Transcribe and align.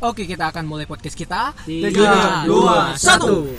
Oke, 0.00 0.24
kita 0.24 0.48
akan 0.48 0.64
mulai 0.64 0.88
podcast 0.88 1.12
kita. 1.12 1.52
Tiga, 1.68 2.40
dua, 2.48 2.96
satu. 2.96 3.52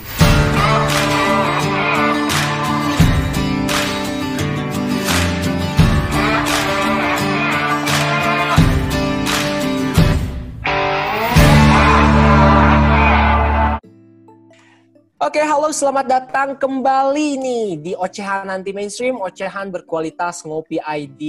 Oke, 15.22 15.38
halo 15.38 15.70
selamat 15.70 16.06
datang 16.10 16.58
kembali 16.58 17.38
nih 17.38 17.66
di 17.78 17.92
Ocehan 17.94 18.50
Anti 18.50 18.74
Mainstream, 18.74 19.22
Ocehan 19.22 19.70
berkualitas 19.70 20.42
ngopi 20.42 20.82
ID. 20.82 21.22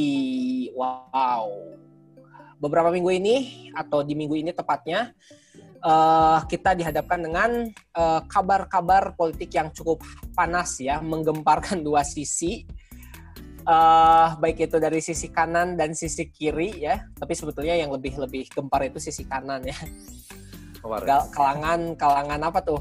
Wow. 0.74 1.78
Beberapa 2.64 2.96
minggu 2.96 3.12
ini 3.12 3.36
atau 3.76 4.08
di 4.08 4.16
minggu 4.16 4.40
ini 4.40 4.56
tepatnya 4.56 5.12
eh, 5.84 6.40
kita 6.48 6.80
dihadapkan 6.80 7.20
dengan 7.20 7.68
eh, 7.76 8.22
kabar-kabar 8.32 9.20
politik 9.20 9.52
yang 9.52 9.68
cukup 9.76 10.00
panas 10.32 10.80
ya, 10.80 11.04
menggemparkan 11.04 11.84
dua 11.84 12.08
sisi. 12.08 12.64
Eh, 13.64 14.28
baik 14.40 14.72
itu 14.72 14.80
dari 14.80 15.04
sisi 15.04 15.28
kanan 15.28 15.76
dan 15.76 15.92
sisi 15.92 16.32
kiri 16.32 16.88
ya, 16.88 17.04
tapi 17.20 17.36
sebetulnya 17.36 17.76
yang 17.76 17.92
lebih 17.92 18.16
lebih 18.16 18.48
gempar 18.48 18.88
itu 18.88 19.04
sisi 19.04 19.28
kanan 19.28 19.60
ya. 19.68 19.76
Gal- 21.04 21.28
Kalangan 21.36 22.00
kalangan 22.00 22.40
apa 22.48 22.64
tuh? 22.64 22.80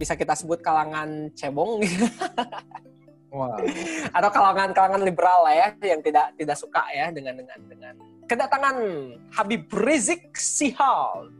Bisa 0.00 0.16
kita 0.16 0.32
sebut 0.32 0.64
kalangan 0.64 1.28
cebong 1.36 1.84
Wah. 3.30 3.54
atau 4.10 4.30
kalangan-kalangan 4.32 5.04
liberal 5.06 5.46
lah 5.46 5.54
ya 5.54 5.68
yang 5.94 6.02
tidak 6.02 6.34
tidak 6.34 6.56
suka 6.58 6.82
ya 6.90 7.14
dengan 7.14 7.38
dengan 7.38 7.58
dengan 7.68 7.94
kedatangan 8.30 8.76
Habib 9.34 9.66
Rizik 9.74 10.38
Sihab. 10.38 11.34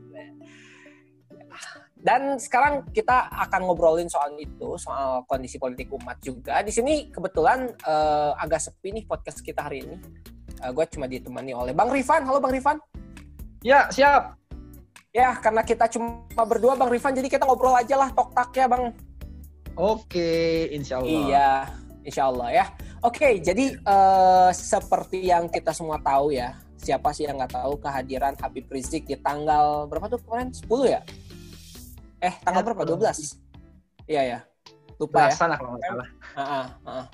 Dan 2.01 2.41
sekarang 2.41 2.89
kita 2.91 3.31
akan 3.31 3.71
ngobrolin 3.71 4.11
soal 4.11 4.35
itu, 4.41 4.75
soal 4.75 5.23
kondisi 5.31 5.61
politik 5.61 5.93
umat 5.95 6.19
juga. 6.19 6.59
Di 6.67 6.75
sini 6.75 7.15
kebetulan 7.15 7.71
eh, 7.71 8.33
agak 8.43 8.59
sepi 8.59 8.91
nih 8.91 9.05
podcast 9.07 9.39
kita 9.39 9.71
hari 9.71 9.87
ini. 9.87 9.97
gue 10.61 10.85
cuma 10.93 11.09
ditemani 11.09 11.57
oleh 11.57 11.73
Bang 11.73 11.89
Rifan. 11.89 12.21
Halo 12.29 12.37
Bang 12.37 12.53
Rifan. 12.53 12.77
Ya, 13.65 13.89
siap. 13.89 14.37
Ya, 15.09 15.33
karena 15.41 15.65
kita 15.65 15.89
cuma 15.89 16.21
berdua 16.45 16.77
Bang 16.77 16.93
Rifan, 16.93 17.17
jadi 17.17 17.33
kita 17.33 17.49
ngobrol 17.49 17.73
aja 17.73 17.97
lah 17.97 18.13
tok 18.13 18.37
tak 18.37 18.53
ya 18.53 18.69
Bang. 18.69 18.93
Oke, 19.73 20.69
insya 20.69 21.01
Allah. 21.01 21.09
Iya, 21.09 21.51
insya 22.05 22.23
Allah 22.29 22.49
ya. 22.53 22.65
Oke, 23.01 23.41
jadi 23.41 23.73
eh, 23.73 24.51
seperti 24.53 25.33
yang 25.33 25.49
kita 25.49 25.73
semua 25.73 25.97
tahu 26.05 26.37
ya, 26.37 26.53
siapa 26.81 27.13
sih 27.13 27.29
yang 27.29 27.37
nggak 27.37 27.53
tahu 27.61 27.77
kehadiran 27.77 28.33
Habib 28.41 28.65
Rizik 28.73 29.05
di 29.05 29.17
tanggal 29.21 29.85
berapa 29.85 30.09
tuh 30.09 30.21
kemarin? 30.25 30.49
10 30.49 30.65
ya? 30.89 31.01
Eh, 32.25 32.35
tanggal 32.41 32.65
Ya, 32.65 32.67
berapa? 32.73 32.83
betul. 32.89 32.97
12? 33.05 33.37
Iya 34.09 34.23
ya, 34.27 34.39
lupa 34.97 35.29
ya. 35.29 35.37
Kalau 35.37 35.77
nggak 35.77 35.85
salah. 35.87 36.09
Ah, 36.35 36.43
ah, 36.43 36.67
ah. 36.89 37.07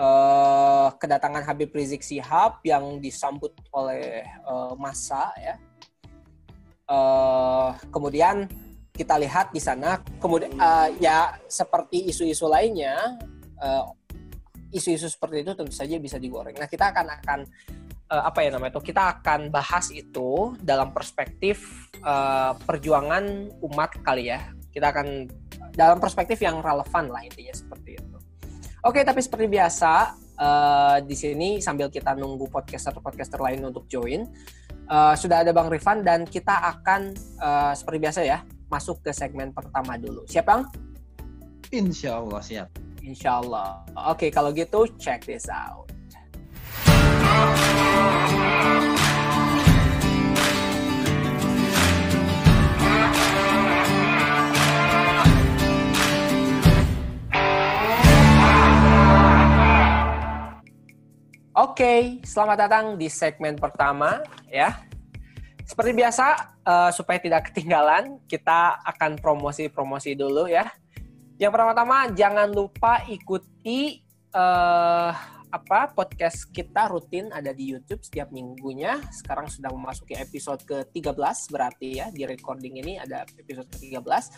Eh, 0.00 0.88
kedatangan 1.00 1.42
Habib 1.44 1.72
Rizik 1.74 2.04
Sihab 2.04 2.60
yang 2.62 3.00
disambut 3.00 3.56
oleh 3.72 4.22
eh, 4.24 4.72
massa 4.76 5.32
ya. 5.40 5.56
Eh, 6.86 7.70
kemudian 7.88 8.44
kita 8.94 9.16
lihat 9.16 9.50
di 9.50 9.60
sana, 9.60 9.98
kemudian 10.20 10.52
eh, 10.54 10.88
ya 11.00 11.40
seperti 11.48 12.12
isu-isu 12.12 12.46
lainnya, 12.48 13.16
isu-isu 14.70 15.10
seperti 15.10 15.42
itu 15.44 15.52
tentu 15.52 15.74
saja 15.74 15.98
bisa 15.98 16.16
digoreng. 16.16 16.54
Nah 16.56 16.68
kita 16.70 16.94
akan 16.94 17.06
akan 17.20 17.40
eh, 18.10 18.22
apa 18.26 18.42
ya 18.42 18.50
namanya 18.52 18.76
itu? 18.76 18.90
Kita 18.90 19.18
akan 19.18 19.54
bahas 19.54 19.94
itu 19.94 20.58
dalam 20.58 20.90
perspektif 20.90 21.88
eh, 22.02 22.52
perjuangan 22.58 23.54
umat 23.62 24.02
kali 24.02 24.34
ya. 24.34 24.50
Kita 24.70 24.90
akan 24.90 25.06
dalam 25.74 25.98
perspektif 26.02 26.42
yang 26.42 26.58
relevan 26.58 27.10
lah 27.10 27.22
intinya 27.22 27.54
seperti 27.54 27.98
itu. 27.98 28.18
Oke, 28.82 29.04
tapi 29.06 29.20
seperti 29.22 29.46
biasa 29.46 29.92
eh, 30.34 30.98
di 31.06 31.16
sini 31.16 31.48
sambil 31.62 31.88
kita 31.88 32.18
nunggu 32.18 32.50
podcaster-podcaster 32.50 33.38
lain 33.38 33.62
untuk 33.62 33.86
join, 33.86 34.26
eh, 34.90 35.14
sudah 35.14 35.46
ada 35.46 35.54
Bang 35.54 35.70
Rifan 35.70 36.02
dan 36.02 36.26
kita 36.26 36.78
akan 36.78 37.14
eh, 37.16 37.72
seperti 37.78 37.98
biasa 38.02 38.20
ya 38.26 38.42
masuk 38.70 39.02
ke 39.02 39.10
segmen 39.10 39.50
pertama 39.50 39.98
dulu. 39.98 40.22
Siap 40.30 40.46
Bang? 40.46 40.62
Insya 41.70 42.22
Allah 42.22 42.40
siap. 42.42 42.68
Insya 43.02 43.42
Allah. 43.42 43.82
Oke, 44.10 44.30
kalau 44.30 44.54
gitu 44.54 44.86
check 44.98 45.26
this 45.26 45.50
out. 45.50 45.89
Oke, 61.80 62.20
selamat 62.24 62.56
datang 62.56 62.84
di 63.00 63.08
segmen 63.08 63.56
pertama 63.56 64.20
ya. 64.52 64.84
Seperti 65.64 65.96
biasa, 65.96 66.56
eh, 66.60 66.90
supaya 66.92 67.16
tidak 67.16 67.48
ketinggalan, 67.48 68.20
kita 68.28 68.80
akan 68.84 69.16
promosi-promosi 69.16 70.12
dulu 70.12 70.44
ya. 70.44 70.68
Yang 71.40 71.50
pertama-tama 71.56 72.12
jangan 72.12 72.52
lupa 72.52 73.00
ikuti 73.08 74.04
eh 74.30 75.39
apa 75.50 75.90
podcast 75.90 76.46
kita 76.54 76.86
rutin 76.86 77.28
ada 77.34 77.50
di 77.50 77.74
YouTube 77.74 78.06
setiap 78.06 78.30
minggunya. 78.30 79.02
Sekarang 79.10 79.50
sudah 79.50 79.70
memasuki 79.74 80.14
episode 80.14 80.62
ke-13 80.62 81.50
berarti 81.50 81.88
ya 81.98 82.06
di 82.14 82.22
recording 82.24 82.78
ini 82.78 83.02
ada 83.02 83.26
episode 83.38 83.66
ke-13. 83.74 84.30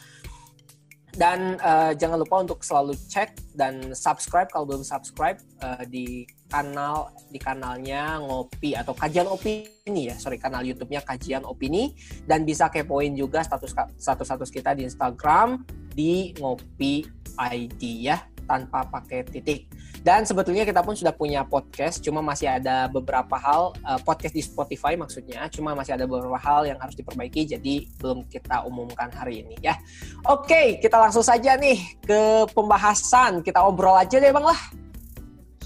Dan 1.13 1.61
eh, 1.61 1.93
jangan 1.93 2.25
lupa 2.25 2.41
untuk 2.41 2.65
selalu 2.65 2.97
cek 2.97 3.53
dan 3.53 3.93
subscribe 3.93 4.49
kalau 4.49 4.65
belum 4.65 4.81
subscribe 4.81 5.37
eh, 5.61 5.85
di 5.85 6.25
kanal 6.49 7.13
di 7.29 7.37
kanalnya 7.37 8.17
ngopi 8.17 8.73
atau 8.73 8.97
kajian 8.97 9.29
opini 9.29 10.09
ya 10.09 10.17
sorry 10.17 10.41
kanal 10.41 10.65
YouTube-nya 10.65 11.05
kajian 11.05 11.45
opini 11.45 11.93
dan 12.25 12.49
bisa 12.49 12.73
kepoin 12.73 13.13
juga 13.13 13.45
status 13.45 13.77
status 13.97 14.25
status 14.25 14.49
kita 14.53 14.73
di 14.73 14.89
Instagram 14.89 15.65
di 15.93 16.33
ngopi 16.41 17.05
ID 17.37 17.83
ya 18.09 18.32
tanpa 18.53 18.85
pakai 18.85 19.25
titik 19.25 19.65
dan 20.05 20.29
sebetulnya 20.29 20.69
kita 20.69 20.85
pun 20.85 20.93
sudah 20.93 21.17
punya 21.17 21.41
podcast 21.49 22.05
cuma 22.05 22.21
masih 22.21 22.53
ada 22.53 22.93
beberapa 22.93 23.41
hal 23.41 23.73
eh, 23.81 24.01
podcast 24.05 24.37
di 24.37 24.45
Spotify 24.45 24.93
maksudnya 25.01 25.49
cuma 25.49 25.73
masih 25.73 25.97
ada 25.97 26.05
beberapa 26.05 26.37
hal 26.37 26.69
yang 26.69 26.77
harus 26.77 26.93
diperbaiki 26.93 27.57
jadi 27.57 27.89
belum 27.97 28.29
kita 28.29 28.69
umumkan 28.69 29.09
hari 29.17 29.41
ini 29.41 29.57
ya 29.65 29.81
oke 30.29 30.85
kita 30.85 31.01
langsung 31.01 31.25
saja 31.25 31.57
nih 31.57 31.81
ke 32.05 32.45
pembahasan 32.53 33.41
kita 33.41 33.65
obrol 33.65 33.97
aja 33.97 34.21
deh 34.21 34.29
bang 34.29 34.45
lah 34.45 34.61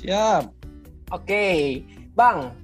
Siap. 0.07 0.45
Oke, 1.11 1.83
Bang. 2.13 2.55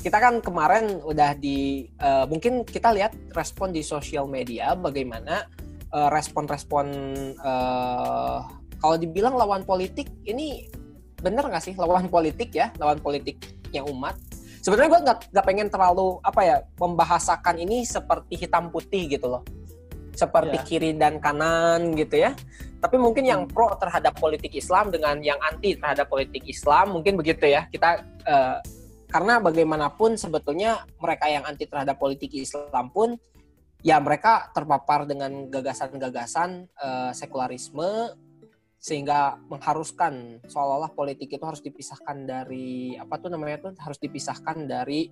Kita 0.00 0.22
kan 0.22 0.38
kemarin 0.38 1.02
udah 1.02 1.34
di 1.34 1.84
eh, 1.98 2.24
mungkin 2.24 2.62
kita 2.62 2.94
lihat 2.94 3.12
respon 3.34 3.74
di 3.74 3.82
sosial 3.82 4.30
media 4.30 4.72
bagaimana 4.72 5.44
eh, 5.90 6.08
respon-respon 6.08 6.86
eh, 7.36 8.38
kalau 8.80 8.96
dibilang 9.00 9.34
lawan 9.34 9.62
politik 9.64 10.08
ini 10.28 10.68
bener 11.20 11.48
nggak 11.48 11.64
sih? 11.64 11.74
Lawan 11.74 12.08
politik 12.12 12.52
ya 12.52 12.72
lawan 12.76 13.00
politiknya 13.00 13.82
umat. 13.88 14.16
Sebetulnya 14.60 14.90
gue 14.98 15.00
nggak 15.06 15.18
nggak 15.30 15.46
pengen 15.46 15.68
terlalu 15.70 16.18
apa 16.26 16.40
ya 16.42 16.56
membahasakan 16.78 17.62
ini 17.62 17.86
seperti 17.86 18.34
hitam 18.34 18.68
putih 18.74 19.06
gitu 19.14 19.30
loh. 19.30 19.42
Seperti 20.16 20.56
Ya. 20.58 20.64
kiri 20.64 20.90
dan 20.96 21.22
kanan 21.22 21.94
gitu 21.94 22.18
ya. 22.18 22.34
Tapi 22.82 22.96
mungkin 22.98 23.24
yang 23.24 23.46
pro 23.46 23.72
terhadap 23.78 24.18
politik 24.18 24.52
Islam 24.52 24.90
dengan 24.90 25.22
yang 25.22 25.38
anti 25.38 25.78
terhadap 25.78 26.10
politik 26.10 26.42
Islam 26.50 26.98
mungkin 26.98 27.14
begitu 27.14 27.46
ya. 27.46 27.70
Kita 27.70 28.02
eh, 28.26 28.58
karena 29.06 29.38
bagaimanapun 29.38 30.18
sebetulnya 30.18 30.82
mereka 30.98 31.30
yang 31.30 31.46
anti 31.46 31.64
terhadap 31.70 31.96
politik 31.96 32.34
Islam 32.34 32.90
pun 32.90 33.14
ya 33.86 34.02
mereka 34.02 34.50
terpapar 34.50 35.06
dengan 35.06 35.46
gagasan-gagasan 35.46 36.66
eh, 36.74 37.10
sekularisme 37.14 38.18
sehingga 38.86 39.34
mengharuskan 39.50 40.38
seolah-olah 40.46 40.94
politik 40.94 41.34
itu 41.34 41.42
harus 41.42 41.58
dipisahkan 41.58 42.22
dari 42.22 42.94
apa 42.94 43.18
tuh 43.18 43.34
namanya 43.34 43.66
tuh 43.66 43.72
harus 43.82 43.98
dipisahkan 43.98 44.62
dari 44.62 45.10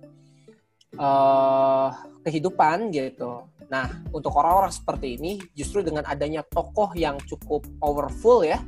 eh 0.95 1.89
kehidupan 2.23 2.87
gitu. 2.95 3.51
Nah, 3.67 3.91
untuk 4.15 4.31
orang-orang 4.39 4.71
seperti 4.71 5.19
ini, 5.19 5.43
justru 5.51 5.83
dengan 5.83 6.07
adanya 6.07 6.39
tokoh 6.47 6.95
yang 6.95 7.19
cukup 7.27 7.67
powerful 7.83 8.47
ya, 8.47 8.63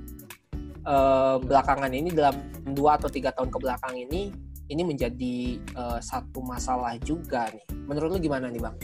eh, 0.84 1.36
belakangan 1.40 1.88
ini 1.96 2.12
dalam 2.12 2.36
dua 2.76 3.00
atau 3.00 3.08
tiga 3.08 3.32
tahun 3.32 3.48
ke 3.48 3.58
belakang 3.64 3.96
ini, 3.96 4.36
ini 4.68 4.82
menjadi 4.84 5.56
eh, 5.56 6.00
satu 6.04 6.44
masalah 6.44 7.00
juga 7.00 7.48
nih. 7.48 7.64
Menurut 7.88 8.12
lu 8.12 8.20
gimana 8.20 8.52
nih 8.52 8.60
bang? 8.60 8.76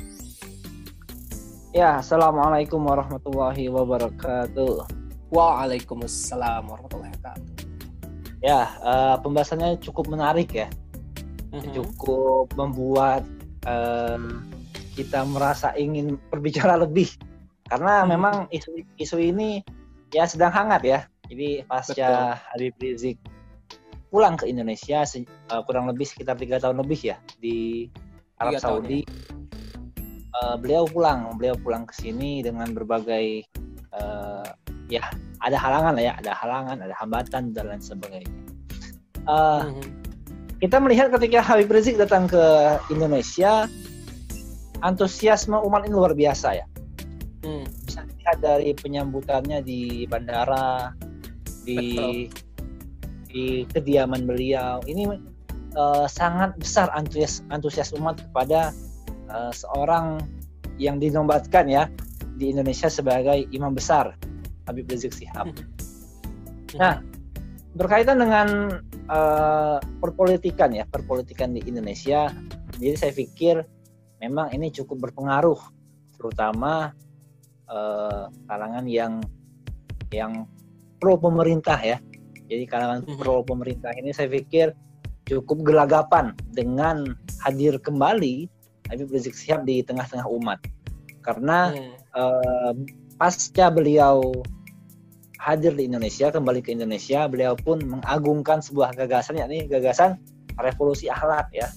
Ya, 1.76 2.00
assalamualaikum 2.00 2.80
warahmatullahi 2.80 3.68
wabarakatuh. 3.68 5.03
Waalaikumsalam 5.34 6.70
warahmatullahi 6.70 7.10
wabarakatuh. 7.18 7.52
Ya, 8.46 8.70
eh, 8.70 9.16
pembahasannya 9.18 9.82
cukup 9.82 10.06
menarik 10.14 10.54
ya. 10.54 10.70
Mhm. 11.50 11.74
Cukup 11.74 12.54
membuat 12.54 13.26
eh, 13.64 14.20
kita 14.94 15.26
merasa 15.26 15.72
ingin 15.74 16.20
berbicara 16.30 16.76
lebih 16.78 17.10
karena 17.66 18.04
Hmm. 18.04 18.10
memang 18.14 18.36
isu 18.52 18.76
isu 19.00 19.18
ini 19.18 19.64
ya 20.14 20.30
sedang 20.30 20.52
hangat 20.54 20.84
ya. 20.86 21.00
Jadi 21.32 21.64
pasca 21.66 22.38
Habib 22.54 22.76
Rizik 22.78 23.18
pulang 24.14 24.38
ke 24.38 24.46
Indonesia 24.46 25.02
se- 25.08 25.26
eh, 25.26 25.62
kurang 25.66 25.90
lebih 25.90 26.06
sekitar 26.06 26.38
tiga 26.38 26.62
tahun 26.62 26.84
lebih 26.84 27.00
ya 27.10 27.18
di 27.40 27.88
Arab 28.38 28.60
tahun, 28.60 28.84
Saudi. 28.86 29.02
Eh, 30.34 30.56
beliau 30.60 30.84
pulang, 30.86 31.34
beliau 31.40 31.56
pulang 31.58 31.88
ke 31.90 31.96
sini 31.96 32.44
dengan 32.44 32.70
berbagai 32.76 33.48
eh, 33.94 34.48
ya 34.94 35.04
ada 35.44 35.58
halangan 35.60 35.94
lah 36.00 36.04
ya, 36.08 36.14
ada 36.22 36.32
halangan, 36.32 36.78
ada 36.80 36.96
hambatan 36.96 37.52
dan 37.52 37.68
lain 37.68 37.84
sebagainya. 37.84 38.32
Eh, 39.28 39.62
Mhm. 39.68 39.84
kita 40.64 40.80
melihat 40.80 41.12
ketika 41.12 41.44
Habib 41.44 41.68
Rizik 41.68 42.00
datang 42.00 42.32
ke 42.32 42.44
Indonesia, 42.88 43.68
antusiasme 44.80 45.60
umat 45.60 45.84
ini 45.84 45.96
luar 45.96 46.16
biasa 46.16 46.64
ya. 46.64 46.66
Hmm. 47.44 47.68
Bisa 47.84 48.08
dilihat 48.08 48.40
dari 48.40 48.72
penyambutannya 48.72 49.60
di 49.60 50.08
bandara, 50.08 50.96
di 51.68 52.28
di 53.28 53.68
kediaman 53.68 54.24
beliau. 54.24 54.80
Ini 54.88 55.04
eh, 55.76 56.08
sangat 56.08 56.56
besar 56.56 56.88
antusias 56.96 57.44
antusias 57.52 57.92
umat 58.00 58.24
kepada 58.24 58.72
eh, 59.28 59.52
seorang 59.52 60.24
yang 60.80 61.04
dinobatkan 61.04 61.68
ya 61.68 61.92
di 62.40 62.56
Indonesia 62.56 62.88
sebagai 62.88 63.46
imam 63.52 63.76
besar 63.76 64.16
Habib 64.68 64.88
Rizik 64.88 65.12
Sihab. 65.14 65.52
Nah, 66.80 67.04
berkaitan 67.76 68.22
dengan 68.22 68.80
eh, 69.04 69.78
perpolitikan 70.00 70.72
ya, 70.72 70.88
perpolitikan 70.88 71.52
di 71.52 71.62
Indonesia. 71.68 72.32
Jadi 72.80 72.96
saya 72.96 73.12
pikir 73.12 73.62
memang 74.24 74.50
ini 74.56 74.72
cukup 74.72 75.10
berpengaruh, 75.10 75.60
terutama 76.16 76.96
eh, 77.68 78.26
kalangan 78.48 78.86
yang 78.88 79.20
yang 80.14 80.48
pro 81.02 81.20
pemerintah 81.20 81.76
ya. 81.82 81.98
Jadi 82.48 82.64
kalangan 82.70 83.04
Mhm. 83.04 83.18
pro 83.20 83.42
pemerintah 83.44 83.92
ini 83.98 84.14
saya 84.16 84.30
pikir 84.30 84.72
cukup 85.26 85.64
gelagapan 85.64 86.36
dengan 86.52 87.04
hadir 87.44 87.80
kembali 87.80 88.48
Habib 88.92 89.10
Rizik 89.12 89.34
Sihab 89.36 89.64
di 89.68 89.84
tengah-tengah 89.84 90.28
umat. 90.28 90.60
Karena 91.24 91.72
Hmm. 91.72 91.96
eh, 92.14 92.74
pasca 93.24 93.72
beliau 93.72 94.36
hadir 95.40 95.72
di 95.80 95.88
Indonesia, 95.88 96.28
kembali 96.28 96.60
ke 96.60 96.76
Indonesia, 96.76 97.24
beliau 97.32 97.56
pun 97.56 97.80
mengagungkan 97.80 98.60
sebuah 98.60 99.00
gagasan, 99.00 99.40
yakni 99.40 99.64
gagasan 99.64 100.20
revolusi 100.60 101.08
akhlak 101.08 101.48
ya. 101.56 101.72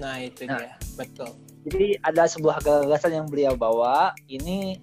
Nah 0.00 0.24
itu 0.24 0.48
Nah. 0.48 0.56
dia, 0.56 0.72
betul. 0.96 1.36
Jadi 1.68 2.00
ada 2.00 2.24
sebuah 2.24 2.64
gagasan 2.64 3.12
yang 3.12 3.28
beliau 3.28 3.52
bawa, 3.60 4.16
ini 4.24 4.80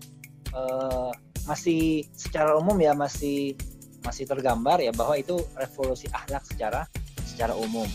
eh, 0.54 1.12
masih 1.50 2.06
secara 2.14 2.54
umum 2.62 2.78
ya 2.78 2.94
masih 2.94 3.58
masih 4.06 4.30
tergambar 4.30 4.78
ya 4.86 4.94
bahwa 4.94 5.18
itu 5.18 5.42
revolusi 5.58 6.06
akhlak 6.14 6.46
secara 6.46 6.86
secara 7.26 7.58
umum. 7.58 7.90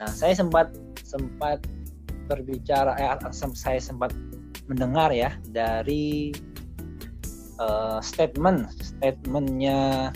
Nah, 0.00 0.08
saya 0.08 0.32
sempat 0.32 0.72
sempat 1.04 1.60
berbicara, 2.32 2.96
eh, 2.96 3.12
saya 3.52 3.76
sempat 3.76 4.16
mendengar 4.72 5.12
ya 5.12 5.36
dari 5.52 6.32
eh, 7.56 7.98
statement 8.02 8.68
statementnya 8.80 10.10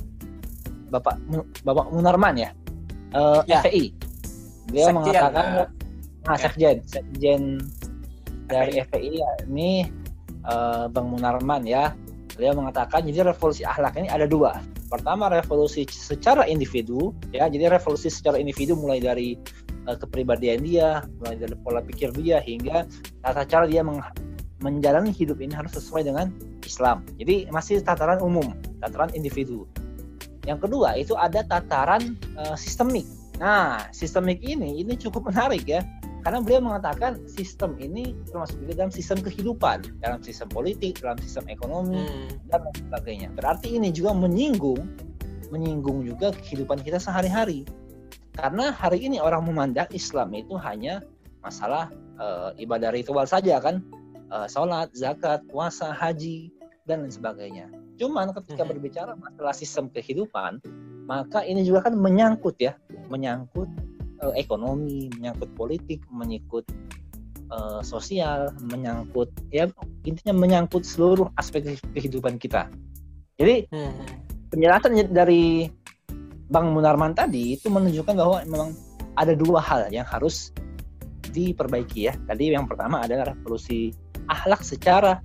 Bapak 0.90 1.16
Bapak 1.62 1.86
Munarman 1.94 2.34
ya, 2.34 2.50
eh, 3.14 3.40
Ya. 3.46 3.62
FPI. 3.62 3.94
Beliau 4.70 4.86
Sekjen, 4.90 4.96
mengatakan, 5.02 5.42
eh, 5.42 5.68
nah, 6.26 6.36
ya. 6.36 6.42
sekjen, 6.46 6.76
sekjen 6.86 7.42
dari 8.46 8.82
FPI 8.82 9.10
ya, 9.22 9.30
ini 9.46 9.86
eh, 10.46 10.84
Bang 10.90 11.10
Munarman 11.14 11.62
ya, 11.66 11.94
beliau 12.34 12.58
mengatakan 12.58 13.06
jadi 13.06 13.30
revolusi 13.30 13.62
akhlak 13.62 13.98
ini 13.98 14.10
ada 14.10 14.26
dua. 14.26 14.58
Pertama 14.90 15.30
revolusi 15.30 15.86
secara 15.86 16.42
individu 16.50 17.14
ya, 17.30 17.46
jadi 17.46 17.70
revolusi 17.70 18.10
secara 18.10 18.42
individu 18.42 18.74
mulai 18.74 18.98
dari 18.98 19.38
eh, 19.86 19.96
kepribadian 19.98 20.66
dia, 20.66 21.06
mulai 21.22 21.38
dari 21.38 21.54
pola 21.62 21.78
pikir 21.82 22.10
dia 22.18 22.42
hingga 22.42 22.86
tata 23.22 23.46
cara 23.46 23.70
dia 23.70 23.86
meng- 23.86 24.02
menjalani 24.60 25.12
hidup 25.12 25.40
ini 25.40 25.52
harus 25.56 25.72
sesuai 25.76 26.04
dengan 26.08 26.32
Islam. 26.64 27.02
Jadi 27.16 27.48
masih 27.48 27.80
tataran 27.80 28.20
umum, 28.20 28.52
tataran 28.80 29.10
individu. 29.16 29.64
Yang 30.44 30.68
kedua 30.68 30.96
itu 30.96 31.16
ada 31.16 31.44
tataran 31.44 32.16
eh, 32.36 32.56
sistemik. 32.56 33.04
Nah, 33.40 33.88
sistemik 33.92 34.44
ini 34.44 34.84
ini 34.84 34.96
cukup 35.00 35.32
menarik 35.32 35.64
ya, 35.64 35.80
karena 36.20 36.44
beliau 36.44 36.60
mengatakan 36.60 37.24
sistem 37.24 37.76
ini 37.80 38.12
termasuk 38.28 38.60
juga 38.60 38.84
dalam 38.84 38.92
sistem 38.92 39.18
kehidupan, 39.24 39.78
dalam 40.04 40.20
sistem 40.20 40.52
politik, 40.52 41.00
dalam 41.00 41.16
sistem 41.24 41.48
ekonomi 41.48 42.04
Hmm. 42.04 42.28
dan 42.52 42.60
lain 42.68 42.76
sebagainya. 42.84 43.28
Berarti 43.32 43.80
ini 43.80 43.88
juga 43.88 44.12
menyinggung 44.12 44.84
menyinggung 45.50 46.06
juga 46.06 46.30
kehidupan 46.30 46.78
kita 46.84 47.02
sehari-hari. 47.02 47.66
Karena 48.36 48.70
hari 48.70 49.02
ini 49.02 49.18
orang 49.18 49.42
memandang 49.42 49.90
Islam 49.90 50.30
itu 50.36 50.54
hanya 50.60 51.02
masalah 51.42 51.90
eh, 52.20 52.64
ibadah 52.68 52.92
ritual 52.92 53.24
saja 53.24 53.56
kan, 53.64 53.80
Eh, 54.30 54.46
sholat, 54.46 54.94
zakat, 54.94 55.42
puasa, 55.50 55.90
haji 55.90 56.54
dan 56.86 57.02
lain 57.02 57.10
sebagainya. 57.10 57.66
Cuman 57.98 58.30
ketika 58.30 58.62
Mhm. 58.62 58.70
berbicara 58.70 59.12
masalah 59.18 59.50
sistem 59.50 59.90
kehidupan, 59.90 60.62
maka 61.10 61.42
ini 61.42 61.66
juga 61.66 61.90
kan 61.90 61.98
menyangkut 61.98 62.54
ya, 62.62 62.78
menyangkut 63.10 63.66
eh, 64.22 64.34
ekonomi, 64.38 65.10
menyangkut 65.18 65.50
politik, 65.58 66.04
menyangkut 66.12 66.62
eh, 67.50 67.82
sosial, 67.82 68.54
menyangkut 68.62 69.26
ya 69.50 69.66
intinya 70.06 70.30
menyangkut 70.38 70.86
seluruh 70.86 71.26
aspek 71.34 71.74
kehidupan 71.90 72.38
kita. 72.38 72.70
Jadi 73.34 73.66
Hmm. 73.74 73.98
penjelasan 74.54 75.10
dari 75.10 75.66
Bang 76.46 76.70
Munarman 76.70 77.18
tadi 77.18 77.58
itu 77.58 77.66
menunjukkan 77.66 78.14
bahwa 78.14 78.38
memang 78.46 78.70
ada 79.18 79.34
dua 79.34 79.58
hal 79.58 79.90
yang 79.90 80.06
harus 80.06 80.54
diperbaiki 81.34 82.06
ya. 82.06 82.14
Tadi 82.30 82.54
yang 82.54 82.70
pertama 82.70 83.02
adalah 83.02 83.34
revolusi 83.34 83.90
akhlak 84.30 84.62
secara 84.62 85.18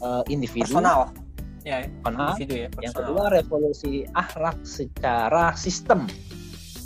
eh, 0.00 0.22
individu, 0.32 0.64
Personal. 0.80 1.12
Ya, 1.60 1.84
personal. 2.00 2.32
individu 2.40 2.54
ya, 2.56 2.68
Yang 2.80 2.94
kedua 3.04 3.22
revolusi 3.28 4.08
akhlak 4.16 4.56
secara 4.64 5.52
sistem. 5.52 6.08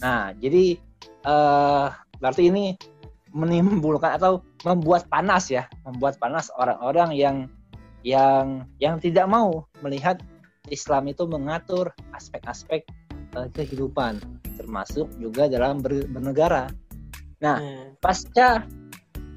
Nah, 0.02 0.34
jadi 0.36 0.74
eh, 1.22 1.86
berarti 2.18 2.42
ini 2.50 2.74
menimbulkan 3.34 4.14
atau 4.18 4.42
membuat 4.66 5.06
panas 5.10 5.50
ya, 5.50 5.66
membuat 5.86 6.18
panas 6.18 6.50
orang-orang 6.54 7.14
yang 7.14 7.36
yang 8.04 8.68
yang 8.78 9.00
tidak 9.00 9.26
mau 9.26 9.64
melihat 9.80 10.20
Islam 10.68 11.08
itu 11.08 11.24
mengatur 11.26 11.90
aspek-aspek 12.12 12.82
eh, 13.34 13.48
kehidupan, 13.54 14.18
termasuk 14.58 15.06
juga 15.18 15.46
dalam 15.46 15.78
ber- 15.82 16.06
bernegara. 16.10 16.66
Nah, 17.42 17.58
Hmm. 17.62 17.94
pasca 17.98 18.66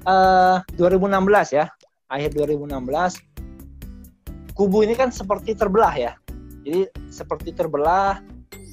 eh, 0.02 0.56
2016 0.78 1.54
ya, 1.54 1.66
akhir 2.08 2.32
2016 2.32 3.20
kubu 4.56 4.82
ini 4.82 4.96
kan 4.96 5.12
seperti 5.12 5.54
terbelah 5.54 5.94
ya. 5.94 6.12
Jadi 6.64 6.88
seperti 7.08 7.54
terbelah 7.54 8.18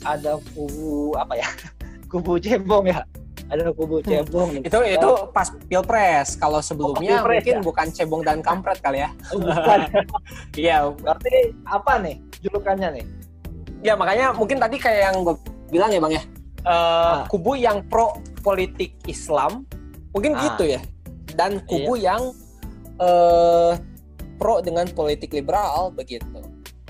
ada 0.01 0.41
kubu 0.55 1.13
apa 1.13 1.37
ya? 1.37 1.47
kubu 2.11 2.39
cebong 2.41 2.89
ya. 2.89 3.03
Ada 3.45 3.69
kubu 3.77 4.01
cebong. 4.01 4.65
Itu 4.65 4.79
itu 4.81 5.09
pas 5.29 5.53
pilpres. 5.69 6.33
Kalau 6.35 6.57
sebelumnya 6.65 7.21
pilpres, 7.21 7.45
mungkin 7.45 7.55
ya? 7.55 7.61
bukan 7.61 7.87
cebong 7.93 8.21
dan 8.25 8.41
kampret 8.41 8.81
kali 8.81 9.05
ya. 9.05 9.13
Oh, 9.29 9.37
bukan. 9.37 9.79
Iya, 10.57 10.89
Berarti 10.97 11.53
apa 11.69 12.01
nih 12.01 12.15
julukannya 12.41 12.89
nih? 13.01 13.05
ya 13.85 13.93
makanya 13.93 14.33
mungkin 14.33 14.57
tadi 14.57 14.81
kayak 14.81 15.13
yang 15.13 15.21
gue 15.21 15.37
bilang 15.69 15.93
ya 15.93 16.01
bang 16.01 16.13
ya. 16.17 16.23
Eh, 16.65 16.73
Ah. 16.73 17.29
Kubu 17.29 17.53
yang 17.53 17.85
pro 17.85 18.17
politik 18.41 18.97
Islam, 19.05 19.69
mungkin 20.09 20.33
Ah. 20.33 20.41
gitu 20.49 20.65
ya. 20.65 20.81
Dan 21.37 21.61
kubu 21.69 21.93
yang 21.93 22.33
eh 22.99 23.73
pro 24.35 24.59
dengan 24.59 24.85
politik 24.91 25.31
liberal 25.31 25.91
begitu. 25.91 26.43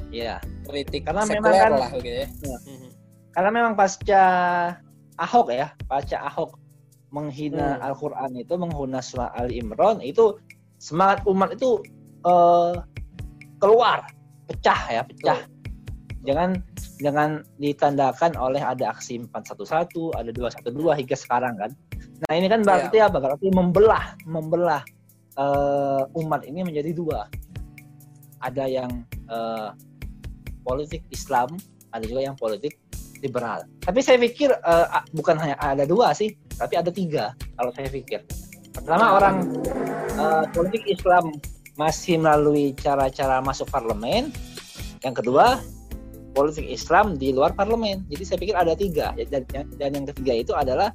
Iya. 0.10 0.42
Politik 0.66 1.06
Karena 1.06 1.26
memang 1.28 1.54
kan- 1.54 1.78
lah 1.78 1.92
begitu 1.94 2.26
ya. 2.26 2.30
Iya. 2.42 2.58
Mhm. 2.66 2.90
Karena 3.36 3.50
memang 3.52 3.74
pasca 3.76 4.24
Ahok 5.16 5.48
ya, 5.52 5.72
pasca 5.88 6.20
Ahok 6.28 6.60
menghina 7.12 7.80
Hmm. 7.80 7.86
Al-Qur'an 7.88 8.36
itu, 8.36 8.54
menghina 8.60 9.00
surah 9.00 9.32
Ali 9.36 9.64
Imran 9.64 10.04
itu 10.04 10.36
semangat 10.80 11.24
umat 11.24 11.56
itu 11.56 11.80
eh, 12.26 12.74
keluar, 13.62 14.04
pecah 14.50 14.82
ya, 14.92 15.02
pecah. 15.06 15.40
Jangan 16.26 16.58
jangan 16.98 17.30
ditandakan 17.62 18.34
oleh 18.36 18.58
ada 18.60 18.90
aksi 18.90 19.22
411, 19.30 20.10
ada 20.18 20.34
212 20.34 20.98
hingga 20.98 21.14
sekarang 21.14 21.54
kan. 21.56 21.72
Nah, 22.26 22.34
ini 22.34 22.50
kan 22.50 22.66
berarti 22.66 22.98
apa? 22.98 23.22
Berarti 23.22 23.48
membelah, 23.54 24.18
membelah 24.26 24.82
eh, 25.36 26.20
umat 26.20 26.42
ini 26.48 26.64
menjadi 26.64 26.92
dua. 26.96 27.28
Ada 28.40 28.66
yang 28.68 28.92
eh, 29.28 29.70
politik 30.66 31.06
Islam, 31.14 31.56
ada 31.94 32.04
juga 32.08 32.22
yang 32.26 32.36
politik 32.36 32.80
liberal. 33.24 33.64
Tapi 33.82 34.00
saya 34.04 34.20
pikir 34.20 34.52
a- 34.66 35.06
bukan 35.16 35.40
hanya 35.40 35.56
ada 35.58 35.88
dua 35.88 36.12
sih, 36.12 36.36
tapi 36.60 36.76
ada 36.76 36.92
tiga 36.92 37.34
kalau 37.56 37.72
saya 37.72 37.88
pikir. 37.90 38.22
Pertama 38.76 39.16
orang 39.16 39.48
uh, 40.20 40.44
politik 40.52 40.84
Islam 40.84 41.32
masih 41.80 42.20
melalui 42.20 42.76
cara-cara 42.76 43.40
masuk 43.40 43.72
parlemen. 43.72 44.36
Yang 45.00 45.24
kedua, 45.24 45.64
politik 46.36 46.68
Islam 46.68 47.16
di 47.16 47.32
luar 47.32 47.56
parlemen. 47.56 48.04
Jadi 48.12 48.24
saya 48.28 48.38
pikir 48.38 48.52
ada 48.52 48.76
tiga. 48.76 49.16
Dan, 49.32 49.48
dan 49.80 49.90
yang 49.96 50.06
ketiga 50.12 50.34
itu 50.36 50.52
adalah 50.52 50.92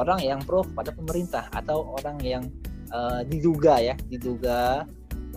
orang 0.00 0.24
yang 0.24 0.40
pro 0.40 0.64
pada 0.72 0.96
pemerintah 0.96 1.52
atau 1.52 1.92
orang 2.00 2.16
yang 2.24 2.48
uh, 2.92 3.20
diduga 3.26 3.80
ya, 3.80 3.94
diduga 4.08 4.84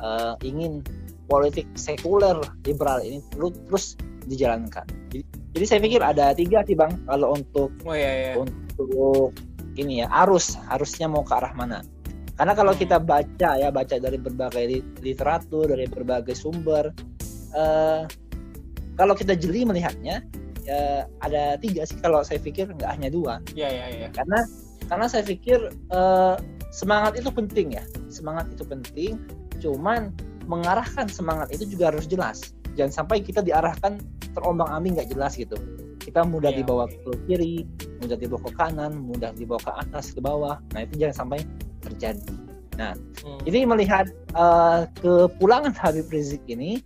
uh, 0.02 0.36
ingin 0.44 0.84
politik 1.28 1.66
sekuler 1.74 2.38
liberal 2.68 3.00
ini 3.02 3.24
terus 3.34 3.96
dijalankan. 4.28 4.86
Jadi, 5.12 5.24
jadi 5.56 5.66
saya 5.66 5.80
pikir 5.84 6.02
ada 6.04 6.36
tiga 6.36 6.64
sih 6.68 6.76
bang 6.76 6.92
kalau 7.08 7.38
untuk 7.38 7.72
oh, 7.84 7.96
iya, 7.96 8.12
iya. 8.12 8.34
untuk 8.40 9.32
ini 9.80 10.06
ya 10.06 10.08
arus 10.26 10.60
harusnya 10.70 11.10
mau 11.10 11.26
ke 11.26 11.34
arah 11.34 11.54
mana. 11.56 11.82
Karena 12.34 12.54
kalau 12.58 12.74
kita 12.74 12.98
baca 12.98 13.62
ya 13.62 13.70
baca 13.70 13.96
dari 14.02 14.18
berbagai 14.18 14.66
literatur 15.06 15.70
dari 15.70 15.86
berbagai 15.86 16.34
sumber, 16.34 16.90
uh, 17.54 18.10
kalau 18.98 19.14
kita 19.14 19.38
jeli 19.38 19.66
melihatnya 19.66 20.26
ya 20.64 21.04
ada 21.20 21.60
tiga 21.60 21.84
sih 21.84 22.00
kalau 22.00 22.24
saya 22.24 22.40
pikir 22.42 22.72
nggak 22.74 22.90
hanya 22.90 23.10
dua. 23.14 23.38
Iya 23.54 23.70
iya 23.70 23.86
iya. 23.94 24.08
Karena 24.10 24.46
karena 24.90 25.06
saya 25.06 25.24
pikir 25.26 25.60
uh, 25.94 26.36
semangat 26.74 27.22
itu 27.22 27.30
penting 27.30 27.78
ya 27.78 27.86
semangat 28.10 28.50
itu 28.50 28.66
penting. 28.66 29.22
Cuman 29.62 30.10
mengarahkan 30.50 31.06
semangat 31.08 31.54
itu 31.54 31.70
juga 31.70 31.94
harus 31.94 32.10
jelas. 32.10 32.54
Jangan 32.74 33.06
sampai 33.06 33.22
kita 33.22 33.46
diarahkan 33.46 34.02
terombang 34.34 34.70
ambing 34.74 34.98
nggak 34.98 35.14
jelas 35.14 35.38
gitu. 35.38 35.56
Kita 36.02 36.26
mudah 36.26 36.52
yeah, 36.52 36.60
dibawa 36.60 36.84
okay. 36.90 37.00
ke 37.00 37.12
kiri, 37.30 37.56
mudah 38.04 38.18
dibawa 38.20 38.42
ke 38.44 38.52
kanan, 38.58 38.92
mudah 39.08 39.32
dibawa 39.38 39.62
ke 39.62 39.72
atas, 39.72 40.12
ke 40.12 40.20
bawah. 40.20 40.60
Nah 40.76 40.80
itu 40.84 41.00
jangan 41.00 41.16
sampai 41.26 41.40
terjadi. 41.80 42.34
Nah, 42.74 42.98
hmm. 42.98 43.40
jadi 43.46 43.60
melihat 43.70 44.06
uh, 44.34 44.90
kepulangan 45.00 45.78
Habib 45.78 46.10
Rizik 46.10 46.42
ini, 46.50 46.82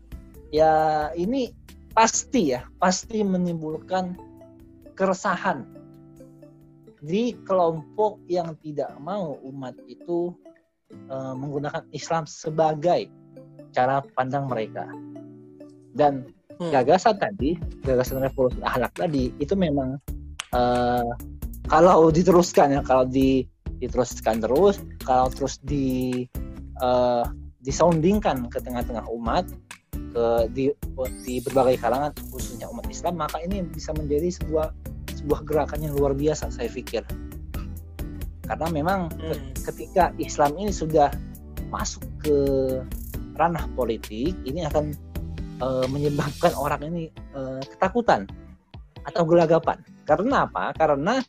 ya 0.52 1.08
ini 1.16 1.56
pasti 1.96 2.54
ya, 2.54 2.68
pasti 2.78 3.24
menimbulkan 3.24 4.20
keresahan 5.00 5.64
di 7.02 7.38
kelompok 7.46 8.22
yang 8.26 8.58
tidak 8.62 8.90
mau 8.98 9.38
umat 9.46 9.78
itu 9.86 10.34
uh, 11.10 11.34
menggunakan 11.38 11.86
Islam 11.94 12.26
sebagai 12.26 13.10
cara 13.74 14.02
pandang 14.18 14.50
mereka. 14.50 14.90
Dan 15.94 16.30
hmm. 16.58 16.72
gagasan 16.74 17.18
tadi, 17.18 17.58
gagasan 17.86 18.22
revolusi 18.22 18.58
akhlak 18.62 18.94
tadi 18.98 19.34
itu 19.38 19.54
memang 19.54 19.98
uh, 20.54 21.12
kalau 21.68 22.10
diteruskan 22.10 22.78
ya, 22.78 22.82
kalau 22.82 23.06
di 23.06 23.46
diteruskan 23.78 24.42
terus 24.42 24.82
kalau 25.06 25.30
terus 25.30 25.62
di 25.62 26.26
uh, 26.82 27.26
disoundingkan 27.62 28.50
ke 28.50 28.58
tengah-tengah 28.62 29.06
umat 29.14 29.46
ke 29.94 30.26
di 30.54 30.74
di 31.26 31.36
berbagai 31.46 31.78
kalangan 31.82 32.12
khususnya 32.34 32.70
umat 32.74 32.86
Islam 32.90 33.22
maka 33.22 33.38
ini 33.42 33.62
bisa 33.66 33.94
menjadi 33.94 34.34
sebuah 34.34 34.74
sebuah 35.18 35.42
gerakan 35.44 35.82
yang 35.82 35.94
luar 35.98 36.14
biasa 36.14 36.54
saya 36.54 36.70
pikir. 36.70 37.02
Karena 38.48 38.68
memang 38.72 39.12
hmm. 39.12 39.60
ketika 39.66 40.14
Islam 40.22 40.56
ini 40.62 40.72
sudah 40.72 41.12
masuk 41.68 42.06
ke 42.24 42.38
ranah 43.36 43.68
politik 43.76 44.34
ini 44.48 44.64
akan 44.66 44.96
uh, 45.60 45.86
menyebabkan 45.92 46.56
orang 46.56 46.82
ini 46.88 47.04
uh, 47.36 47.60
ketakutan 47.62 48.26
atau 49.04 49.24
gelagapan. 49.28 49.82
Karena 50.08 50.48
apa? 50.48 50.72
Karena 50.76 51.20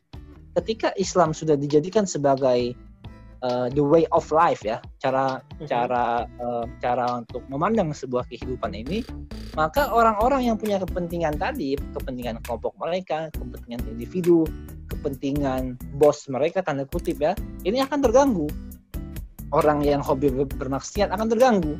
ketika 0.58 0.94
Islam 0.94 1.34
sudah 1.34 1.58
dijadikan 1.58 2.06
sebagai 2.06 2.74
uh, 3.42 3.66
the 3.70 3.82
way 3.82 4.04
of 4.14 4.26
life 4.34 4.62
ya. 4.66 4.82
Cara 5.02 5.38
mm-hmm. 5.38 5.66
cara 5.68 6.26
uh, 6.40 6.64
cara 6.82 7.22
untuk 7.22 7.42
memandang 7.46 7.94
sebuah 7.94 8.26
kehidupan 8.30 8.74
ini 8.74 9.02
maka 9.58 9.90
orang-orang 9.90 10.46
yang 10.46 10.56
punya 10.60 10.78
kepentingan 10.78 11.34
tadi 11.34 11.74
kepentingan 11.74 12.38
kelompok 12.46 12.78
mereka 12.78 13.26
kepentingan 13.34 13.82
individu 13.90 14.46
kepentingan 14.86 15.74
bos 15.98 16.30
mereka 16.30 16.62
tanda 16.62 16.86
kutip 16.86 17.18
ya 17.18 17.34
ini 17.66 17.82
akan 17.82 17.98
terganggu. 18.02 18.48
Orang 19.48 19.80
yang 19.80 20.04
hobi 20.04 20.28
bermaksiat 20.28 21.08
akan 21.08 21.26
terganggu. 21.32 21.74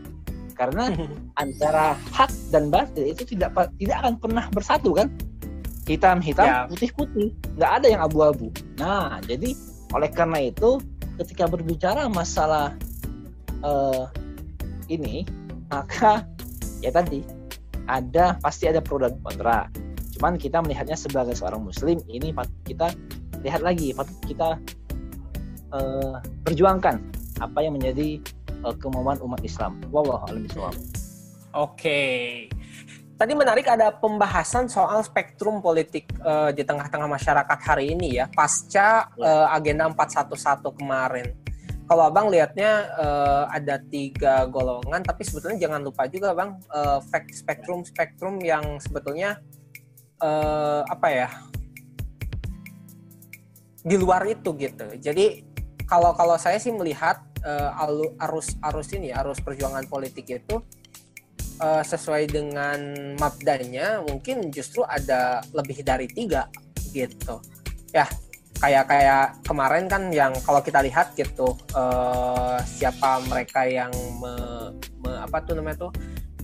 Karena 0.56 0.90
antara 1.42 1.94
hak 2.10 2.32
dan 2.50 2.72
batil 2.72 3.04
itu 3.04 3.22
tidak 3.36 3.54
tidak 3.76 3.96
akan 4.02 4.14
pernah 4.16 4.44
bersatu 4.50 4.96
kan? 4.96 5.12
Hitam 5.88 6.20
hitam 6.20 6.44
ya. 6.44 6.58
putih 6.68 6.92
putih 6.92 7.28
nggak 7.56 7.72
ada 7.80 7.86
yang 7.88 8.02
abu-abu. 8.04 8.52
Nah 8.76 9.20
jadi 9.24 9.56
oleh 9.92 10.10
karena 10.12 10.52
itu 10.52 10.80
ketika 11.18 11.50
berbicara 11.50 12.06
masalah 12.06 12.74
uh, 13.62 14.06
ini 14.88 15.26
maka 15.68 16.24
ya 16.80 16.94
tadi 16.94 17.26
ada 17.90 18.38
pasti 18.40 18.70
ada 18.70 18.80
pro 18.80 19.02
dan 19.02 19.18
kontra 19.20 19.68
cuman 20.16 20.38
kita 20.40 20.62
melihatnya 20.62 20.96
sebagai 20.96 21.34
seorang 21.34 21.62
muslim 21.62 22.00
ini 22.08 22.34
kita 22.64 22.94
lihat 23.42 23.62
lagi 23.62 23.94
kita 24.26 24.58
uh, 25.72 26.18
perjuangkan 26.42 26.98
apa 27.38 27.58
yang 27.62 27.78
menjadi 27.78 28.18
uh, 28.66 28.74
kemauan 28.74 29.18
umat 29.22 29.40
Islam. 29.46 29.78
Wallahu 29.94 30.26
a'lam 30.26 30.46
Oke. 30.46 30.74
Okay. 31.54 32.26
Tadi 33.18 33.34
menarik 33.34 33.66
ada 33.66 33.90
pembahasan 33.90 34.70
soal 34.70 35.02
spektrum 35.02 35.58
politik 35.58 36.06
uh, 36.22 36.54
di 36.54 36.62
tengah-tengah 36.62 37.10
masyarakat 37.10 37.58
hari 37.66 37.90
ini 37.90 38.22
ya, 38.22 38.30
pasca 38.30 39.10
uh, 39.18 39.50
agenda 39.50 39.90
411 39.90 40.62
kemarin. 40.78 41.26
Kalau 41.90 42.06
abang 42.06 42.30
lihatnya 42.30 42.86
uh, 42.94 43.44
ada 43.50 43.82
tiga 43.82 44.46
golongan, 44.46 45.02
tapi 45.02 45.26
sebetulnya 45.26 45.58
jangan 45.58 45.82
lupa 45.82 46.06
juga 46.06 46.30
bang, 46.30 46.62
uh, 46.70 47.02
spektrum 47.34 47.82
spektrum 47.82 48.38
yang 48.38 48.78
sebetulnya 48.78 49.42
uh, 50.22 50.86
apa 50.86 51.08
ya 51.10 51.28
di 53.82 53.98
luar 53.98 54.30
itu 54.30 54.54
gitu. 54.54 54.94
Jadi 54.94 55.42
kalau 55.90 56.14
kalau 56.14 56.38
saya 56.38 56.62
sih 56.62 56.70
melihat 56.70 57.18
uh, 57.42 57.82
arus 58.30 58.54
arus 58.62 58.94
ini 58.94 59.10
arus 59.10 59.42
perjuangan 59.42 59.90
politik 59.90 60.38
itu 60.38 60.62
uh, 61.60 61.82
sesuai 61.84 62.30
dengan 62.30 62.78
mapdanya 63.18 64.02
mungkin 64.06 64.50
justru 64.50 64.82
ada 64.86 65.42
lebih 65.54 65.82
dari 65.82 66.06
tiga 66.10 66.48
gitu. 66.94 67.42
Ya 67.94 68.08
kayak 68.58 68.90
kayak 68.90 69.26
kemarin 69.46 69.86
kan 69.86 70.10
yang 70.10 70.34
kalau 70.42 70.58
kita 70.58 70.82
lihat 70.82 71.14
gitu 71.14 71.54
uh, 71.78 72.58
siapa 72.66 73.22
mereka 73.30 73.62
yang 73.66 73.94
me, 74.18 74.34
me, 74.98 75.10
apa 75.22 75.38
tuh 75.46 75.58
namanya 75.58 75.88
tuh? 75.88 75.92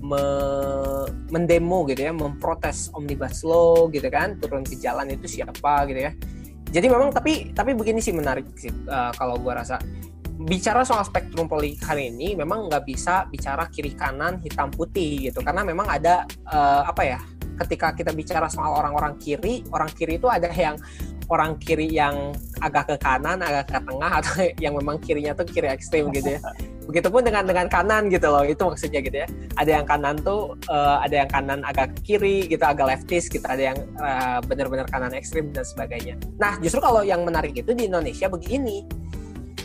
Me, 0.05 0.21
mendemo 1.33 1.89
gitu 1.89 2.05
ya 2.05 2.13
memprotes 2.13 2.93
omnibus 2.93 3.41
law 3.41 3.89
gitu 3.89 4.05
kan 4.13 4.37
turun 4.37 4.61
ke 4.61 4.77
jalan 4.77 5.09
itu 5.09 5.41
siapa 5.41 5.89
gitu 5.89 6.01
ya. 6.07 6.13
Jadi 6.75 6.87
memang 6.91 7.09
tapi 7.15 7.55
tapi 7.57 7.73
begini 7.73 8.05
sih 8.05 8.13
menarik 8.13 8.45
sih 8.59 8.69
uh, 8.69 9.15
kalau 9.17 9.41
gua 9.41 9.65
rasa 9.65 9.81
bicara 10.35 10.83
soal 10.83 11.07
spektrum 11.07 11.47
hari 11.87 12.11
ini 12.11 12.35
memang 12.35 12.67
nggak 12.67 12.85
bisa 12.85 13.31
bicara 13.31 13.71
kiri 13.71 13.95
kanan 13.95 14.43
hitam 14.43 14.69
putih 14.75 15.31
gitu. 15.31 15.41
Karena 15.41 15.63
memang 15.63 15.87
ada 15.87 16.27
uh, 16.51 16.83
apa 16.91 17.03
ya 17.07 17.21
ketika 17.55 17.95
kita 17.95 18.11
bicara 18.11 18.51
soal 18.51 18.75
orang-orang 18.75 19.15
kiri 19.23 19.63
orang 19.71 19.87
kiri 19.95 20.19
itu 20.19 20.27
ada 20.27 20.51
yang 20.51 20.75
orang 21.31 21.57
kiri 21.57 21.87
yang 21.87 22.35
agak 22.61 22.91
ke 22.91 22.97
kanan 22.99 23.41
agak 23.41 23.71
ke 23.71 23.79
tengah 23.79 24.11
atau 24.21 24.35
yang 24.59 24.75
memang 24.75 24.99
kirinya 25.01 25.33
tuh 25.39 25.47
kiri 25.47 25.71
ekstrim 25.71 26.11
gitu 26.11 26.37
ya. 26.37 26.41
Begitupun 26.85 27.25
dengan 27.25 27.49
dengan 27.49 27.65
kanan 27.71 28.13
gitu 28.13 28.29
loh 28.29 28.45
itu 28.45 28.61
maksudnya 28.61 29.01
gitu 29.01 29.17
ya. 29.25 29.29
Ada 29.57 29.71
yang 29.81 29.87
kanan 29.89 30.21
tuh 30.21 30.59
uh, 30.69 31.01
ada 31.01 31.25
yang 31.25 31.31
kanan 31.31 31.65
agak 31.65 31.97
kiri 32.05 32.45
gitu 32.51 32.61
agak 32.61 32.91
leftist 32.91 33.33
gitu. 33.33 33.47
Ada 33.47 33.73
yang 33.73 33.79
uh, 34.03 34.43
benar-benar 34.45 34.85
kanan 34.91 35.15
ekstrim 35.17 35.49
dan 35.55 35.65
sebagainya. 35.65 36.19
Nah 36.37 36.61
justru 36.61 36.83
kalau 36.83 37.01
yang 37.01 37.25
menarik 37.25 37.57
itu 37.57 37.73
di 37.73 37.89
Indonesia 37.89 38.29
begini 38.29 38.85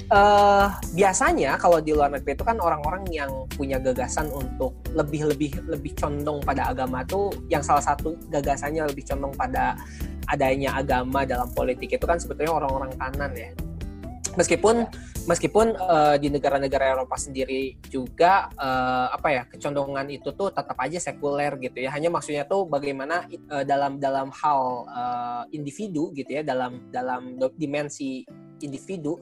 uh, 0.09 0.67
biasanya 0.93 1.55
kalau 1.57 1.79
di 1.79 1.93
luar 1.93 2.13
negeri 2.13 2.33
itu 2.35 2.45
kan 2.45 2.57
orang-orang 2.59 3.05
yang 3.13 3.31
punya 3.53 3.77
gagasan 3.79 4.29
untuk 4.33 4.75
lebih 4.93 5.33
lebih 5.33 5.51
lebih 5.69 5.93
condong 5.97 6.41
pada 6.43 6.73
agama 6.73 7.05
tuh 7.05 7.31
yang 7.47 7.61
salah 7.61 7.81
satu 7.81 8.17
gagasannya 8.29 8.85
lebih 8.89 9.05
condong 9.05 9.33
pada 9.37 9.77
adanya 10.29 10.77
agama 10.77 11.25
dalam 11.25 11.49
politik 11.53 11.97
itu 11.97 12.05
kan 12.05 12.21
sebetulnya 12.21 12.53
orang-orang 12.53 12.93
kanan 12.97 13.33
ya. 13.33 13.49
Meskipun 14.37 14.85
meskipun 15.25 15.73
uh, 15.75 16.15
di 16.21 16.29
negara-negara 16.29 16.95
Eropa 16.95 17.17
sendiri 17.17 17.75
juga 17.89 18.47
uh, 18.55 19.09
apa 19.09 19.27
ya 19.33 19.43
kecondongan 19.49 20.05
itu 20.09 20.31
tuh 20.37 20.53
tetap 20.53 20.77
aja 20.77 21.01
sekuler 21.01 21.57
gitu 21.57 21.81
ya. 21.81 21.89
Hanya 21.89 22.13
maksudnya 22.13 22.45
tuh 22.45 22.69
bagaimana 22.69 23.25
uh, 23.49 23.65
dalam 23.65 23.97
dalam 23.97 24.29
hal 24.29 24.85
uh, 24.85 25.43
individu 25.49 26.13
gitu 26.13 26.39
ya 26.39 26.41
dalam 26.45 26.93
dalam 26.93 27.41
dimensi 27.57 28.21
individu 28.61 29.17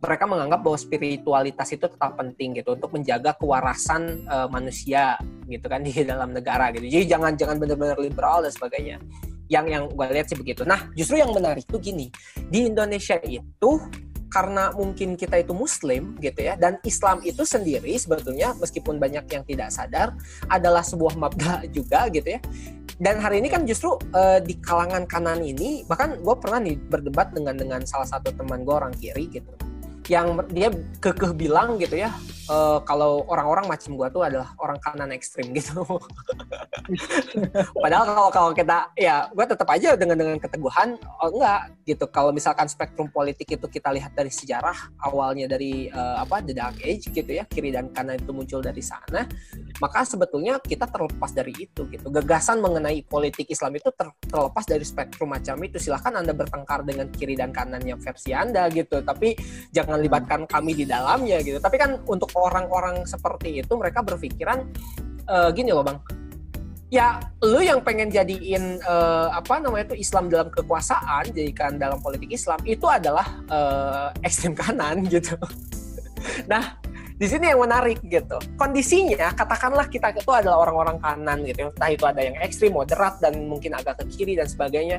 mereka 0.00 0.24
menganggap 0.24 0.60
bahwa 0.64 0.78
spiritualitas 0.80 1.68
itu 1.76 1.84
tetap 1.84 2.16
penting 2.16 2.56
gitu 2.56 2.72
untuk 2.72 2.90
menjaga 2.96 3.36
kewarasan 3.36 4.24
uh, 4.26 4.48
manusia 4.48 5.20
gitu 5.44 5.68
kan 5.68 5.84
di 5.86 5.92
dalam 6.02 6.32
negara 6.32 6.72
gitu. 6.72 6.88
Jadi 6.88 7.04
jangan 7.06 7.36
jangan 7.36 7.56
benar-benar 7.60 8.00
liberal 8.00 8.40
dan 8.40 8.52
sebagainya. 8.52 8.96
Yang 9.50 9.66
yang 9.76 9.84
gue 9.90 10.06
lihat 10.14 10.26
sih 10.30 10.38
begitu. 10.38 10.62
Nah, 10.62 10.88
justru 10.94 11.18
yang 11.18 11.34
menarik 11.34 11.66
tuh 11.66 11.82
gini, 11.82 12.06
di 12.48 12.70
Indonesia 12.70 13.18
itu 13.26 13.82
karena 14.30 14.70
mungkin 14.70 15.18
kita 15.18 15.42
itu 15.42 15.50
muslim 15.50 16.14
gitu 16.22 16.38
ya 16.38 16.54
dan 16.54 16.78
Islam 16.86 17.18
itu 17.26 17.42
sendiri 17.42 17.90
sebetulnya 17.98 18.54
meskipun 18.62 19.02
banyak 19.02 19.26
yang 19.26 19.42
tidak 19.42 19.74
sadar 19.74 20.14
adalah 20.46 20.86
sebuah 20.86 21.18
mabda 21.18 21.66
juga 21.74 22.06
gitu 22.14 22.38
ya 22.38 22.40
dan 23.02 23.18
hari 23.18 23.42
ini 23.42 23.50
kan 23.50 23.66
justru 23.66 23.98
uh, 24.14 24.38
di 24.38 24.54
kalangan 24.62 25.02
kanan 25.10 25.42
ini 25.42 25.82
bahkan 25.90 26.14
gue 26.22 26.36
pernah 26.38 26.62
nih 26.62 26.78
berdebat 26.78 27.34
dengan 27.34 27.58
dengan 27.58 27.82
salah 27.82 28.06
satu 28.06 28.30
teman 28.30 28.62
gue 28.62 28.70
orang 28.70 28.94
kiri 28.94 29.26
gitu 29.34 29.50
yang 30.10 30.42
dia 30.50 30.74
kekeh 30.98 31.30
bilang 31.38 31.78
gitu 31.78 32.02
ya 32.02 32.10
uh, 32.50 32.78
kalau 32.82 33.22
orang-orang 33.30 33.70
macam 33.70 33.94
gua 33.94 34.10
tuh 34.10 34.26
adalah 34.26 34.50
orang 34.58 34.78
kanan 34.82 35.14
ekstrim 35.14 35.52
gitu. 35.58 35.86
Padahal 37.78 38.04
kalau 38.10 38.28
kalau 38.34 38.50
kita 38.50 38.90
ya 38.98 39.30
gua 39.30 39.46
tetap 39.46 39.70
aja 39.70 39.94
dengan 39.94 40.18
dengan 40.18 40.36
keteguhan 40.42 40.98
oh 40.98 41.30
enggak 41.30 41.70
gitu. 41.86 42.04
Kalau 42.10 42.34
misalkan 42.34 42.66
spektrum 42.66 43.08
politik 43.14 43.46
itu 43.46 43.66
kita 43.70 43.94
lihat 43.94 44.12
dari 44.18 44.34
sejarah 44.34 44.98
awalnya 45.06 45.46
dari 45.46 45.86
uh, 45.94 46.20
apa 46.20 46.42
the 46.42 46.52
dark 46.52 46.76
age 46.82 47.06
gitu 47.14 47.30
ya 47.30 47.46
kiri 47.46 47.70
dan 47.70 47.94
kanan 47.94 48.18
itu 48.18 48.34
muncul 48.34 48.58
dari 48.58 48.82
sana, 48.82 49.24
maka 49.78 50.02
sebetulnya 50.02 50.58
kita 50.58 50.90
terlepas 50.90 51.30
dari 51.30 51.54
itu 51.54 51.86
gitu. 51.86 52.10
Gagasan 52.10 52.58
mengenai 52.58 53.06
politik 53.06 53.46
Islam 53.46 53.78
itu 53.78 53.94
ter, 53.94 54.10
terlepas 54.26 54.66
dari 54.66 54.82
spektrum 54.82 55.30
macam 55.30 55.56
itu. 55.62 55.78
Silahkan 55.78 56.18
anda 56.18 56.34
bertengkar 56.34 56.82
dengan 56.82 57.06
kiri 57.14 57.38
dan 57.38 57.54
kanan 57.54 57.84
yang 57.86 58.00
versi 58.02 58.34
anda 58.34 58.66
gitu, 58.72 59.04
tapi 59.04 59.36
jangan 59.70 59.99
libatkan 60.00 60.48
kami 60.48 60.72
di 60.72 60.84
dalamnya 60.88 61.38
gitu. 61.44 61.60
Tapi 61.60 61.76
kan 61.76 62.00
untuk 62.08 62.32
orang-orang 62.34 63.04
seperti 63.04 63.60
itu 63.60 63.72
mereka 63.76 64.00
berpikiran 64.00 64.64
uh, 65.28 65.48
gini 65.52 65.70
loh 65.70 65.84
bang. 65.84 65.98
Ya 66.90 67.22
lu 67.38 67.62
yang 67.62 67.86
pengen 67.86 68.10
jadiin 68.10 68.82
uh, 68.82 69.30
apa 69.30 69.62
namanya 69.62 69.94
itu 69.94 70.02
Islam 70.02 70.26
dalam 70.26 70.50
kekuasaan 70.50 71.30
jadikan 71.30 71.78
dalam 71.78 72.02
politik 72.02 72.34
Islam 72.34 72.58
itu 72.66 72.82
adalah 72.90 73.26
uh, 73.46 74.10
ekstrem 74.26 74.58
kanan 74.58 75.06
gitu. 75.12 75.38
Nah 76.50 76.80
di 77.20 77.28
sini 77.28 77.52
yang 77.52 77.60
menarik 77.60 78.00
gitu. 78.02 78.40
Kondisinya 78.56 79.30
katakanlah 79.36 79.86
kita 79.86 80.10
itu 80.16 80.32
adalah 80.32 80.66
orang-orang 80.66 80.98
kanan 80.98 81.44
gitu. 81.46 81.68
Entah 81.68 81.90
itu 81.92 82.04
ada 82.08 82.20
yang 82.24 82.34
ekstrim 82.42 82.74
moderat 82.74 83.20
dan 83.22 83.38
mungkin 83.46 83.76
agak 83.76 84.02
ke 84.02 84.04
kiri 84.18 84.34
dan 84.34 84.48
sebagainya 84.50 84.98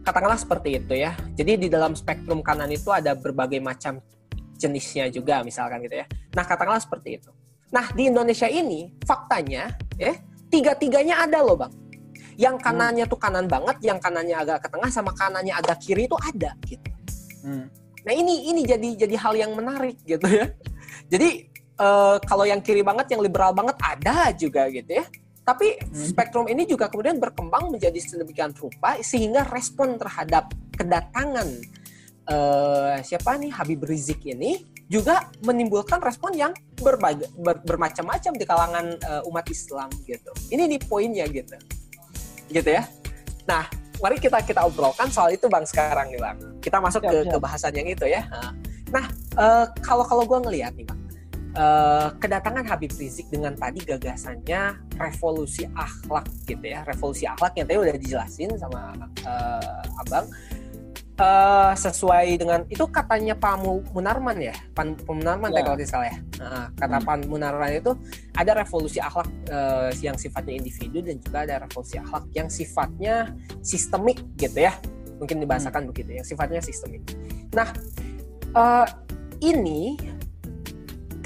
katakanlah 0.00 0.40
seperti 0.40 0.80
itu 0.80 0.94
ya 0.96 1.12
jadi 1.36 1.56
di 1.60 1.68
dalam 1.68 1.92
spektrum 1.92 2.40
kanan 2.40 2.72
itu 2.72 2.88
ada 2.92 3.12
berbagai 3.12 3.60
macam 3.60 4.00
jenisnya 4.60 5.08
juga 5.08 5.40
misalkan 5.40 5.80
gitu 5.88 6.04
ya. 6.04 6.06
Nah 6.36 6.44
katakanlah 6.44 6.84
seperti 6.84 7.16
itu. 7.16 7.32
Nah 7.72 7.88
di 7.96 8.12
Indonesia 8.12 8.44
ini 8.44 8.92
faktanya 9.08 9.72
ya 9.96 10.12
tiga-tiganya 10.52 11.24
ada 11.24 11.40
loh 11.40 11.56
bang. 11.56 11.72
Yang 12.36 12.60
hmm. 12.60 12.64
kanannya 12.68 13.04
hmm. 13.08 13.12
tuh 13.16 13.18
kanan 13.18 13.46
banget, 13.48 13.76
yang 13.80 13.96
kanannya 13.96 14.36
agak 14.36 14.58
ke 14.64 14.68
tengah 14.68 14.90
sama 14.92 15.16
kanannya 15.16 15.56
agak 15.56 15.80
kiri 15.80 16.04
itu 16.04 16.16
ada 16.20 16.52
gitu. 16.68 16.90
Hmm. 17.40 17.72
Nah 18.04 18.12
ini 18.12 18.52
ini 18.52 18.60
jadi 18.68 19.08
jadi 19.08 19.16
hal 19.16 19.34
yang 19.40 19.52
menarik 19.56 19.96
gitu 20.04 20.28
ya. 20.28 20.52
Jadi 21.08 21.48
uh, 21.80 22.20
kalau 22.22 22.44
yang 22.44 22.60
kiri 22.60 22.84
banget, 22.84 23.16
yang 23.16 23.24
liberal 23.24 23.56
banget 23.56 23.76
ada 23.80 24.30
juga 24.36 24.68
gitu 24.68 25.00
ya. 25.00 25.04
Tapi 25.40 25.80
hmm. 25.80 26.06
spektrum 26.14 26.46
ini 26.46 26.68
juga 26.68 26.86
kemudian 26.92 27.16
berkembang 27.16 27.72
menjadi 27.72 27.96
sedemikian 27.98 28.54
rupa 28.54 29.00
sehingga 29.00 29.48
respon 29.48 29.96
terhadap 29.96 30.52
kedatangan 30.76 31.48
uh, 32.30 32.96
siapa 33.02 33.40
nih 33.40 33.50
Habib 33.50 33.82
Rizik 33.82 34.22
ini 34.28 34.62
juga 34.90 35.30
menimbulkan 35.46 36.02
respon 36.02 36.34
yang 36.34 36.52
berbagai 36.82 37.30
ber, 37.38 37.62
bermacam-macam 37.62 38.32
di 38.34 38.44
kalangan 38.44 38.86
uh, 39.06 39.28
umat 39.30 39.46
Islam 39.46 39.88
gitu. 40.06 40.30
Ini 40.50 40.66
nih 40.66 40.80
poinnya 40.82 41.26
gitu. 41.30 41.56
Gitu 42.50 42.70
ya. 42.74 42.82
Nah, 43.46 43.70
mari 44.02 44.18
kita 44.18 44.42
kita 44.42 44.66
obrolkan 44.66 45.08
soal 45.08 45.34
itu 45.34 45.46
Bang 45.46 45.62
sekarang 45.62 46.10
nih 46.10 46.20
Bang. 46.20 46.38
Kita 46.58 46.82
masuk 46.82 47.06
ya, 47.06 47.10
ke, 47.10 47.16
ya. 47.22 47.32
ke 47.32 47.38
bahasan 47.38 47.72
yang 47.74 47.88
itu 47.88 48.06
ya. 48.10 48.22
Nah, 48.90 49.06
uh, 49.38 49.66
kalau 49.80 50.02
kalau 50.02 50.26
gue 50.26 50.38
ngelihat 50.50 50.74
nih 50.74 50.86
Bang, 50.90 50.99
uh, 51.56 52.14
kedatangan 52.18 52.64
Habib 52.66 52.92
Rizik 52.94 53.30
dengan 53.30 53.54
tadi 53.56 53.82
gagasannya 53.82 54.92
revolusi 54.98 55.66
akhlak 55.72 56.26
gitu 56.46 56.64
ya, 56.64 56.82
revolusi 56.86 57.24
akhlak 57.26 57.56
yang 57.58 57.66
tadi 57.66 57.78
udah 57.78 57.94
dijelasin 57.96 58.50
sama 58.58 58.94
uh, 59.26 60.00
Abang 60.02 60.26
uh, 61.20 61.72
sesuai 61.76 62.40
dengan 62.40 62.60
itu 62.72 62.84
katanya 62.88 63.36
Pak 63.36 63.60
Munarman 63.92 64.38
ya, 64.40 64.56
Pan 64.72 64.96
Munarman 65.04 65.52
ya. 65.52 65.62
kalau 65.62 65.76
tidak 65.76 65.90
salah 65.92 66.08
ya. 66.08 66.18
Nah, 66.40 66.66
kata 66.74 66.96
hmm. 66.98 67.06
Pak 67.06 67.16
Munarman 67.28 67.70
itu 67.76 67.92
ada 68.34 68.52
revolusi 68.56 68.98
akhlak 68.98 69.28
uh, 69.52 69.92
yang 70.00 70.16
sifatnya 70.16 70.54
individu 70.56 71.04
dan 71.04 71.16
juga 71.20 71.38
ada 71.44 71.54
revolusi 71.68 72.00
akhlak 72.00 72.24
yang 72.32 72.48
sifatnya 72.48 73.14
sistemik 73.60 74.18
gitu 74.40 74.64
ya. 74.64 74.72
Mungkin 75.20 75.44
dibahasakan 75.44 75.84
hmm. 75.84 75.90
begitu, 75.92 76.10
yang 76.16 76.26
sifatnya 76.26 76.60
sistemik. 76.64 77.04
Nah, 77.52 77.68
uh, 78.56 78.88
ini 79.40 79.96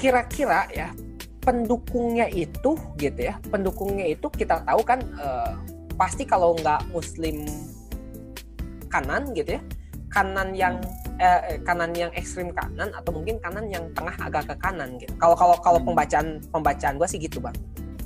kira-kira 0.05 0.69
ya 0.69 0.93
pendukungnya 1.41 2.29
itu 2.29 2.77
gitu 3.01 3.19
ya, 3.25 3.41
pendukungnya 3.49 4.05
itu 4.05 4.29
kita 4.29 4.61
tahu 4.61 4.85
kan 4.85 5.01
uh, 5.17 5.57
pasti 5.97 6.29
kalau 6.29 6.53
nggak 6.61 6.93
Muslim 6.93 7.41
kanan 8.93 9.33
gitu 9.33 9.57
ya 9.57 9.61
kanan 10.13 10.53
yang 10.55 10.79
eh, 11.19 11.59
kanan 11.67 11.91
yang 11.91 12.07
ekstrim 12.15 12.55
kanan 12.55 12.87
atau 12.95 13.11
mungkin 13.11 13.35
kanan 13.43 13.67
yang 13.67 13.91
tengah 13.91 14.15
agak 14.15 14.47
ke 14.47 14.55
kanan 14.63 14.95
gitu. 14.95 15.11
Kalau 15.19 15.35
kalau 15.35 15.59
kalau 15.59 15.79
hmm. 15.83 15.91
pembacaan 15.91 16.27
pembacaan 16.53 16.95
gue 16.95 17.07
sih 17.09 17.19
gitu 17.19 17.43
bang. 17.43 17.57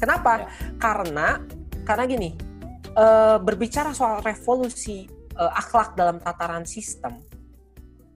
Kenapa? 0.01 0.41
Ya. 0.41 0.47
Karena 0.81 1.27
karena 1.85 2.03
gini 2.09 2.33
eh, 2.97 3.37
berbicara 3.37 3.93
soal 3.93 4.25
revolusi 4.25 5.05
eh, 5.37 5.51
akhlak 5.53 5.93
dalam 5.93 6.17
tataran 6.17 6.65
sistem. 6.65 7.21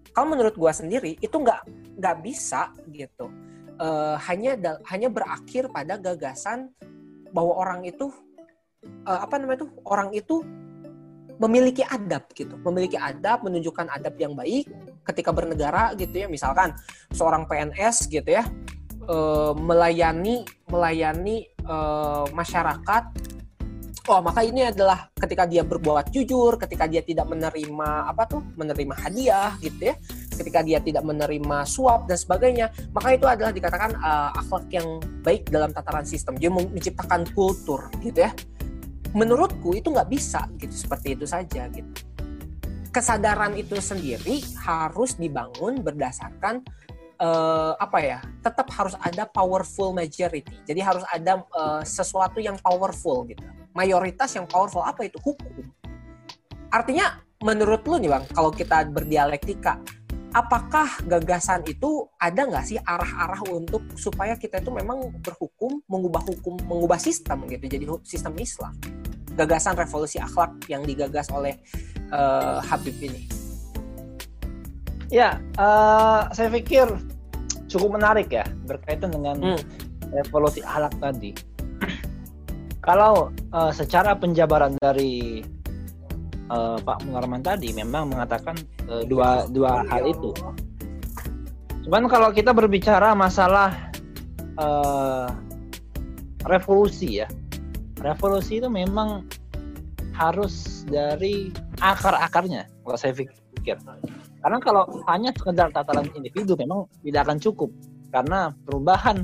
Kalau 0.10 0.26
menurut 0.26 0.58
gue 0.58 0.72
sendiri 0.74 1.12
itu 1.22 1.36
nggak 1.38 1.62
nggak 2.02 2.16
bisa 2.26 2.74
gitu. 2.90 3.30
Eh, 3.74 4.18
hanya 4.30 4.54
hanya 4.94 5.10
berakhir 5.10 5.74
pada 5.74 5.98
gagasan 5.98 6.70
bahwa 7.34 7.58
orang 7.58 7.82
itu 7.90 8.14
eh, 8.86 9.20
apa 9.26 9.42
namanya 9.42 9.66
tuh 9.66 9.72
orang 9.90 10.14
itu 10.14 10.46
memiliki 11.42 11.82
adab 11.82 12.30
gitu, 12.38 12.54
memiliki 12.62 12.96
adab, 12.96 13.42
menunjukkan 13.42 13.90
adab 13.90 14.14
yang 14.22 14.38
baik 14.38 14.70
ketika 15.10 15.34
bernegara 15.34 15.98
gitu 15.98 16.14
ya. 16.14 16.28
Misalkan 16.30 16.78
seorang 17.10 17.50
PNS 17.50 18.08
gitu 18.08 18.30
ya 18.30 18.46
e, 19.08 19.18
melayani 19.58 20.46
melayani 20.70 21.38
e, 21.50 21.76
masyarakat. 22.32 23.04
Oh, 24.04 24.20
maka 24.20 24.44
ini 24.44 24.68
adalah 24.68 25.08
ketika 25.16 25.48
dia 25.48 25.64
berbuat 25.64 26.12
jujur, 26.12 26.60
ketika 26.60 26.92
dia 26.92 27.00
tidak 27.00 27.24
menerima 27.24 28.12
apa 28.12 28.28
tuh, 28.28 28.44
menerima 28.60 29.00
hadiah 29.00 29.56
gitu 29.64 29.92
ya. 29.92 29.96
Ketika 30.34 30.66
dia 30.66 30.82
tidak 30.82 31.06
menerima 31.06 31.64
suap 31.64 32.10
dan 32.10 32.18
sebagainya, 32.18 32.74
maka 32.92 33.14
itu 33.14 33.26
adalah 33.30 33.54
dikatakan 33.54 33.94
uh, 34.02 34.34
akhlak 34.38 34.66
yang 34.74 35.00
baik 35.22 35.48
dalam 35.48 35.70
tataran 35.70 36.04
sistem. 36.04 36.36
Dia 36.36 36.50
menciptakan 36.50 37.30
kultur 37.32 37.88
gitu 38.02 38.26
ya. 38.26 38.32
Menurutku 39.14 39.78
itu 39.78 39.94
nggak 39.94 40.10
bisa 40.10 40.50
gitu 40.58 40.74
seperti 40.74 41.14
itu 41.14 41.26
saja 41.30 41.70
gitu. 41.70 41.90
Kesadaran 42.94 43.58
itu 43.58 43.78
sendiri 43.82 44.42
harus 44.66 45.18
dibangun 45.18 45.82
berdasarkan 45.82 46.62
uh, 47.22 47.74
apa 47.78 47.98
ya 48.02 48.20
tetap 48.42 48.70
harus 48.74 48.94
ada 49.02 49.26
powerful 49.30 49.94
majority. 49.94 50.54
Jadi 50.66 50.82
harus 50.82 51.06
ada 51.10 51.42
uh, 51.54 51.82
sesuatu 51.86 52.42
yang 52.42 52.58
powerful 52.62 53.26
gitu. 53.30 53.42
Mayoritas 53.74 54.34
yang 54.38 54.46
powerful 54.46 54.86
apa 54.86 55.10
itu? 55.10 55.18
Hukum. 55.22 55.66
Artinya 56.74 57.22
menurut 57.44 57.84
lu 57.86 58.00
nih 58.00 58.10
bang 58.10 58.24
kalau 58.32 58.50
kita 58.50 58.88
berdialektika 58.88 59.78
apakah 60.34 60.90
gagasan 61.06 61.62
itu 61.70 62.10
ada 62.18 62.50
nggak 62.50 62.66
sih 62.66 62.78
arah-arah 62.82 63.46
untuk 63.54 63.86
supaya 63.94 64.34
kita 64.34 64.60
itu 64.60 64.74
memang 64.74 65.14
berhukum 65.22 65.80
mengubah 65.86 66.26
hukum 66.26 66.58
mengubah 66.66 66.98
sistem 66.98 67.46
gitu 67.46 67.66
jadi 67.70 67.86
sistem 68.02 68.34
Islam? 68.42 68.74
Gagasan 69.38 69.78
revolusi 69.78 70.18
akhlak 70.18 70.66
yang 70.70 70.82
digagas 70.86 71.30
oleh 71.30 71.62
uh, 72.10 72.62
Habib 72.66 72.98
ini. 72.98 73.30
Ya 75.14 75.38
uh, 75.62 76.26
saya 76.34 76.50
pikir 76.50 76.90
cukup 77.70 78.02
menarik 78.02 78.34
ya 78.34 78.46
berkaitan 78.66 79.14
dengan 79.14 79.38
hmm. 79.38 79.62
revolusi 80.10 80.66
akhlak 80.66 80.94
tadi. 80.98 81.32
Kalau 82.84 83.32
uh, 83.56 83.72
secara 83.72 84.18
penjabaran 84.18 84.76
dari 84.82 85.40
uh, 86.54 86.78
Pak 86.78 87.02
Munarman 87.10 87.42
tadi 87.42 87.74
memang 87.74 88.14
mengatakan 88.14 88.54
uh, 88.86 89.02
dua 89.10 89.50
dua 89.50 89.82
hal 89.90 90.06
itu. 90.06 90.30
Cuman 91.84 92.08
kalau 92.08 92.32
kita 92.32 92.54
berbicara 92.56 93.12
masalah 93.18 93.92
uh, 94.62 95.28
revolusi 96.48 97.26
ya, 97.26 97.28
revolusi 98.00 98.62
itu 98.62 98.70
memang 98.70 99.26
harus 100.14 100.86
dari 100.86 101.50
akar-akarnya 101.82 102.70
kalau 102.86 102.98
saya 102.98 103.18
pikir. 103.18 103.82
Karena 104.44 104.60
kalau 104.60 104.84
hanya 105.08 105.32
sekedar 105.32 105.72
tataran 105.72 106.08
individu 106.14 106.54
memang 106.60 106.86
tidak 107.02 107.32
akan 107.32 107.40
cukup 107.40 107.72
karena 108.12 108.52
perubahan 108.68 109.24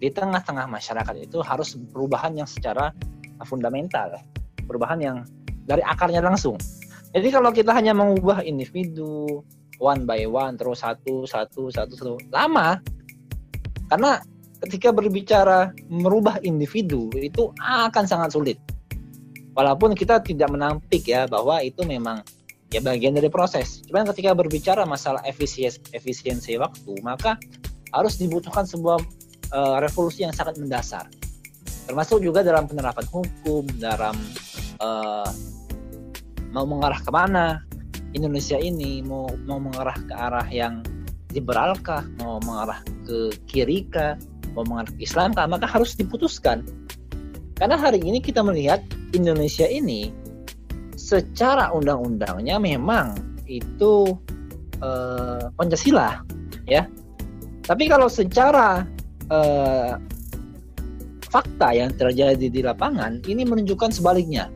di 0.00 0.08
tengah-tengah 0.08 0.64
masyarakat 0.64 1.14
itu 1.20 1.44
harus 1.44 1.76
perubahan 1.92 2.32
yang 2.32 2.48
secara 2.48 2.94
fundamental, 3.44 4.16
perubahan 4.64 4.98
yang 5.02 5.16
dari 5.70 5.86
akarnya 5.86 6.18
langsung. 6.18 6.58
Jadi 7.14 7.30
kalau 7.30 7.54
kita 7.54 7.70
hanya 7.70 7.94
mengubah 7.94 8.42
individu, 8.42 9.46
one 9.78 10.02
by 10.02 10.26
one 10.26 10.58
terus 10.58 10.82
satu 10.82 11.22
satu 11.26 11.70
satu 11.70 11.94
satu 11.94 12.14
lama. 12.34 12.82
Karena 13.86 14.18
ketika 14.66 14.90
berbicara 14.90 15.70
merubah 15.86 16.42
individu 16.42 17.10
itu 17.14 17.54
akan 17.62 18.04
sangat 18.06 18.34
sulit. 18.34 18.58
Walaupun 19.54 19.94
kita 19.94 20.22
tidak 20.22 20.50
menampik 20.50 21.06
ya 21.06 21.26
bahwa 21.26 21.58
itu 21.62 21.82
memang 21.82 22.22
ya 22.70 22.78
bagian 22.78 23.18
dari 23.18 23.26
proses. 23.26 23.82
Cuman 23.86 24.06
ketika 24.14 24.30
berbicara 24.34 24.86
masalah 24.86 25.22
efisiensi 25.26 25.82
efisiensi 25.90 26.54
waktu 26.54 26.94
maka 27.02 27.34
harus 27.90 28.14
dibutuhkan 28.22 28.62
sebuah 28.62 28.98
uh, 29.50 29.76
revolusi 29.82 30.22
yang 30.22 30.30
sangat 30.30 30.54
mendasar. 30.62 31.10
Termasuk 31.90 32.22
juga 32.22 32.46
dalam 32.46 32.70
penerapan 32.70 33.02
hukum 33.10 33.66
dalam 33.82 34.14
uh, 34.78 35.26
mau 36.50 36.66
mengarah 36.66 36.98
ke 36.98 37.10
mana 37.10 37.62
Indonesia 38.10 38.58
ini 38.58 39.02
mau 39.06 39.30
mau 39.46 39.62
mengarah 39.62 39.94
ke 39.94 40.14
arah 40.14 40.48
yang 40.50 40.82
liberalkah 41.30 42.02
mau 42.18 42.42
mengarah 42.42 42.82
ke 43.06 43.30
kiri 43.46 43.86
kah? 43.86 44.18
Mau 44.58 44.66
mengarah 44.66 44.90
ke 44.90 45.02
Islam 45.06 45.30
kah? 45.30 45.46
Maka 45.46 45.66
harus 45.66 45.94
diputuskan. 45.94 46.66
Karena 47.54 47.78
hari 47.78 48.02
ini 48.02 48.18
kita 48.18 48.42
melihat 48.42 48.82
Indonesia 49.14 49.68
ini 49.68 50.10
secara 50.98 51.70
undang-undangnya 51.70 52.58
memang 52.58 53.14
itu 53.46 54.18
eh, 54.82 55.44
Pancasila 55.54 56.22
ya. 56.66 56.86
Tapi 57.62 57.86
kalau 57.86 58.10
secara 58.10 58.82
eh, 59.30 59.94
fakta 61.30 61.68
yang 61.70 61.94
terjadi 61.94 62.46
di 62.50 62.60
lapangan 62.66 63.22
ini 63.30 63.46
menunjukkan 63.46 63.94
sebaliknya 63.94 64.50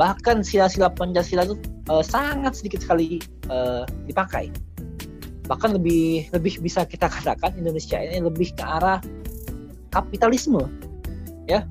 bahkan 0.00 0.40
sila-sila 0.40 0.88
Pancasila 0.88 1.44
itu 1.44 1.56
uh, 1.92 2.04
sangat 2.04 2.56
sedikit 2.56 2.84
sekali 2.84 3.20
uh, 3.52 3.84
dipakai. 4.08 4.48
Bahkan 5.48 5.76
lebih 5.76 6.32
lebih 6.32 6.62
bisa 6.62 6.86
kita 6.86 7.10
katakan 7.10 7.52
Indonesia 7.58 7.98
ini 8.00 8.22
lebih 8.24 8.54
ke 8.56 8.64
arah 8.64 9.02
kapitalisme 9.92 10.64
ya. 11.50 11.66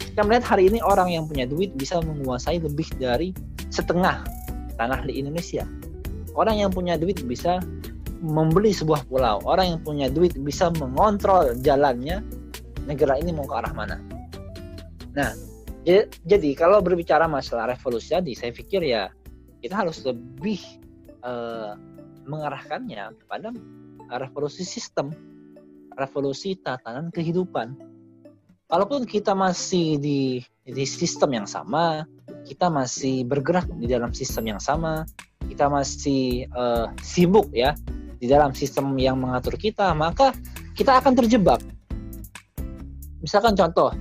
Kita 0.00 0.24
melihat 0.24 0.56
hari 0.56 0.72
ini 0.72 0.80
orang 0.80 1.12
yang 1.12 1.28
punya 1.28 1.44
duit 1.44 1.76
bisa 1.76 2.00
menguasai 2.00 2.56
lebih 2.56 2.88
dari 2.96 3.36
setengah 3.68 4.24
tanah 4.80 5.04
di 5.04 5.20
Indonesia. 5.20 5.68
Orang 6.32 6.56
yang 6.56 6.72
punya 6.72 6.96
duit 6.96 7.20
bisa 7.28 7.60
membeli 8.24 8.72
sebuah 8.72 9.04
pulau. 9.12 9.44
Orang 9.44 9.76
yang 9.76 9.80
punya 9.84 10.08
duit 10.08 10.32
bisa 10.40 10.72
mengontrol 10.80 11.52
jalannya 11.60 12.24
negara 12.88 13.20
ini 13.20 13.36
mau 13.36 13.44
ke 13.44 13.54
arah 13.60 13.72
mana. 13.76 14.00
Nah 15.12 15.36
jadi 16.26 16.50
kalau 16.58 16.82
berbicara 16.82 17.30
masalah 17.30 17.70
revolusi 17.70 18.10
tadi, 18.10 18.34
saya 18.34 18.50
pikir 18.50 18.82
ya 18.82 19.06
kita 19.62 19.86
harus 19.86 20.02
lebih 20.02 20.58
uh, 21.22 21.78
mengarahkannya 22.26 23.14
kepada 23.22 23.54
revolusi 24.18 24.66
sistem, 24.66 25.14
revolusi 25.94 26.58
tatanan 26.58 27.14
kehidupan. 27.14 27.78
Kalaupun 28.66 29.06
kita 29.06 29.30
masih 29.38 30.02
di 30.02 30.42
di 30.66 30.84
sistem 30.90 31.38
yang 31.38 31.46
sama, 31.46 32.02
kita 32.42 32.66
masih 32.66 33.22
bergerak 33.22 33.70
di 33.78 33.86
dalam 33.86 34.10
sistem 34.10 34.58
yang 34.58 34.60
sama, 34.62 35.06
kita 35.46 35.70
masih 35.70 36.50
uh, 36.50 36.90
sibuk 36.98 37.46
ya 37.54 37.78
di 38.18 38.26
dalam 38.26 38.50
sistem 38.58 38.90
yang 38.98 39.22
mengatur 39.22 39.54
kita, 39.54 39.94
maka 39.94 40.34
kita 40.74 40.98
akan 40.98 41.14
terjebak. 41.14 41.62
Misalkan 43.22 43.54
contoh, 43.54 43.94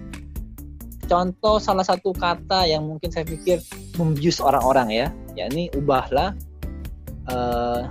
contoh 1.05 1.61
salah 1.61 1.85
satu 1.85 2.11
kata 2.11 2.65
yang 2.65 2.85
mungkin 2.85 3.09
saya 3.13 3.23
pikir 3.25 3.61
membius 3.97 4.41
orang-orang 4.41 4.89
ya 4.91 5.07
yakni 5.37 5.69
ubahlah 5.77 6.33
uh, 7.29 7.89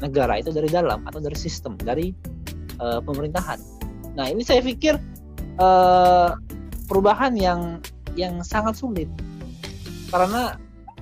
negara 0.00 0.40
itu 0.40 0.50
dari 0.50 0.68
dalam 0.68 1.04
atau 1.06 1.20
dari 1.20 1.36
sistem 1.36 1.78
dari 1.80 2.10
uh, 2.80 3.00
pemerintahan. 3.04 3.60
Nah 4.16 4.26
ini 4.28 4.42
saya 4.42 4.60
pikir 4.60 4.98
uh, 5.60 6.36
perubahan 6.88 7.36
yang 7.38 7.80
yang 8.14 8.40
sangat 8.42 8.78
sulit. 8.78 9.08
Karena 10.12 10.54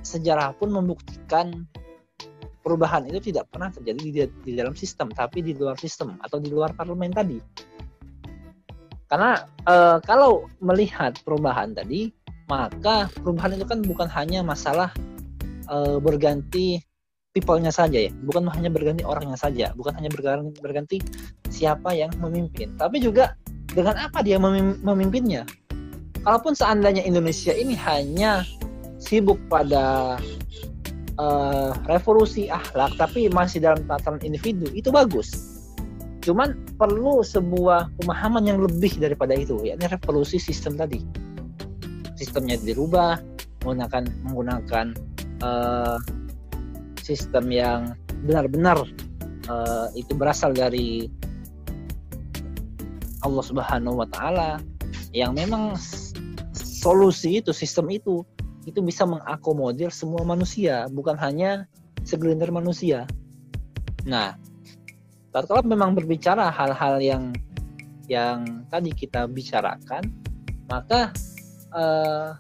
sejarah 0.03 0.57
pun 0.57 0.72
membuktikan 0.72 1.68
perubahan 2.62 3.07
itu 3.11 3.33
tidak 3.33 3.51
pernah 3.51 3.68
terjadi 3.75 4.01
di, 4.01 4.20
di 4.46 4.53
dalam 4.55 4.72
sistem 4.72 5.11
tapi 5.11 5.42
di 5.42 5.53
luar 5.53 5.77
sistem 5.77 6.16
atau 6.22 6.38
di 6.38 6.48
luar 6.48 6.72
parlemen 6.72 7.11
tadi 7.11 7.38
karena 9.12 9.44
uh, 9.68 10.01
kalau 10.01 10.48
melihat 10.64 11.20
perubahan 11.20 11.77
tadi, 11.77 12.09
maka 12.48 13.12
perubahan 13.20 13.61
itu 13.61 13.68
kan 13.68 13.85
bukan 13.85 14.09
hanya 14.09 14.40
masalah 14.40 14.88
uh, 15.68 16.01
berganti 16.01 16.81
people-nya 17.37 17.68
saja 17.68 18.09
ya, 18.09 18.12
bukan 18.25 18.48
hanya 18.48 18.72
berganti 18.72 19.05
orangnya 19.05 19.37
saja, 19.37 19.77
bukan 19.77 20.01
hanya 20.01 20.09
berganti, 20.09 20.57
berganti 20.64 20.96
siapa 21.53 21.92
yang 21.92 22.09
memimpin, 22.25 22.72
tapi 22.81 23.05
juga 23.05 23.37
dengan 23.68 24.01
apa 24.01 24.25
dia 24.25 24.40
memimpinnya. 24.81 25.44
Kalaupun 26.25 26.57
seandainya 26.57 27.05
Indonesia 27.05 27.53
ini 27.53 27.77
hanya 27.77 28.48
sibuk 28.96 29.37
pada 29.53 30.16
uh, 31.20 31.77
revolusi 31.85 32.48
akhlak, 32.48 32.96
tapi 32.96 33.29
masih 33.29 33.61
dalam 33.61 33.85
tataran 33.85 34.25
individu, 34.25 34.72
itu 34.72 34.88
bagus 34.88 35.51
Cuman 36.22 36.54
perlu 36.78 37.26
sebuah 37.26 37.90
pemahaman 37.98 38.46
yang 38.46 38.62
lebih 38.62 38.96
daripada 39.02 39.35
itu, 39.35 39.58
yakni 39.66 39.90
revolusi 39.90 40.38
sistem 40.38 40.78
tadi. 40.78 41.02
Sistemnya 42.14 42.54
dirubah, 42.62 43.18
menggunakan 43.66 44.04
menggunakan 44.22 44.87
uh, 45.42 45.98
sistem 47.02 47.50
yang 47.50 47.80
benar-benar 48.22 48.78
uh, 49.50 49.90
itu 49.98 50.14
berasal 50.14 50.54
dari 50.54 51.11
Allah 53.22 53.42
Subhanahu 53.42 54.02
wa 54.02 54.08
taala 54.11 54.62
yang 55.14 55.35
memang 55.35 55.74
solusi 56.54 57.42
itu 57.42 57.54
sistem 57.54 57.90
itu 57.90 58.26
itu 58.66 58.78
bisa 58.78 59.02
mengakomodir 59.02 59.90
semua 59.90 60.22
manusia 60.22 60.87
bukan 60.90 61.18
hanya 61.18 61.66
segelintir 62.06 62.50
manusia. 62.50 63.06
Nah, 64.06 64.35
kalau 65.32 65.64
memang 65.64 65.96
berbicara 65.96 66.52
hal-hal 66.52 67.00
yang 67.00 67.32
yang 68.06 68.68
tadi 68.68 68.92
kita 68.92 69.24
bicarakan 69.24 70.04
maka 70.68 71.12
uh, 71.72 72.36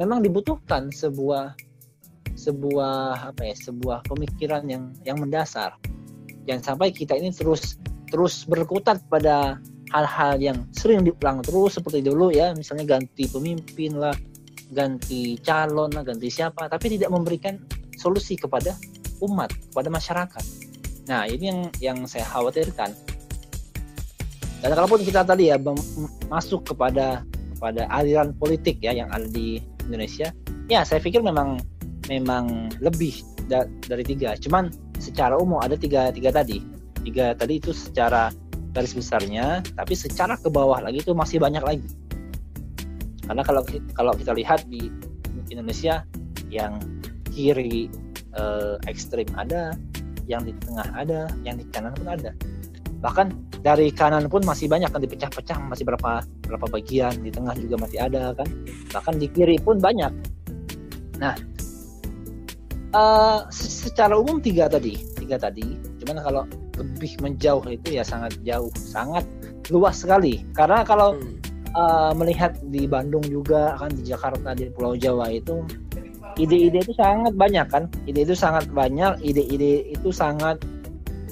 memang 0.00 0.24
dibutuhkan 0.24 0.88
sebuah 0.88 1.52
sebuah 2.38 3.34
apa 3.34 3.42
ya 3.50 3.54
sebuah 3.58 4.06
pemikiran 4.06 4.62
yang 4.70 4.94
yang 5.02 5.18
mendasar. 5.18 5.74
Jangan 6.46 6.74
sampai 6.74 6.94
kita 6.94 7.18
ini 7.18 7.34
terus 7.34 7.76
terus 8.08 8.46
berkutat 8.46 9.04
pada 9.10 9.58
hal-hal 9.92 10.38
yang 10.38 10.58
sering 10.70 11.02
diulang 11.02 11.42
terus 11.42 11.76
seperti 11.76 12.00
dulu 12.00 12.30
ya. 12.30 12.54
Misalnya 12.54 12.96
ganti 12.96 13.26
pemimpin 13.26 13.98
lah 13.98 14.14
ganti 14.70 15.40
calon 15.40 15.90
lah 15.96 16.04
ganti 16.04 16.28
siapa 16.28 16.68
tapi 16.68 17.00
tidak 17.00 17.08
memberikan 17.08 17.56
solusi 17.96 18.36
kepada 18.36 18.76
umat 19.24 19.48
kepada 19.72 19.88
masyarakat 19.88 20.44
Nah, 21.08 21.24
ini 21.24 21.44
yang 21.48 21.60
yang 21.80 21.98
saya 22.04 22.28
khawatirkan. 22.28 22.92
Dan 24.60 24.70
kalaupun 24.76 25.00
kita 25.00 25.24
tadi 25.24 25.48
ya 25.48 25.56
masuk 26.28 26.68
kepada 26.68 27.24
kepada 27.56 27.88
aliran 27.90 28.36
politik 28.36 28.78
ya 28.84 28.92
yang 28.92 29.08
ada 29.08 29.24
di 29.24 29.58
Indonesia, 29.88 30.30
ya 30.68 30.84
saya 30.84 31.00
pikir 31.00 31.24
memang 31.24 31.58
memang 32.12 32.68
lebih 32.84 33.24
da 33.48 33.64
dari 33.88 34.04
tiga. 34.04 34.36
Cuman 34.36 34.68
secara 35.00 35.40
umum 35.40 35.64
ada 35.64 35.74
tiga 35.80 36.12
tiga 36.12 36.28
tadi. 36.28 36.60
Tiga 37.08 37.32
tadi 37.32 37.56
itu 37.56 37.72
secara 37.72 38.28
garis 38.76 38.92
besarnya, 38.92 39.64
tapi 39.74 39.96
secara 39.96 40.36
ke 40.36 40.52
bawah 40.52 40.84
lagi 40.84 41.00
itu 41.00 41.16
masih 41.16 41.40
banyak 41.40 41.64
lagi. 41.64 41.88
Karena 43.24 43.40
kalau 43.40 43.64
kalau 43.96 44.12
kita 44.12 44.36
lihat 44.36 44.68
di 44.68 44.92
Indonesia 45.48 46.04
yang 46.52 46.76
kiri 47.32 47.88
eh, 48.36 48.76
ekstrim 48.84 49.28
ada, 49.40 49.72
yang 50.28 50.44
di 50.44 50.52
tengah 50.60 50.86
ada, 50.92 51.26
yang 51.42 51.56
di 51.56 51.64
kanan 51.72 51.96
pun 51.96 52.06
ada. 52.06 52.30
Bahkan 53.00 53.26
dari 53.64 53.88
kanan 53.90 54.28
pun 54.28 54.44
masih 54.44 54.68
banyak 54.68 54.92
kan 54.92 55.00
dipecah-pecah 55.00 55.58
masih 55.66 55.88
berapa 55.88 56.22
berapa 56.46 56.66
bagian, 56.68 57.16
di 57.24 57.32
tengah 57.32 57.56
juga 57.56 57.80
masih 57.80 57.98
ada 58.04 58.36
kan. 58.36 58.48
Bahkan 58.92 59.14
di 59.18 59.26
kiri 59.32 59.56
pun 59.58 59.80
banyak. 59.80 60.12
Nah, 61.18 61.34
uh, 62.94 63.48
secara 63.50 64.14
umum 64.14 64.38
tiga 64.38 64.68
tadi, 64.68 65.00
tiga 65.18 65.40
tadi. 65.40 65.74
Cuman 66.04 66.20
kalau 66.22 66.42
lebih 66.78 67.18
menjauh 67.24 67.64
itu 67.66 67.98
ya 67.98 68.04
sangat 68.06 68.38
jauh, 68.46 68.70
sangat 68.78 69.24
luas 69.72 69.98
sekali. 69.98 70.44
Karena 70.54 70.84
kalau 70.86 71.18
uh, 71.74 72.12
melihat 72.14 72.56
di 72.68 72.86
Bandung 72.86 73.24
juga 73.26 73.74
kan 73.76 73.90
di 73.92 74.02
Jakarta 74.06 74.54
di 74.54 74.70
Pulau 74.70 74.94
Jawa 74.94 75.32
itu 75.32 75.64
ide-ide 76.38 76.80
itu 76.80 76.94
sangat 76.94 77.34
banyak 77.34 77.66
kan? 77.68 77.90
Ide 78.06 78.24
itu 78.24 78.34
sangat 78.38 78.70
banyak 78.70 79.20
ide-ide 79.20 79.90
itu 79.90 80.14
sangat 80.14 80.62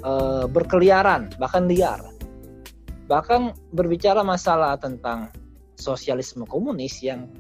uh, 0.03 0.51
berkeliaran 0.51 1.31
bahkan 1.39 1.71
liar. 1.71 2.03
Bahkan 3.07 3.55
berbicara 3.71 4.27
masalah 4.27 4.75
tentang 4.77 5.31
sosialisme 5.79 6.43
komunis 6.45 6.99
yang 7.01 7.31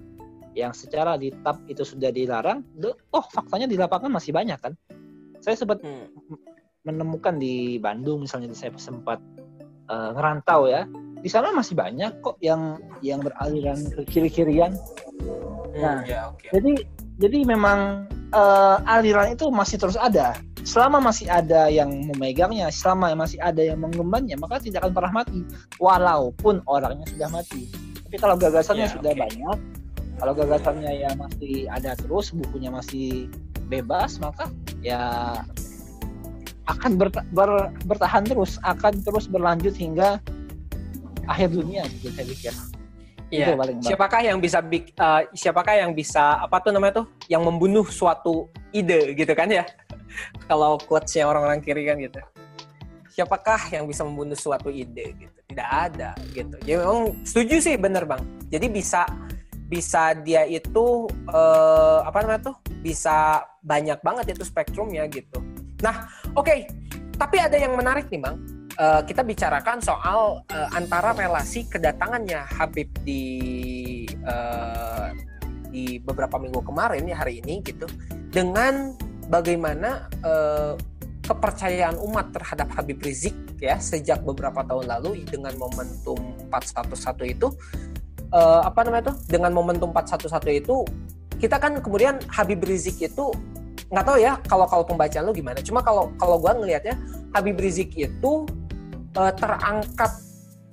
yang 0.57 0.73
secara 0.73 1.21
di 1.21 1.35
TAP 1.45 1.69
itu 1.69 1.85
sudah 1.85 2.09
dilarang 2.09 2.65
oh 3.13 3.25
faktanya 3.29 3.69
di 3.69 3.77
lapangan 3.77 4.09
masih 4.09 4.31
banyak 4.33 4.57
kan? 4.63 4.73
Saya 5.43 5.59
sempat 5.59 5.83
Hmm. 5.83 6.09
menemukan 6.87 7.35
di 7.35 7.83
Bandung 7.83 8.23
misalnya 8.25 8.55
saya 8.55 8.71
sempat 8.79 9.19
eh, 9.91 10.11
ngerantau 10.15 10.71
ya. 10.71 10.87
Di 11.19 11.27
sana 11.27 11.51
masih 11.51 11.75
banyak 11.75 12.23
kok 12.23 12.39
yang 12.39 12.79
yang 13.03 13.19
beraliran 13.19 13.75
ke 13.91 14.07
kiri 14.07 14.31
kirian 14.31 14.79
Nah, 15.77 16.01
Hmm, 16.01 16.09
ya 16.09 16.21
oke. 16.33 16.49
jadi 16.57 16.73
jadi 17.17 17.39
memang 17.45 18.05
eh, 18.33 18.77
aliran 18.89 19.33
itu 19.33 19.49
masih 19.49 19.77
terus 19.81 19.97
ada. 19.97 20.37
Selama 20.67 20.99
masih 20.99 21.31
ada 21.31 21.71
yang 21.71 21.89
memegangnya 22.11 22.67
selama 22.75 23.15
masih 23.15 23.39
ada 23.39 23.63
yang 23.63 23.79
mengembannya 23.79 24.35
maka 24.35 24.59
tidak 24.59 24.83
akan 24.83 24.93
pernah 24.93 25.23
mati. 25.23 25.41
Walaupun 25.79 26.61
orangnya 26.67 27.07
sudah 27.07 27.29
mati. 27.31 27.71
Tapi 28.03 28.17
kalau 28.19 28.35
gagasannya 28.35 28.87
Ya, 28.91 28.95
sudah 28.95 29.13
oke. 29.15 29.21
banyak 29.23 29.59
kalau 30.17 30.33
gagasannya 30.33 30.93
ya 30.97 31.11
masih 31.13 31.69
ada 31.69 31.93
terus 31.93 32.33
bukunya 32.33 32.73
masih 32.73 33.29
bebas 33.69 34.17
maka 34.17 34.49
ya 34.81 35.37
akan 36.67 36.99
berta- 36.99 37.27
ber- 37.31 37.71
bertahan 37.85 38.25
terus 38.27 38.57
akan 38.65 38.97
terus 39.05 39.29
berlanjut 39.29 39.77
hingga 39.77 40.19
akhir 41.29 41.53
dunia 41.53 41.85
gitu 42.01 42.11
saya 42.11 42.27
pikir 42.27 42.55
Iya. 43.31 43.51
Itu 43.51 43.59
paling 43.59 43.77
Siapakah 43.83 44.21
yang 44.23 44.39
bisa 44.39 44.59
eh, 44.63 45.23
siapakah 45.35 45.75
yang 45.75 45.93
bisa 45.93 46.39
apa 46.39 46.63
tuh 46.63 46.71
namanya 46.71 47.03
tuh 47.03 47.07
yang 47.27 47.43
membunuh 47.43 47.87
suatu 47.87 48.51
ide 48.71 49.15
gitu 49.19 49.33
kan 49.35 49.51
ya? 49.51 49.67
Kalau 50.49 50.79
quotes-nya 50.79 51.27
orang-orang 51.27 51.59
kiri 51.59 51.87
kan 51.87 51.99
gitu. 51.99 52.23
Siapakah 53.17 53.73
yang 53.73 53.89
bisa 53.89 54.07
membunuh 54.07 54.39
suatu 54.39 54.71
ide 54.71 55.17
gitu? 55.19 55.39
Tidak 55.51 55.69
ada 55.69 56.15
gitu. 56.31 56.57
Ya 56.69 56.83
memang 56.85 57.19
setuju 57.27 57.59
sih 57.59 57.75
bener 57.75 58.07
Bang. 58.07 58.23
Jadi 58.47 58.71
bisa 58.71 59.03
bisa 59.67 60.15
dia 60.23 60.47
itu 60.47 61.11
eh, 61.27 61.99
apa 62.07 62.23
namanya 62.23 62.55
tuh? 62.55 62.57
Bisa 62.79 63.43
banyak 63.67 63.99
banget 64.07 64.39
itu 64.39 64.47
spektrumnya 64.47 65.03
gitu. 65.11 65.43
Nah, 65.83 66.07
oke. 66.39 66.71
Tapi 67.17 67.41
ada 67.41 67.57
yang 67.57 67.73
menarik 67.73 68.13
nih, 68.13 68.21
Bang 68.21 68.37
eh, 68.77 69.03
kita 69.05 69.25
bicarakan 69.25 69.81
soal 69.81 70.45
eh, 70.53 70.69
antara 70.77 71.17
relasi 71.17 71.65
kedatangannya 71.67 72.45
Habib 72.45 72.93
di 73.03 73.25
eh, 74.09 75.09
di 75.73 76.01
beberapa 76.01 76.41
minggu 76.41 76.65
kemarin 76.65 77.05
ya 77.05 77.17
hari 77.21 77.45
ini 77.45 77.61
gitu 77.65 77.85
dengan 78.33 78.97
bagaimana 79.29 80.09
eh, 80.25 80.75
kepercayaan 81.27 81.99
umat 81.99 82.31
terhadap 82.31 82.71
Habib 82.79 83.03
Rizik 83.03 83.35
ya 83.59 83.81
sejak 83.83 84.23
beberapa 84.23 84.63
tahun 84.63 84.87
lalu 84.87 85.27
dengan 85.27 85.57
momentum 85.59 86.17
411 86.53 87.35
itu 87.35 87.49
eh, 88.31 88.61
apa 88.63 88.87
namanya 88.87 89.13
tuh 89.13 89.17
dengan 89.27 89.51
momentum 89.51 89.91
411 89.91 90.63
itu 90.63 90.87
kita 91.37 91.61
kan 91.61 91.77
kemudian 91.85 92.17
Habib 92.33 92.65
Rizik 92.65 93.03
itu 93.05 93.33
nggak 93.87 94.05
tahu 94.07 94.19
ya 94.19 94.35
kalau 94.51 94.67
kalau 94.67 94.85
pembacaan 94.87 95.25
lu 95.29 95.35
gimana. 95.37 95.59
Cuma 95.63 95.85
kalau 95.85 96.11
kalau 96.19 96.41
gua 96.41 96.57
ngelihatnya 96.57 96.99
Habib 97.37 97.61
Rizik 97.61 97.95
itu 97.95 98.33
eh, 99.17 99.33
terangkat 99.35 100.13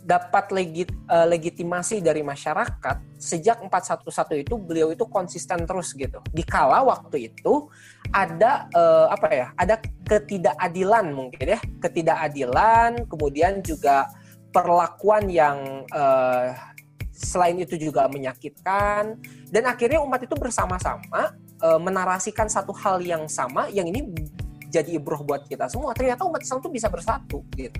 dapat 0.03 0.51
legit, 0.51 0.91
eh, 0.91 1.27
legitimasi 1.31 2.03
dari 2.03 2.21
masyarakat 2.21 2.99
sejak 3.15 3.63
411 3.63 4.43
itu 4.43 4.59
beliau 4.59 4.91
itu 4.91 5.07
konsisten 5.07 5.63
terus 5.63 5.95
gitu. 5.95 6.19
Dikala 6.35 6.83
waktu 6.83 7.31
itu 7.31 7.71
ada 8.11 8.67
eh, 8.69 9.07
apa 9.09 9.27
ya? 9.31 9.47
Ada 9.55 9.79
ketidakadilan 10.03 11.05
mungkin 11.15 11.55
ya, 11.55 11.59
ketidakadilan, 11.79 13.07
kemudian 13.07 13.63
juga 13.63 14.11
perlakuan 14.51 15.31
yang 15.31 15.87
eh, 15.87 16.47
selain 17.15 17.55
itu 17.55 17.79
juga 17.79 18.11
menyakitkan 18.11 19.15
dan 19.47 19.63
akhirnya 19.63 20.03
umat 20.03 20.19
itu 20.19 20.35
bersama-sama 20.35 21.31
eh, 21.63 21.79
menarasikan 21.79 22.51
satu 22.51 22.75
hal 22.75 22.99
yang 22.99 23.25
sama 23.31 23.71
yang 23.71 23.87
ini 23.87 24.03
jadi 24.67 24.99
ibroh 24.99 25.23
buat 25.23 25.47
kita 25.47 25.71
semua. 25.71 25.95
Ternyata 25.95 26.27
umat 26.27 26.43
Islam 26.43 26.59
itu 26.59 26.71
bisa 26.75 26.91
bersatu 26.91 27.39
gitu 27.55 27.79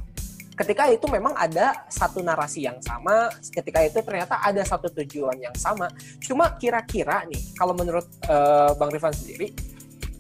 ketika 0.54 0.86
itu 0.90 1.06
memang 1.10 1.34
ada 1.34 1.86
satu 1.90 2.22
narasi 2.22 2.66
yang 2.66 2.78
sama, 2.80 3.30
ketika 3.50 3.82
itu 3.82 4.00
ternyata 4.06 4.38
ada 4.42 4.62
satu 4.62 4.90
tujuan 5.02 5.38
yang 5.42 5.56
sama. 5.58 5.90
Cuma 6.22 6.54
kira-kira 6.58 7.26
nih, 7.26 7.42
kalau 7.58 7.74
menurut 7.74 8.06
eh, 8.30 8.72
Bang 8.78 8.94
Rifan 8.94 9.14
sendiri, 9.14 9.54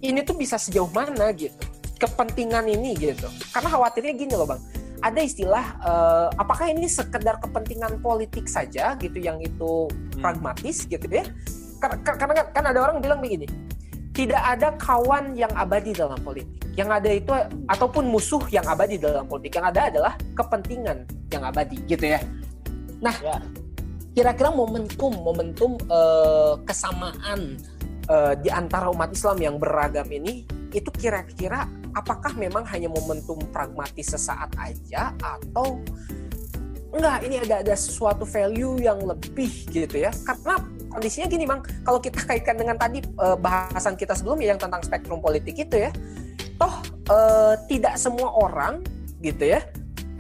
ini 0.03 0.19
tuh 0.25 0.35
bisa 0.35 0.57
sejauh 0.57 0.89
mana 0.89 1.29
gitu? 1.37 1.63
Kepentingan 2.01 2.65
ini 2.67 2.97
gitu. 2.97 3.29
Karena 3.53 3.69
khawatirnya 3.69 4.13
gini 4.17 4.33
loh 4.33 4.49
Bang, 4.49 4.61
ada 5.05 5.19
istilah, 5.21 5.65
eh, 5.85 6.27
apakah 6.41 6.73
ini 6.73 6.89
sekedar 6.89 7.37
kepentingan 7.37 8.01
politik 8.01 8.49
saja 8.49 8.97
gitu, 8.97 9.21
yang 9.21 9.37
itu 9.39 9.87
pragmatis 10.17 10.89
gitu 10.89 11.05
ya? 11.05 11.23
Karena, 11.77 11.97
karena 12.01 12.33
kan, 12.33 12.47
kan 12.55 12.63
ada 12.73 12.79
orang 12.79 13.03
bilang 13.03 13.19
begini, 13.19 13.45
tidak 14.13 14.41
ada 14.45 14.78
kawan 14.78 15.34
yang 15.34 15.49
abadi 15.58 15.91
dalam 15.91 16.21
politik. 16.21 16.62
Yang 16.78 16.89
ada 16.89 17.10
itu 17.10 17.32
ataupun 17.65 18.06
musuh 18.10 18.45
yang 18.54 18.65
abadi 18.69 19.02
dalam 19.02 19.26
politik. 19.26 19.58
Yang 19.58 19.67
ada 19.73 19.82
adalah 19.89 20.13
kepentingan 20.38 20.97
yang 21.34 21.43
abadi 21.43 21.78
gitu 21.89 22.06
ya. 22.13 22.21
Nah, 23.02 23.17
Ya. 23.19 23.41
kira-kira 24.13 24.54
momentum 24.54 25.12
momentum 25.17 25.76
eh, 25.89 26.54
kesamaan 26.69 27.58
eh, 28.06 28.34
di 28.38 28.49
antara 28.54 28.93
umat 28.93 29.10
Islam 29.10 29.38
yang 29.41 29.56
beragam 29.58 30.06
ini 30.13 30.45
itu 30.73 30.89
kira-kira 30.93 31.69
apakah 31.93 32.34
memang 32.38 32.65
hanya 32.69 32.89
momentum 32.89 33.38
pragmatis 33.54 34.13
sesaat 34.13 34.54
aja 34.58 35.13
atau 35.21 35.78
enggak 36.93 37.26
ini 37.26 37.36
ada 37.41 37.65
ada 37.65 37.76
sesuatu 37.78 38.26
value 38.26 38.82
yang 38.82 39.02
lebih 39.02 39.49
gitu 39.69 40.06
ya 40.06 40.13
karena 40.26 40.62
kondisinya 40.93 41.27
gini 41.27 41.45
bang 41.49 41.62
kalau 41.84 41.99
kita 41.99 42.21
kaitkan 42.23 42.56
dengan 42.56 42.77
tadi 42.77 43.01
eh, 43.01 43.38
bahasan 43.38 43.97
kita 43.97 44.13
sebelumnya 44.13 44.56
yang 44.56 44.62
tentang 44.62 44.82
spektrum 44.86 45.19
politik 45.19 45.58
itu 45.58 45.89
ya 45.89 45.91
toh 46.62 46.73
eh, 47.10 47.53
tidak 47.67 47.97
semua 47.97 48.29
orang 48.38 48.86
gitu 49.19 49.58
ya 49.58 49.62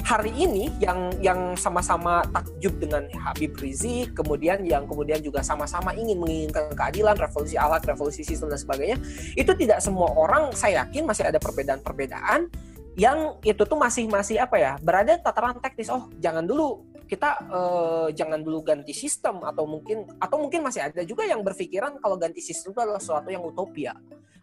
hari 0.03 0.35
ini 0.35 0.67
yang 0.83 1.15
yang 1.23 1.55
sama-sama 1.55 2.27
takjub 2.35 2.75
dengan 2.75 3.07
Habib 3.15 3.55
Rizik 3.55 4.11
kemudian 4.19 4.59
yang 4.67 4.83
kemudian 4.83 5.23
juga 5.23 5.39
sama-sama 5.39 5.95
ingin 5.95 6.19
menginginkan 6.19 6.75
keadilan 6.75 7.15
revolusi 7.15 7.55
alat 7.55 7.87
revolusi 7.87 8.21
sistem 8.27 8.51
dan 8.51 8.59
sebagainya 8.59 8.97
itu 9.39 9.51
tidak 9.55 9.79
semua 9.79 10.11
orang 10.11 10.51
saya 10.51 10.83
yakin 10.83 11.07
masih 11.07 11.23
ada 11.23 11.39
perbedaan-perbedaan 11.39 12.51
yang 12.93 13.41
itu 13.41 13.63
tuh 13.65 13.77
masih 13.77 14.05
masih 14.05 14.37
apa 14.37 14.55
ya 14.61 14.73
berada 14.77 15.17
tataran 15.17 15.57
teknis. 15.57 15.89
Oh 15.89 16.09
jangan 16.21 16.45
dulu 16.45 16.85
kita 17.13 17.29
eh, 17.45 18.07
jangan 18.17 18.41
dulu 18.41 18.65
ganti 18.65 18.89
sistem 18.91 19.45
atau 19.45 19.69
mungkin 19.69 20.09
atau 20.17 20.37
mungkin 20.41 20.65
masih 20.65 20.89
ada 20.89 21.05
juga 21.05 21.29
yang 21.29 21.45
berpikiran 21.45 22.01
kalau 22.01 22.17
ganti 22.17 22.41
sistem 22.41 22.73
itu 22.73 22.81
adalah 22.81 23.01
sesuatu 23.01 23.29
yang 23.29 23.45
utopia. 23.45 23.93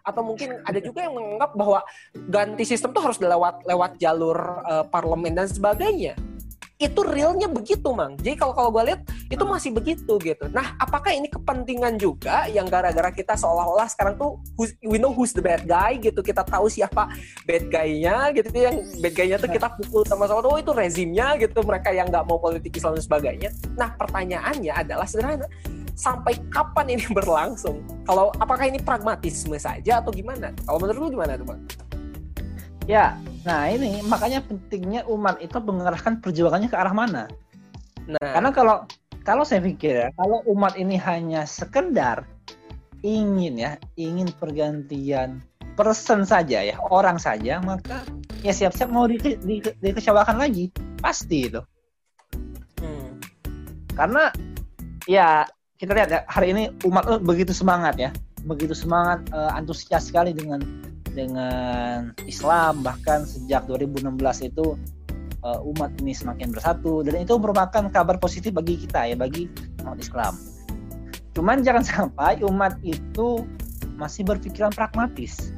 Atau 0.00 0.24
mungkin 0.24 0.62
ada 0.64 0.80
juga 0.80 1.04
yang 1.04 1.18
menganggap 1.18 1.50
bahwa 1.59 1.85
ganti 2.14 2.64
sistem 2.64 2.94
tuh 2.94 3.02
harus 3.04 3.18
lewat 3.18 3.66
lewat 3.66 3.98
jalur 3.98 4.38
eh, 4.64 4.85
parlemen 4.87 5.35
dan 5.35 5.50
sebagainya 5.50 6.14
itu 6.81 7.01
realnya 7.05 7.45
begitu 7.45 7.93
mang. 7.93 8.16
Jadi 8.16 8.40
kalau 8.40 8.57
kalau 8.57 8.73
gue 8.73 8.88
lihat 8.88 9.05
itu 9.29 9.45
masih 9.45 9.69
begitu 9.69 10.16
gitu. 10.16 10.49
Nah 10.49 10.81
apakah 10.81 11.12
ini 11.12 11.29
kepentingan 11.29 12.01
juga 12.01 12.49
yang 12.49 12.64
gara-gara 12.73 13.12
kita 13.12 13.37
seolah-olah 13.37 13.85
sekarang 13.93 14.16
tuh 14.16 14.40
who's- 14.57 14.73
we 14.81 14.97
know 14.97 15.12
who's 15.12 15.37
the 15.37 15.45
bad 15.45 15.69
guy 15.69 16.01
gitu. 16.01 16.25
Kita 16.25 16.40
tahu 16.40 16.73
siapa 16.73 17.12
bad 17.45 17.69
guy-nya 17.69 18.33
gitu. 18.33 18.49
Yang 18.57 18.97
bad 18.97 19.12
guy-nya 19.12 19.37
tuh 19.37 19.53
kita 19.53 19.69
pukul 19.77 20.09
sama-sama 20.09 20.40
oh 20.40 20.57
itu 20.57 20.73
rezimnya 20.73 21.37
gitu. 21.37 21.61
Mereka 21.61 21.93
yang 21.93 22.09
nggak 22.09 22.25
mau 22.25 22.40
politik 22.40 22.73
Islam 22.73 22.97
dan 22.97 23.05
sebagainya. 23.05 23.51
Nah 23.77 23.93
pertanyaannya 24.01 24.73
adalah 24.73 25.05
sederhana 25.05 25.45
sampai 25.93 26.33
kapan 26.49 26.97
ini 26.97 27.05
berlangsung? 27.21 27.85
Kalau 28.09 28.33
apakah 28.40 28.64
ini 28.64 28.81
pragmatisme 28.81 29.61
saja 29.61 30.01
atau 30.01 30.09
gimana? 30.09 30.49
Kalau 30.64 30.81
menurut 30.81 30.97
lu 30.97 31.09
gimana 31.12 31.37
tuh 31.37 31.45
bang 31.45 31.61
Ya, 32.90 33.14
nah 33.46 33.70
ini 33.70 34.03
makanya 34.03 34.42
pentingnya 34.42 35.07
umat 35.07 35.38
itu 35.38 35.55
mengerahkan 35.62 36.18
perjuangannya 36.18 36.66
ke 36.66 36.74
arah 36.74 36.90
mana. 36.90 37.31
nah 38.11 38.18
Karena 38.18 38.50
kalau 38.50 38.83
kalau 39.22 39.46
saya 39.46 39.62
pikir 39.62 39.94
ya, 39.94 40.09
kalau 40.18 40.42
umat 40.50 40.74
ini 40.74 40.98
hanya 40.98 41.46
sekedar 41.46 42.26
ingin 43.07 43.62
ya, 43.62 43.79
ingin 43.94 44.26
pergantian 44.35 45.38
person 45.79 46.26
saja 46.26 46.66
ya, 46.66 46.83
orang 46.83 47.14
saja, 47.14 47.62
maka 47.62 48.03
ya 48.42 48.50
siap-siap 48.50 48.90
mau 48.90 49.07
di, 49.07 49.22
di, 49.22 49.62
dikecewakan 49.62 50.42
lagi, 50.42 50.74
pasti 50.98 51.46
itu. 51.46 51.62
hmm, 52.83 53.22
Karena 53.94 54.35
ya 55.07 55.46
kita 55.79 55.94
lihat 55.94 56.11
ya, 56.11 56.20
hari 56.26 56.59
ini 56.59 56.74
umat 56.90 57.22
begitu 57.22 57.55
semangat 57.55 57.94
ya, 58.03 58.11
begitu 58.42 58.74
semangat, 58.74 59.22
eh, 59.31 59.53
antusias 59.55 60.11
sekali 60.11 60.35
dengan 60.35 60.59
dengan 61.12 62.14
Islam 62.25 62.87
bahkan 62.87 63.27
sejak 63.27 63.66
2016 63.66 64.14
itu 64.51 64.79
eh, 65.42 65.70
umat 65.75 65.90
ini 66.03 66.14
semakin 66.14 66.55
bersatu 66.55 67.03
dan 67.03 67.18
itu 67.18 67.35
merupakan 67.37 67.87
kabar 67.90 68.16
positif 68.18 68.55
bagi 68.55 68.79
kita 68.81 69.11
ya 69.11 69.16
bagi 69.18 69.51
umat 69.83 69.99
Islam. 69.99 70.35
Cuman 71.35 71.62
jangan 71.62 71.85
sampai 71.92 72.42
umat 72.46 72.79
itu 72.87 73.44
masih 74.01 74.25
berpikiran 74.25 74.73
pragmatis. 74.73 75.53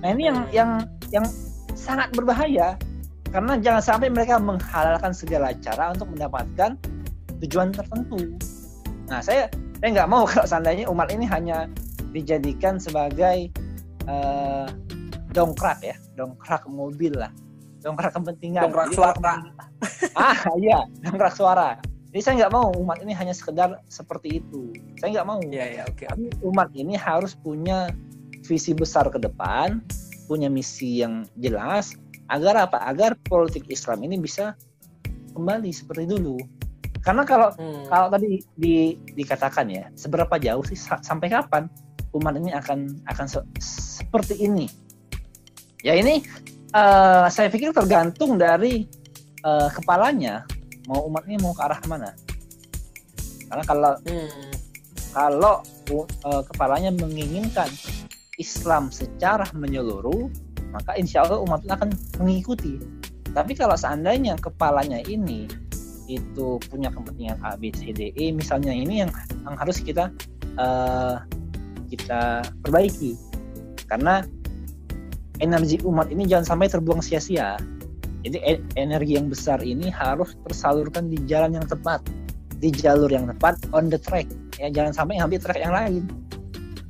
Nah 0.00 0.12
ini 0.12 0.28
yang 0.28 0.38
yang 0.52 0.70
yang 1.12 1.26
sangat 1.76 2.12
berbahaya 2.16 2.76
karena 3.34 3.58
jangan 3.58 3.82
sampai 3.82 4.08
mereka 4.08 4.38
menghalalkan 4.38 5.10
segala 5.10 5.50
cara 5.58 5.90
untuk 5.90 6.06
mendapatkan 6.14 6.78
tujuan 7.44 7.74
tertentu. 7.74 8.38
Nah 9.10 9.20
saya 9.20 9.50
saya 9.82 9.88
nggak 10.00 10.08
mau 10.08 10.24
kalau 10.30 10.46
seandainya 10.48 10.88
umat 10.88 11.12
ini 11.12 11.28
hanya 11.28 11.68
dijadikan 12.14 12.78
sebagai 12.78 13.50
eh, 14.06 14.66
dongkrak 15.30 15.80
ya, 15.82 15.96
dongkrak 16.14 16.64
mobil 16.66 17.12
lah, 17.14 17.32
dongkrak 17.82 18.14
kepentingan. 18.14 18.70
Dongkrak 18.70 18.86
Jadi 18.90 18.96
suara. 18.96 19.34
ah 20.20 20.38
iya, 20.56 20.78
dongkrak 21.02 21.34
suara. 21.34 21.68
Jadi 22.14 22.22
saya 22.22 22.34
nggak 22.46 22.52
mau 22.54 22.70
umat 22.78 23.02
ini 23.02 23.10
hanya 23.10 23.34
sekedar 23.34 23.82
seperti 23.90 24.38
itu. 24.38 24.70
Saya 25.02 25.18
nggak 25.18 25.26
mau. 25.26 25.42
Iya, 25.42 25.66
iya, 25.66 25.82
oke. 25.82 26.06
Tapi 26.06 26.30
umat 26.46 26.70
ini 26.72 26.94
harus 26.94 27.34
punya 27.34 27.90
visi 28.46 28.70
besar 28.70 29.10
ke 29.10 29.18
depan, 29.18 29.82
punya 30.30 30.46
misi 30.46 31.02
yang 31.02 31.26
jelas, 31.34 31.98
agar 32.30 32.70
apa? 32.70 32.86
Agar 32.86 33.18
politik 33.26 33.66
Islam 33.66 34.06
ini 34.06 34.22
bisa 34.22 34.54
kembali 35.34 35.74
seperti 35.74 36.06
dulu. 36.06 36.38
Karena 37.02 37.26
kalau 37.26 37.50
Hmm. 37.58 37.84
kalau 37.90 38.08
tadi 38.08 38.40
di, 38.54 38.94
dikatakan 39.12 39.66
ya, 39.68 39.90
seberapa 39.92 40.38
jauh 40.38 40.62
sih 40.62 40.78
sa- 40.78 41.02
sampai 41.02 41.28
kapan 41.28 41.66
umat 42.14 42.38
ini 42.38 42.54
akan 42.54 43.02
akan 43.10 43.26
se- 43.26 43.48
seperti 43.60 44.46
ini? 44.46 44.70
Ya 45.82 45.98
ini 45.98 46.22
eh, 46.72 47.26
saya 47.28 47.48
pikir 47.50 47.74
tergantung 47.74 48.38
dari 48.38 48.86
eh, 49.44 49.68
kepalanya 49.74 50.46
mau 50.88 51.04
umat 51.08 51.24
ini 51.28 51.40
mau 51.40 51.52
ke 51.56 51.62
arah 51.64 51.80
mana. 51.88 52.10
Karena 53.48 53.64
kalau 53.64 53.92
Hmm. 54.04 54.52
kalau 55.14 55.62
uh, 56.26 56.42
kepalanya 56.42 56.90
menginginkan 56.90 57.70
Islam 58.34 58.90
secara 58.90 59.46
menyeluruh, 59.54 60.26
maka 60.74 60.98
insya 60.98 61.22
Allah 61.22 61.38
umat 61.38 61.62
itu 61.62 61.70
akan 61.70 61.90
mengikuti. 62.18 62.74
Tapi 63.30 63.54
kalau 63.54 63.78
seandainya 63.78 64.34
kepalanya 64.42 64.98
ini 65.06 65.46
itu 66.10 66.58
punya 66.66 66.90
kepentingan 66.90 67.38
A, 67.46 67.54
B, 67.54 67.70
C, 67.70 67.94
D, 67.94 68.10
E, 68.18 68.34
misalnya 68.34 68.74
ini 68.74 69.06
yang, 69.06 69.10
yang 69.46 69.54
harus 69.54 69.78
kita 69.80 70.10
uh, 70.58 71.22
kita 71.94 72.42
perbaiki, 72.66 73.14
karena 73.86 74.26
energi 75.42 75.78
umat 75.82 76.10
ini 76.10 76.26
jangan 76.26 76.54
sampai 76.54 76.66
terbuang 76.70 77.02
sia-sia. 77.02 77.58
Jadi 78.24 78.40
e- 78.40 78.64
energi 78.80 79.20
yang 79.20 79.28
besar 79.28 79.60
ini 79.60 79.92
harus 79.92 80.32
tersalurkan 80.48 81.12
di 81.12 81.20
jalan 81.28 81.60
yang 81.60 81.66
tepat, 81.68 82.00
di 82.58 82.72
jalur 82.72 83.12
yang 83.12 83.28
tepat, 83.28 83.60
on 83.76 83.92
the 83.92 84.00
track. 84.00 84.24
Ya 84.56 84.72
jangan 84.72 84.92
sampai 84.94 85.20
ngambil 85.20 85.38
track 85.44 85.60
yang 85.60 85.74
lain. 85.74 86.08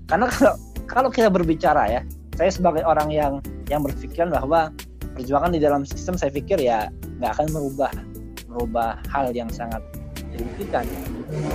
Karena 0.07 0.29
kalau 0.31 0.55
kalau 0.87 1.09
kita 1.11 1.33
berbicara 1.33 1.88
ya 1.88 2.01
saya 2.37 2.51
sebagai 2.53 2.85
orang 2.85 3.09
yang 3.11 3.40
yang 3.73 3.81
berpikiran 3.83 4.31
bahwa 4.31 4.71
perjuangan 5.17 5.55
di 5.55 5.61
dalam 5.62 5.83
sistem 5.87 6.19
saya 6.19 6.31
pikir 6.35 6.61
ya 6.61 6.90
nggak 7.19 7.40
akan 7.40 7.47
merubah 7.55 7.93
merubah 8.51 9.01
hal 9.11 9.35
yang 9.35 9.51
sangat 9.51 9.81
signifikan. 10.35 10.87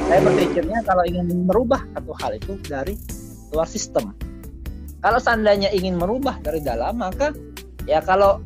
Saya 0.07 0.19
berpikirnya 0.23 0.79
kalau 0.83 1.03
ingin 1.07 1.47
merubah 1.47 1.79
satu 1.95 2.11
hal 2.19 2.31
itu 2.35 2.59
dari 2.67 2.95
luar 3.53 3.67
sistem. 3.69 4.13
Kalau 4.99 5.19
seandainya 5.19 5.71
ingin 5.71 5.95
merubah 5.95 6.37
dari 6.43 6.59
dalam 6.59 6.99
maka 6.99 7.31
ya 7.87 8.03
kalau 8.03 8.43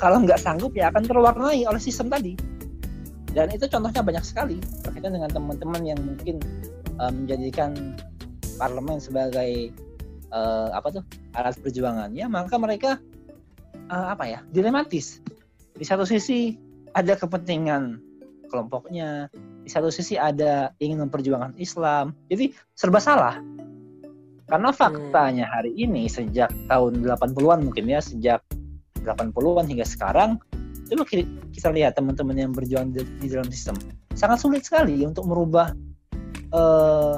kalau 0.00 0.24
nggak 0.24 0.40
sanggup 0.40 0.72
ya 0.72 0.88
akan 0.88 1.04
terwarnai 1.04 1.68
oleh 1.68 1.80
sistem 1.80 2.08
tadi. 2.08 2.32
Dan 3.30 3.52
itu 3.54 3.70
contohnya 3.70 4.02
banyak 4.02 4.24
sekali 4.26 4.58
berkaitan 4.82 5.14
dengan 5.14 5.30
teman-teman 5.30 5.82
yang 5.86 6.00
mungkin 6.02 6.42
uh, 6.98 7.12
menjadikan 7.12 7.94
parlemen 8.58 8.98
sebagai 8.98 9.70
uh, 10.34 10.74
apa 10.74 10.98
tuh 10.98 11.04
alat 11.38 11.54
perjuangan 11.62 12.10
ya 12.10 12.26
maka 12.26 12.58
mereka 12.58 12.98
uh, 13.92 14.06
apa 14.10 14.24
ya 14.26 14.40
dilematis. 14.50 15.20
Di 15.76 15.84
satu 15.86 16.02
sisi 16.02 16.58
ada 16.96 17.14
kepentingan 17.14 18.02
kelompoknya 18.50 19.30
di 19.62 19.70
satu 19.70 19.92
sisi 19.94 20.18
ada 20.18 20.74
ingin 20.82 21.06
memperjuangkan 21.06 21.54
Islam. 21.60 22.16
Jadi 22.26 22.50
serba 22.74 22.98
salah 22.98 23.38
karena 24.50 24.74
faktanya 24.74 25.46
hari 25.46 25.70
ini 25.78 26.10
sejak 26.10 26.50
tahun 26.66 27.06
80-an 27.06 27.70
mungkin 27.70 27.86
ya 27.86 28.02
sejak 28.02 28.42
80-an 29.06 29.70
hingga 29.70 29.86
sekarang 29.86 30.42
coba 30.90 31.06
ki- 31.06 31.54
kita 31.54 31.70
lihat 31.70 31.94
teman-teman 31.94 32.34
yang 32.34 32.50
berjuang 32.50 32.90
di, 32.90 33.06
di 33.22 33.30
dalam 33.30 33.46
sistem. 33.46 33.78
Sangat 34.10 34.42
sulit 34.42 34.66
sekali 34.66 35.06
untuk 35.06 35.30
merubah 35.30 35.70
eh, 36.50 37.16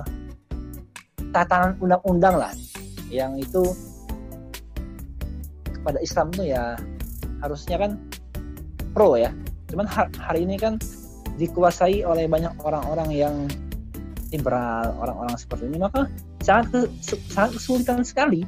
tatanan 1.32 1.80
undang-undang 1.80 2.36
lah. 2.36 2.52
Yang 3.08 3.48
itu 3.48 3.62
kepada 5.72 5.98
Islam 6.04 6.28
tuh 6.36 6.44
ya 6.44 6.76
harusnya 7.40 7.80
kan 7.80 7.96
pro 8.92 9.16
ya. 9.16 9.32
Cuman 9.72 9.88
ha- 9.88 10.12
hari 10.20 10.44
ini 10.44 10.60
kan 10.60 10.76
dikuasai 11.40 12.04
oleh 12.04 12.28
banyak 12.28 12.52
orang-orang 12.60 13.08
yang 13.08 13.34
liberal 14.32 14.96
orang-orang 15.00 15.36
seperti 15.36 15.68
ini 15.68 15.80
maka 15.80 16.08
sangat 16.42 16.66
ke- 16.74 16.92
sangat 17.30 17.56
kesulitan 17.56 18.02
sekali 18.02 18.44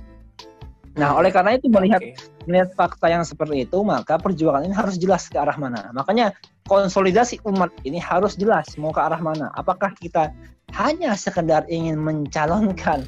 nah 0.95 1.15
oleh 1.19 1.35
karena 1.35 1.59
itu 1.59 1.67
melihat 1.67 1.99
Oke. 1.99 2.35
melihat 2.47 2.71
fakta 2.77 3.09
yang 3.09 3.25
seperti 3.25 3.65
itu, 3.65 3.81
maka 3.83 4.21
perjuangan 4.21 4.69
ini 4.69 4.75
harus 4.77 5.01
jelas 5.01 5.27
ke 5.33 5.37
arah 5.41 5.57
mana. 5.57 5.91
Makanya 5.97 6.37
konsolidasi 6.69 7.41
umat 7.49 7.73
ini 7.85 7.97
harus 7.97 8.37
jelas 8.37 8.69
mau 8.77 8.93
ke 8.93 9.01
arah 9.01 9.21
mana. 9.21 9.49
Apakah 9.57 9.93
kita 9.97 10.33
hanya 10.77 11.17
sekedar 11.17 11.65
ingin 11.73 11.97
mencalonkan 12.01 13.05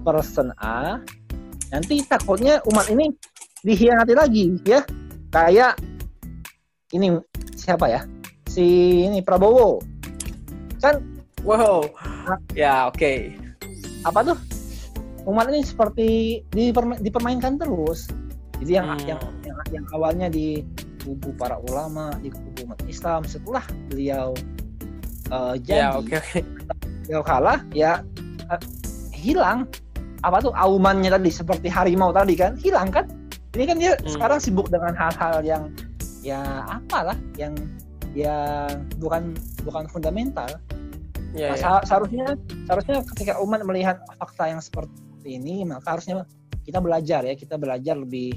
person 0.00 0.52
A, 0.60 1.00
nanti 1.68 2.00
takutnya 2.08 2.64
umat 2.72 2.88
ini 2.88 3.12
dihianati 3.60 4.14
lagi, 4.16 4.56
ya. 4.64 4.80
Kayak 5.30 5.78
ini 6.96 7.20
siapa 7.54 7.86
ya? 7.86 8.02
Si 8.48 8.64
ini 9.06 9.20
Prabowo. 9.22 9.78
Kan 10.80 11.04
Wow. 11.40 11.88
Ya, 12.52 12.92
oke. 12.92 13.32
Apa 14.04 14.20
tuh? 14.24 14.38
Umat 15.28 15.52
ini 15.52 15.60
seperti 15.60 16.08
diperma- 16.48 16.98
dipermainkan 16.98 17.60
terus. 17.60 18.08
Jadi 18.60 18.72
yang, 18.76 18.88
Hmm. 18.96 19.04
yang 19.16 19.20
yang 19.44 19.58
yang 19.72 19.84
awalnya 19.92 20.28
di 20.28 20.64
kubu 21.00 21.32
para 21.36 21.56
ulama, 21.68 22.12
di 22.20 22.28
kubu 22.28 22.68
umat 22.68 22.80
Islam, 22.84 23.24
setelah 23.24 23.64
beliau 23.88 24.36
uh, 25.32 25.56
Ya, 25.64 25.92
jadi 25.92 25.96
oke, 25.96 26.16
oke. 26.20 26.40
beliau 27.04 27.22
kalah, 27.24 27.60
ya 27.72 28.04
uh, 28.52 28.60
hilang 29.12 29.64
apa 30.20 30.36
tuh 30.44 30.52
aumannya 30.52 31.08
tadi 31.08 31.32
seperti 31.32 31.68
harimau 31.72 32.12
tadi 32.12 32.36
kan 32.36 32.56
hilang 32.60 32.92
kan? 32.92 33.08
Ini 33.56 33.64
kan 33.64 33.76
dia 33.80 33.92
Hmm. 33.96 34.08
sekarang 34.08 34.38
sibuk 34.40 34.68
dengan 34.68 34.92
hal-hal 34.92 35.40
yang 35.44 35.72
ya 36.20 36.40
apalah 36.68 37.16
yang 37.40 37.56
yang 38.12 38.68
bukan 39.00 39.32
bukan 39.64 39.88
fundamental. 39.88 40.48
Ya, 41.30 41.54
Nah, 41.54 41.58
seha- 41.58 41.84
seharusnya 41.86 42.26
seharusnya 42.66 42.96
ketika 43.14 43.38
umat 43.38 43.62
melihat 43.62 44.02
fakta 44.18 44.50
yang 44.50 44.58
seperti 44.58 44.90
ini 45.38 45.62
maka 45.62 45.94
harusnya 45.94 46.26
kita 46.66 46.82
belajar 46.82 47.22
ya 47.22 47.38
kita 47.38 47.54
belajar 47.54 47.94
lebih 47.94 48.34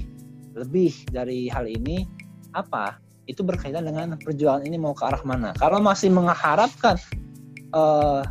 lebih 0.54 0.94
dari 1.10 1.50
hal 1.50 1.66
ini. 1.66 2.06
Apa? 2.54 3.02
Itu 3.26 3.42
berkaitan 3.42 3.82
dengan 3.82 4.14
perjuangan 4.20 4.62
ini 4.62 4.78
mau 4.78 4.94
ke 4.94 5.02
arah 5.02 5.22
mana. 5.26 5.50
Kalau 5.58 5.82
masih 5.82 6.14
mengharapkan 6.14 6.94
eh, 7.74 8.22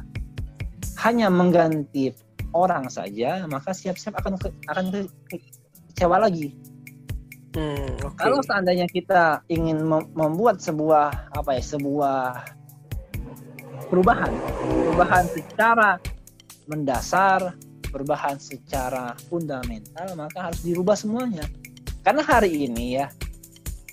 hanya 1.04 1.28
mengganti 1.28 2.15
orang 2.56 2.88
saja 2.88 3.43
maka 3.52 3.76
siap-siap 3.76 4.15
akan 4.15 4.39
ke- 4.39 4.56
akan 4.71 4.86
ke- 4.93 5.12
ke- 5.28 5.43
kecewa 5.91 6.23
lagi. 6.23 6.56
Hmm, 7.54 8.02
oke. 8.02 8.17
kalau 8.17 8.41
seandainya 8.41 8.89
kita 8.89 9.45
ingin 9.45 9.78
mem- 9.86 10.10
membuat 10.17 10.58
sebuah 10.58 11.38
apa 11.38 11.54
ya 11.54 11.62
sebuah 11.62 12.41
perubahan. 13.90 14.32
Perubahan 14.62 15.26
secara 15.30 15.90
mendasar 16.68 17.54
perubahan 17.94 18.42
secara 18.42 19.14
fundamental 19.30 20.18
maka 20.18 20.50
harus 20.50 20.66
dirubah 20.66 20.98
semuanya. 20.98 21.46
Karena 22.02 22.26
hari 22.26 22.66
ini 22.66 22.98
ya 22.98 23.08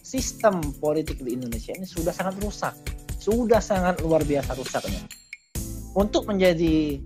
sistem 0.01 0.59
politik 0.81 1.21
di 1.21 1.37
Indonesia 1.37 1.77
ini 1.77 1.85
sudah 1.85 2.11
sangat 2.11 2.40
rusak. 2.40 2.75
Sudah 3.21 3.61
sangat 3.61 4.01
luar 4.01 4.25
biasa 4.25 4.57
rusaknya. 4.57 5.05
Untuk 5.93 6.25
menjadi 6.25 6.97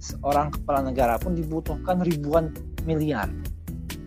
seorang 0.00 0.54
kepala 0.54 0.80
negara 0.88 1.20
pun 1.20 1.36
dibutuhkan 1.36 2.00
ribuan 2.00 2.56
miliar 2.88 3.28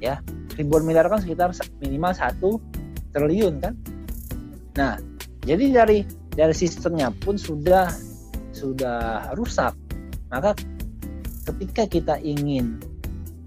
ya. 0.02 0.18
Ribuan 0.58 0.84
miliar 0.84 1.08
kan 1.08 1.22
sekitar 1.22 1.54
minimal 1.80 2.12
satu 2.18 2.58
triliun 3.14 3.62
kan. 3.62 3.78
Nah 4.76 4.98
jadi 5.46 5.70
dari 5.70 6.21
dari 6.36 6.56
sistemnya 6.56 7.12
pun 7.12 7.36
sudah 7.36 7.92
sudah 8.56 9.32
rusak. 9.36 9.76
Maka 10.32 10.56
ketika 11.52 11.84
kita 11.88 12.16
ingin 12.24 12.80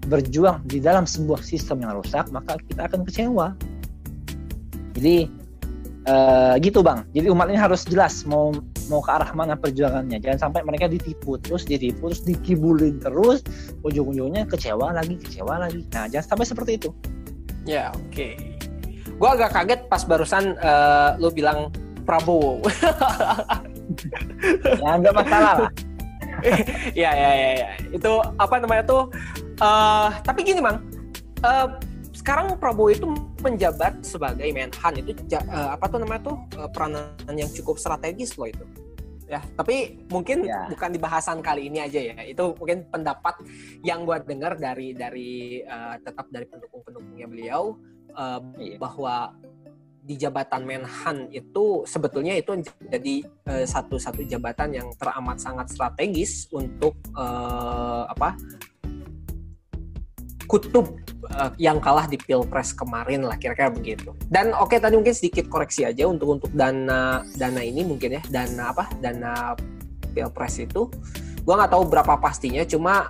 berjuang 0.05 0.61
di 0.69 0.77
dalam 0.77 1.09
sebuah 1.09 1.41
sistem 1.41 1.81
yang 1.81 1.97
rusak 1.97 2.29
maka 2.29 2.61
kita 2.69 2.85
akan 2.85 3.01
kecewa. 3.09 3.47
Jadi 4.95 5.27
eh, 6.05 6.53
gitu 6.61 6.85
bang. 6.85 7.03
Jadi 7.11 7.27
umat 7.33 7.49
ini 7.49 7.59
harus 7.59 7.83
jelas 7.89 8.21
mau 8.29 8.53
mau 8.85 9.01
ke 9.01 9.09
arah 9.09 9.33
mana 9.33 9.57
perjuangannya. 9.57 10.21
Jangan 10.21 10.49
sampai 10.49 10.61
mereka 10.61 10.85
ditipu 10.85 11.41
terus 11.41 11.65
ditipu 11.65 12.13
terus 12.13 12.21
dikibulin 12.21 13.01
terus. 13.01 13.41
Ujung-ujungnya 13.81 14.45
kecewa 14.45 14.93
lagi 14.93 15.17
kecewa 15.17 15.57
lagi. 15.65 15.81
Nah 15.89 16.05
jangan 16.05 16.37
sampai 16.37 16.45
seperti 16.45 16.71
itu. 16.77 16.89
Ya, 17.65 17.89
oke. 17.97 18.37
Gua 19.17 19.33
agak 19.33 19.57
kaget 19.57 19.81
pas 19.89 20.05
barusan 20.05 20.53
eh, 20.53 21.09
lu 21.17 21.33
bilang 21.33 21.73
Prabowo. 22.05 22.61
ya 24.81 24.89
nggak 25.01 25.13
masalah 25.13 25.53
lah 25.65 25.71
ya, 26.93 27.11
ya, 27.15 27.31
ya, 27.33 27.49
ya. 27.57 27.67
Itu 27.89 28.21
apa 28.37 28.61
namanya 28.61 28.85
tuh? 28.85 29.09
eh 29.57 30.09
tapi 30.21 30.45
gini, 30.45 30.61
Mang. 30.61 30.77
Eh, 31.41 31.67
sekarang 32.25 32.57
Prabowo 32.57 32.89
itu 32.89 33.05
menjabat 33.45 34.01
sebagai 34.01 34.49
Menhan 34.49 34.93
itu 34.97 35.13
uh, 35.35 35.77
apa 35.77 35.85
tuh 35.85 36.01
namanya 36.01 36.33
tuh 36.33 36.37
uh, 36.57 36.65
peranan 36.65 37.13
yang 37.37 37.45
cukup 37.53 37.77
strategis 37.77 38.33
loh 38.33 38.49
itu 38.49 38.65
ya 39.29 39.41
tapi 39.53 40.01
mungkin 40.09 40.45
ya. 40.45 40.65
bukan 40.69 40.89
di 40.89 40.99
bahasan 41.01 41.45
kali 41.45 41.69
ini 41.69 41.85
aja 41.85 42.01
ya 42.01 42.17
itu 42.25 42.57
mungkin 42.57 42.89
pendapat 42.89 43.45
yang 43.85 44.09
gue 44.09 44.17
dengar 44.25 44.57
dari 44.57 44.97
dari 44.97 45.61
uh, 45.65 46.01
tetap 46.01 46.25
dari 46.33 46.49
pendukung-pendukungnya 46.49 47.29
beliau 47.29 47.77
uh, 48.17 48.41
iya. 48.57 48.81
bahwa 48.81 49.37
di 50.05 50.21
jabatan 50.21 50.69
Menhan 50.69 51.33
itu 51.33 51.81
sebetulnya 51.89 52.37
itu 52.37 52.61
jadi 52.85 53.25
uh, 53.49 53.65
satu-satu 53.65 54.21
jabatan 54.29 54.77
yang 54.77 54.87
teramat 55.01 55.41
sangat 55.41 55.73
strategis 55.73 56.45
untuk 56.53 56.93
uh, 57.17 58.05
apa 58.05 58.37
kutub 60.45 61.01
uh, 61.33 61.49
yang 61.57 61.81
kalah 61.81 62.05
di 62.05 62.21
pilpres 62.21 62.69
kemarin 62.77 63.25
lah 63.25 63.33
kira-kira 63.41 63.73
begitu. 63.73 64.13
Dan 64.29 64.53
oke 64.53 64.77
okay, 64.77 64.77
tadi 64.77 64.93
mungkin 64.93 65.17
sedikit 65.17 65.49
koreksi 65.49 65.89
aja 65.89 66.05
untuk 66.05 66.37
untuk 66.37 66.51
dana 66.53 67.25
dana 67.33 67.61
ini 67.65 67.81
mungkin 67.81 68.21
ya 68.21 68.23
dana 68.29 68.69
apa 68.69 68.85
dana 69.01 69.57
pilpres 70.13 70.61
itu 70.61 70.85
gue 71.41 71.53
nggak 71.53 71.73
tahu 71.73 71.83
berapa 71.89 72.13
pastinya 72.21 72.61
cuma 72.65 73.09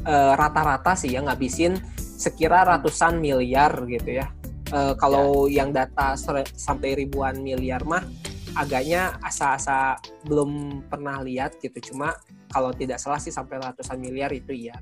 rata 0.00 0.36
rata-rata 0.36 0.96
sih 0.96 1.12
ya 1.12 1.20
ngabisin 1.20 1.76
sekira 1.96 2.64
ratusan 2.64 3.20
miliar 3.20 3.84
gitu 3.84 4.24
ya. 4.24 4.32
Uh, 4.70 4.94
kalau 4.94 5.50
ya. 5.50 5.62
yang 5.62 5.74
data 5.74 6.14
sampai 6.54 6.94
ribuan 6.94 7.42
miliar 7.42 7.82
mah 7.82 8.06
agaknya 8.54 9.18
asa-asa 9.22 9.98
belum 10.26 10.82
pernah 10.86 11.22
lihat 11.26 11.58
gitu. 11.58 11.92
Cuma 11.92 12.14
kalau 12.50 12.70
tidak 12.74 13.02
salah 13.02 13.18
sih 13.18 13.34
sampai 13.34 13.58
ratusan 13.58 13.98
miliar 13.98 14.30
itu 14.30 14.54
iya. 14.54 14.78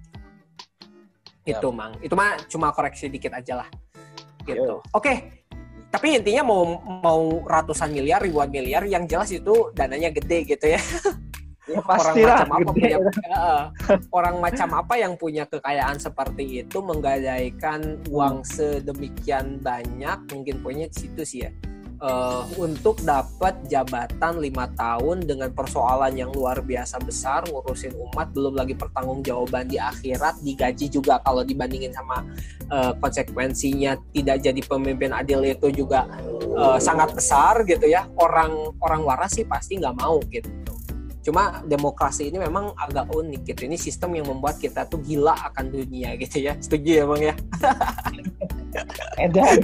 Itu 1.48 1.72
mang. 1.72 1.96
Itu 2.04 2.12
mah 2.12 2.36
cuma 2.48 2.72
koreksi 2.76 3.08
dikit 3.08 3.32
aja 3.32 3.64
lah. 3.64 3.68
Gitu. 4.44 4.80
Oke. 4.92 5.04
Okay. 5.04 5.18
tapi 5.88 6.20
intinya 6.20 6.44
mau 6.44 6.84
mau 6.84 7.48
ratusan 7.48 7.88
miliar 7.88 8.20
ribuan 8.20 8.52
miliar 8.52 8.84
yang 8.84 9.08
jelas 9.08 9.32
itu 9.32 9.72
dananya 9.72 10.12
gede 10.12 10.44
gitu 10.44 10.76
ya 10.76 10.80
Ya, 11.68 11.84
orang 11.84 12.16
macam 12.16 12.48
apa 12.48 12.70
punya 12.72 12.96
uh, 13.28 13.62
orang 14.08 14.36
macam 14.40 14.68
apa 14.72 14.94
yang 14.96 15.12
punya 15.20 15.44
kekayaan 15.44 16.00
seperti 16.00 16.64
itu 16.64 16.80
menggadaikan 16.80 18.00
uang 18.08 18.40
sedemikian 18.40 19.60
banyak 19.60 20.16
mungkin 20.32 20.64
punya 20.64 20.88
situ 20.88 21.20
sih 21.28 21.44
ya 21.44 21.52
uh, 22.00 22.48
untuk 22.56 22.98
dapat 23.02 23.54
jabatan 23.66 24.40
lima 24.40 24.70
tahun 24.80 25.26
dengan 25.26 25.50
persoalan 25.52 26.14
yang 26.14 26.30
luar 26.32 26.62
biasa 26.62 26.98
besar 27.02 27.46
ngurusin 27.50 27.94
umat 28.10 28.32
belum 28.32 28.56
lagi 28.56 28.72
pertanggungjawaban 28.72 29.68
di 29.68 29.76
akhirat 29.76 30.40
digaji 30.42 30.88
juga 30.88 31.20
kalau 31.22 31.42
dibandingin 31.42 31.92
sama 31.92 32.24
uh, 32.70 32.96
konsekuensinya 32.98 33.98
tidak 34.14 34.40
jadi 34.40 34.60
pemimpin 34.64 35.12
adil 35.12 35.44
itu 35.44 35.68
juga 35.74 36.06
uh, 36.56 36.78
sangat 36.80 37.12
besar 37.12 37.66
gitu 37.66 37.86
ya. 37.90 38.06
Orang 38.16 38.78
orang 38.80 39.02
waras 39.04 39.36
sih 39.36 39.44
pasti 39.44 39.76
nggak 39.76 39.96
mau 39.98 40.16
gitu 40.32 40.48
cuma 41.28 41.60
demokrasi 41.68 42.32
ini 42.32 42.40
memang 42.40 42.72
agak 42.72 43.12
unik 43.12 43.52
gitu. 43.52 43.68
Ini 43.68 43.76
sistem 43.76 44.16
yang 44.16 44.32
membuat 44.32 44.56
kita 44.56 44.88
tuh 44.88 45.04
gila 45.04 45.36
akan 45.52 45.68
dunia 45.68 46.16
gitu 46.16 46.40
ya. 46.40 46.56
Setuju 46.56 46.90
ya 46.90 47.04
bang 47.04 47.22
ya? 47.28 47.34
Edan. 49.28 49.56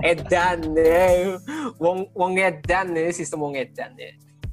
Edan 0.00 0.58
ya 0.72 1.36
wong 1.76 2.08
wong 2.16 2.32
edan 2.40 2.96
nih 2.96 3.12
sistem 3.12 3.42
wong 3.42 3.58
edan 3.58 3.92
ya 3.98 4.12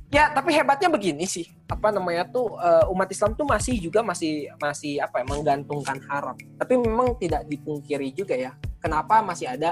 ya 0.09 0.33
tapi 0.33 0.51
hebatnya 0.57 0.89
begini 0.89 1.29
sih. 1.29 1.45
Apa 1.69 1.93
namanya 1.93 2.25
tuh 2.25 2.57
uh, 2.57 2.89
umat 2.89 3.07
Islam 3.13 3.37
tuh 3.37 3.45
masih 3.45 3.77
juga 3.77 4.01
masih 4.01 4.49
masih 4.57 4.97
apa 4.99 5.21
ya 5.21 5.25
menggantungkan 5.29 6.01
harap. 6.09 6.35
Tapi 6.57 6.73
memang 6.81 7.15
tidak 7.21 7.45
dipungkiri 7.45 8.09
juga 8.11 8.33
ya 8.33 8.51
kenapa 8.81 9.21
masih 9.21 9.53
ada 9.53 9.71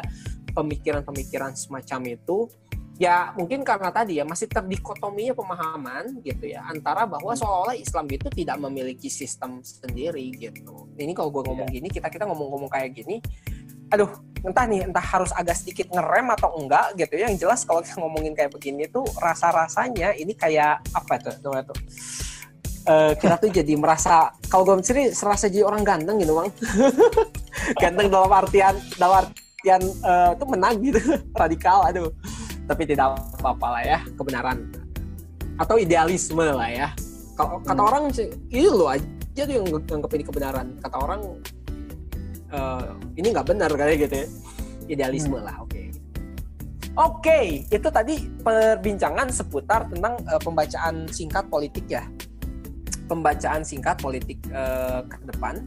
pemikiran-pemikiran 0.54 1.58
semacam 1.58 2.18
itu 2.18 2.50
ya 2.98 3.30
mungkin 3.38 3.62
karena 3.62 3.94
tadi 3.94 4.18
ya 4.18 4.26
masih 4.26 4.50
terdikotominya 4.50 5.38
pemahaman 5.38 6.18
gitu 6.26 6.50
ya 6.50 6.66
antara 6.66 7.06
bahwa 7.06 7.30
hmm. 7.30 7.40
seolah-olah 7.40 7.78
Islam 7.78 8.10
itu 8.10 8.28
tidak 8.34 8.58
memiliki 8.58 9.08
sistem 9.08 9.62
sendiri 9.62 10.34
gitu. 10.34 10.90
Ini 10.98 11.14
kalau 11.14 11.30
gue 11.30 11.46
ngomong 11.46 11.70
yeah. 11.70 11.78
gini, 11.78 11.88
kita 11.94 12.10
kita 12.10 12.26
ngomong-ngomong 12.26 12.70
kayak 12.74 12.98
gini, 12.98 13.22
aduh 13.94 14.10
entah 14.42 14.66
nih 14.66 14.90
entah 14.90 15.06
harus 15.06 15.30
agak 15.38 15.62
sedikit 15.62 15.94
ngerem 15.94 16.34
atau 16.34 16.58
enggak 16.58 16.98
gitu 16.98 17.14
ya. 17.22 17.30
Yang 17.30 17.46
jelas 17.46 17.62
kalau 17.70 17.86
kita 17.86 18.02
ngomongin 18.02 18.34
kayak 18.34 18.52
begini 18.58 18.90
tuh 18.90 19.06
rasa-rasanya 19.22 20.18
ini 20.18 20.34
kayak 20.34 20.82
apa 20.98 21.22
tuh 21.22 21.38
tuh 21.38 21.54
tuh. 21.70 21.80
Uh, 22.88 23.12
kita 23.20 23.36
tuh 23.36 23.52
jadi 23.52 23.76
merasa 23.76 24.32
kalau 24.48 24.64
gue 24.64 24.80
sendiri 24.80 25.12
serasa 25.12 25.52
jadi 25.52 25.68
orang 25.68 25.84
ganteng 25.84 26.24
gitu 26.24 26.40
bang 26.40 26.48
ganteng 27.84 28.08
dalam 28.08 28.32
artian 28.32 28.80
dalam 28.96 29.28
artian 29.28 29.84
uh, 30.08 30.32
tuh 30.40 30.48
menang 30.48 30.80
gitu 30.80 30.96
radikal 31.44 31.84
aduh 31.84 32.08
tapi 32.68 32.84
tidak 32.84 33.16
apa-apa 33.40 33.68
lah 33.80 33.84
ya 33.84 34.00
kebenaran. 34.20 34.68
Atau 35.58 35.80
idealisme 35.80 36.44
lah 36.44 36.70
ya. 36.70 36.88
Kalau 37.34 37.64
kata 37.64 37.82
hmm. 37.82 37.90
orang 37.90 38.04
sih 38.14 38.28
ini 38.52 38.68
lo 38.68 38.92
aja 38.92 39.42
tuh 39.48 39.54
yang 39.56 39.66
nganggap 39.66 40.12
ini 40.14 40.24
kebenaran. 40.28 40.68
Kata 40.84 40.96
orang 41.00 41.22
uh, 42.52 42.94
ini 43.16 43.28
nggak 43.32 43.48
benar 43.48 43.72
kayak 43.74 44.06
gitu 44.06 44.16
ya. 44.22 44.28
Idealisme 44.92 45.40
hmm. 45.40 45.48
lah 45.48 45.56
oke. 45.64 45.72
Okay. 45.72 45.86
oke 46.98 47.22
okay, 47.24 47.46
itu 47.72 47.88
tadi 47.88 48.16
perbincangan 48.44 49.32
seputar 49.32 49.88
tentang 49.88 50.20
uh, 50.28 50.42
pembacaan 50.44 51.08
singkat 51.10 51.48
politik 51.48 51.88
ya. 51.88 52.04
Pembacaan 53.08 53.64
singkat 53.64 53.96
politik 54.04 54.38
uh, 54.52 55.02
ke 55.08 55.16
depan. 55.32 55.64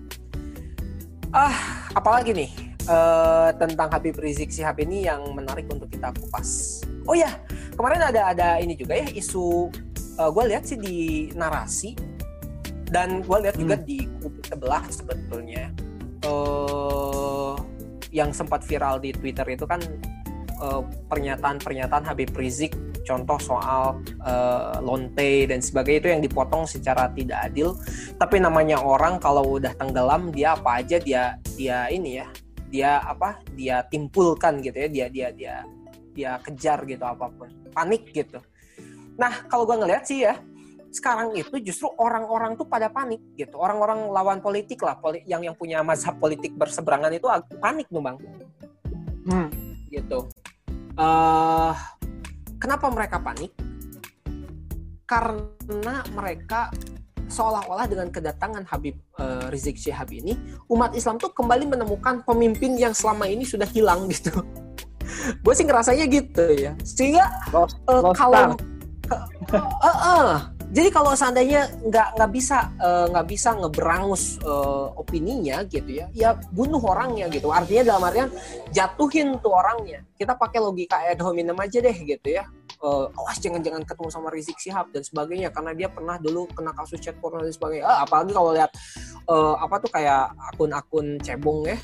Ah 1.33 1.89
apalagi 1.95 2.35
nih 2.37 2.70
uh, 2.87 3.51
tentang 3.57 3.89
Habib 3.93 4.17
Rizik 4.17 4.49
Sihab 4.55 4.79
ini 4.81 5.05
yang 5.05 5.25
menarik 5.35 5.67
untuk 5.69 5.91
kita 5.91 6.15
kupas 6.17 6.81
oh 7.05 7.17
ya 7.17 7.35
kemarin 7.75 8.01
ada 8.07 8.33
ada 8.33 8.49
ini 8.63 8.79
juga 8.79 8.97
ya 8.97 9.09
isu 9.11 9.69
uh, 10.17 10.29
eh, 10.29 10.31
gue 10.31 10.45
lihat 10.55 10.63
sih 10.65 10.79
di 10.79 10.99
narasi 11.35 11.97
dan 12.91 13.23
gue 13.23 13.39
lihat 13.43 13.57
juga 13.59 13.77
hmm. 13.79 13.85
di 13.87 13.99
kubu 14.23 14.41
sebelah 14.47 14.85
sebetulnya 14.91 15.71
uh, 16.27 17.55
yang 18.11 18.35
sempat 18.35 18.67
viral 18.67 18.99
di 18.99 19.15
Twitter 19.15 19.47
itu 19.51 19.67
kan 19.67 19.79
pernyataan 20.61 21.09
pernyataan-pernyataan 21.09 22.05
Habib 22.05 22.37
Rizik 22.37 22.77
contoh 23.09 23.41
soal 23.41 23.97
uh, 24.23 24.77
lonte 24.85 25.49
dan 25.49 25.65
sebagainya 25.65 25.99
itu 26.05 26.09
yang 26.13 26.23
dipotong 26.23 26.69
secara 26.69 27.09
tidak 27.17 27.49
adil 27.49 27.75
tapi 28.21 28.39
namanya 28.39 28.77
orang 28.79 29.17
kalau 29.17 29.57
udah 29.57 29.73
tenggelam 29.81 30.29
dia 30.31 30.53
apa 30.55 30.85
aja 30.85 31.01
dia 31.01 31.41
dia 31.57 31.89
ini 31.89 32.21
ya 32.21 32.29
dia 32.71 33.03
apa 33.03 33.43
dia 33.59 33.83
timpulkan 33.91 34.63
gitu 34.63 34.87
ya 34.87 34.89
dia 34.89 35.07
dia 35.11 35.29
dia 35.35 35.55
dia 36.15 36.31
kejar 36.43 36.87
gitu 36.87 37.03
apa 37.03 37.27
pun. 37.31 37.51
Panik 37.75 38.15
gitu. 38.15 38.39
Nah 39.19 39.47
kalau 39.51 39.67
gue 39.67 39.77
ngeliat 39.79 40.07
sih 40.07 40.23
ya 40.23 40.39
sekarang 40.91 41.39
itu 41.39 41.55
justru 41.63 41.87
orang-orang 41.99 42.59
tuh 42.59 42.67
pada 42.67 42.91
panik 42.91 43.23
gitu. 43.39 43.59
Orang-orang 43.59 44.11
lawan 44.11 44.39
politik 44.43 44.83
lah 44.83 44.99
poli 44.99 45.23
yang 45.27 45.43
yang 45.43 45.55
punya 45.55 45.83
mazhab 45.87 46.19
politik 46.19 46.55
berseberangan 46.55 47.15
itu 47.15 47.27
panik 47.59 47.87
tuh 47.91 48.03
bang. 48.03 48.17
Hmm. 49.21 49.49
gitu. 49.91 50.27
Uh, 50.95 51.75
kenapa 52.59 52.87
mereka 52.91 53.19
panik? 53.19 53.53
Karena 55.07 56.07
mereka 56.15 56.71
seolah-olah 57.31 57.87
dengan 57.87 58.11
kedatangan 58.11 58.67
Habib 58.67 58.99
uh, 59.17 59.49
Rizik 59.49 59.79
Syihab 59.79 60.11
ini 60.11 60.35
umat 60.67 60.93
Islam 60.99 61.17
tuh 61.17 61.31
kembali 61.31 61.71
menemukan 61.71 62.27
pemimpin 62.27 62.75
yang 62.75 62.93
selama 62.93 63.31
ini 63.31 63.47
sudah 63.47 63.71
hilang 63.71 64.11
gitu. 64.11 64.35
Gue 65.47 65.55
sih 65.55 65.65
ngerasanya 65.65 66.05
gitu 66.11 66.45
ya. 66.59 66.75
Sehingga 66.83 67.31
lost, 67.55 67.79
uh, 67.87 68.11
kalau 68.13 68.59
uh, 69.09 69.55
uh, 69.55 69.87
uh, 69.87 70.31
jadi 70.71 70.91
kalau 70.95 71.15
seandainya 71.19 71.67
nggak 71.83 72.15
nggak 72.15 72.31
bisa 72.31 72.71
nggak 73.11 73.27
uh, 73.27 73.31
bisa 73.31 73.49
ngeberangus 73.59 74.39
uh, 74.47 74.95
opininya 74.95 75.67
gitu 75.67 75.99
ya 75.99 76.07
ya 76.15 76.31
bunuh 76.55 76.79
orangnya 76.83 77.27
gitu. 77.31 77.51
Artinya 77.51 77.95
dalam 77.95 78.07
artian 78.07 78.31
jatuhin 78.75 79.39
tuh 79.39 79.55
orangnya. 79.55 80.03
Kita 80.15 80.35
pakai 80.39 80.59
logika 80.63 81.03
ad 81.03 81.19
hominem 81.23 81.59
aja 81.59 81.79
deh 81.79 81.95
gitu 81.95 82.29
ya 82.31 82.47
uh, 82.83 83.07
awas 83.15 83.39
jangan-jangan 83.41 83.85
ketemu 83.85 84.09
sama 84.13 84.29
Rizik 84.33 84.59
Sihab 84.61 84.93
dan 84.93 85.05
sebagainya 85.05 85.49
karena 85.53 85.73
dia 85.77 85.89
pernah 85.89 86.17
dulu 86.17 86.49
kena 86.53 86.73
kasus 86.77 87.01
chat 87.01 87.17
porno 87.21 87.41
dan 87.41 87.53
sebagainya 87.53 87.85
uh, 87.87 87.99
apalagi 88.05 88.33
kalau 88.33 88.51
lihat 88.53 88.71
uh, 89.29 89.55
apa 89.61 89.77
tuh 89.81 89.91
kayak 89.93 90.33
akun-akun 90.53 91.21
cebong 91.21 91.69
ya 91.69 91.79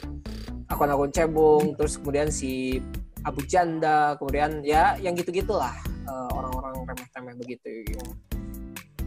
akun-akun 0.72 1.10
cebong 1.12 1.64
terus 1.78 2.00
kemudian 2.00 2.28
si 2.32 2.82
Abu 3.26 3.42
Janda, 3.42 4.14
kemudian 4.22 4.62
ya 4.62 4.94
yang 5.02 5.18
gitu-gitulah 5.18 5.74
uh, 6.06 6.30
orang-orang 6.30 6.86
remeh-remeh 6.86 7.34
begitu. 7.42 7.82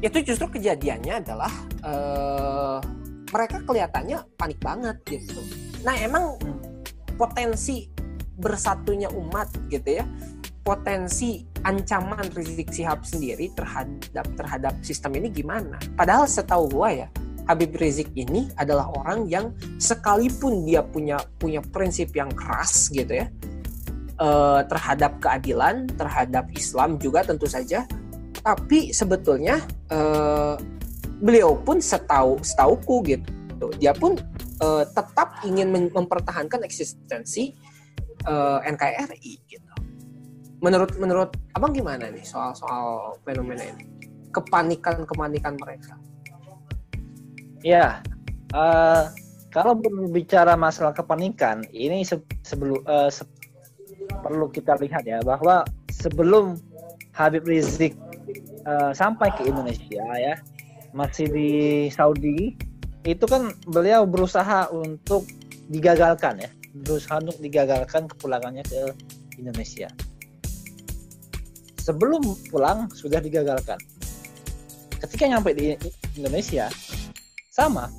Itu 0.04 0.20
justru 0.28 0.60
kejadiannya 0.60 1.24
adalah 1.24 1.54
uh, 1.88 2.84
mereka 3.32 3.64
kelihatannya 3.64 4.20
panik 4.36 4.60
banget 4.60 5.00
gitu. 5.08 5.40
Nah 5.88 5.96
emang 5.96 6.36
potensi 7.16 7.88
bersatunya 8.36 9.08
umat 9.08 9.72
gitu 9.72 10.04
ya, 10.04 10.06
potensi 10.68 11.48
ancaman 11.64 12.28
Rizik 12.36 12.72
Sihab 12.72 13.04
sendiri 13.04 13.52
terhadap 13.56 14.28
terhadap 14.36 14.74
sistem 14.84 15.18
ini 15.20 15.32
gimana? 15.32 15.80
Padahal 15.98 16.30
setahu 16.30 16.70
gua 16.72 16.90
ya 16.94 17.08
Habib 17.50 17.74
Rizik 17.82 18.14
ini 18.14 18.54
adalah 18.62 18.94
orang 18.94 19.26
yang 19.26 19.50
sekalipun 19.82 20.70
dia 20.70 20.86
punya 20.86 21.18
punya 21.42 21.66
prinsip 21.74 22.14
yang 22.14 22.30
keras 22.30 22.94
gitu 22.94 23.10
ya 23.10 23.28
uh, 24.22 24.62
terhadap 24.68 25.18
keadilan, 25.18 25.90
terhadap 25.96 26.46
Islam 26.54 27.00
juga 27.02 27.26
tentu 27.26 27.48
saja, 27.50 27.88
tapi 28.44 28.94
sebetulnya 28.94 29.64
uh, 29.90 30.60
beliau 31.20 31.58
pun 31.58 31.82
setahu 31.82 32.40
setauku 32.44 33.02
gitu, 33.08 33.68
dia 33.80 33.96
pun 33.96 34.16
uh, 34.62 34.84
tetap 34.86 35.42
ingin 35.48 35.72
mempertahankan 35.92 36.64
eksistensi 36.64 37.56
uh, 38.28 38.60
NKRI 38.64 39.34
gitu. 39.48 39.69
Menurut 40.60 40.92
menurut 41.00 41.32
abang 41.56 41.72
gimana 41.72 42.12
nih 42.12 42.24
soal 42.24 42.52
soal 42.52 43.16
fenomena 43.24 43.64
ini? 43.64 43.88
Kepanikan 44.36 45.08
kepanikan 45.08 45.56
mereka? 45.56 45.96
Ya, 47.64 48.04
uh, 48.52 49.08
kalau 49.52 49.76
berbicara 49.80 50.54
masalah 50.60 50.92
kepanikan, 50.92 51.64
ini 51.72 52.04
se 52.04 52.20
sebelum 52.44 52.84
uh, 52.86 53.08
se 53.08 53.24
perlu 54.20 54.52
kita 54.52 54.76
lihat 54.78 55.08
ya 55.08 55.24
bahwa 55.24 55.64
sebelum 55.92 56.60
Habib 57.16 57.48
Rizik 57.48 57.96
uh, 58.68 58.92
sampai 58.92 59.32
ke 59.36 59.48
Indonesia 59.48 60.04
ya, 60.16 60.36
masih 60.92 61.28
di 61.32 61.52
Saudi, 61.92 62.56
itu 63.08 63.26
kan 63.28 63.52
beliau 63.68 64.04
berusaha 64.04 64.68
untuk 64.72 65.24
digagalkan 65.72 66.44
ya, 66.44 66.52
berusaha 66.84 67.24
untuk 67.24 67.40
digagalkan 67.40 68.08
kepulangannya 68.12 68.64
ke 68.68 68.92
Indonesia. 69.40 69.88
Sebelum 71.90 72.22
pulang 72.54 72.86
sudah 72.94 73.18
digagalkan. 73.18 73.82
Ketika 75.02 75.26
nyampe 75.26 75.58
di 75.58 75.74
Indonesia, 76.14 76.70
sama 77.50 77.90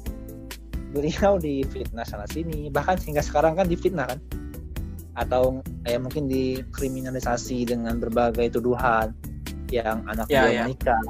beliau 0.95 1.43
di 1.43 1.66
fitnah 1.66 2.07
sana 2.07 2.26
sini 2.30 2.70
bahkan 2.70 2.99
hingga 2.99 3.22
sekarang 3.22 3.59
kan 3.59 3.66
difitnah 3.66 4.07
kan 4.11 4.18
atau 5.18 5.62
kayak 5.86 6.01
mungkin 6.03 6.30
dikriminalisasi 6.30 7.66
dengan 7.66 7.99
berbagai 7.99 8.59
tuduhan 8.59 9.14
yang 9.70 10.03
anak 10.11 10.26
ya, 10.26 10.47
beliau 10.47 10.55
ya. 10.55 10.64
menikah 10.66 11.03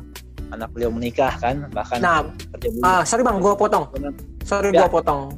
anak 0.50 0.68
beliau 0.76 0.90
menikah 0.92 1.32
kan 1.40 1.56
bahkan 1.72 1.98
nah 2.00 2.28
uh, 2.84 3.02
sorry 3.04 3.24
bang 3.24 3.40
gue 3.40 3.54
potong 3.56 3.88
sorry 4.44 4.68
ya. 4.72 4.84
gue 4.84 4.88
potong 4.92 5.32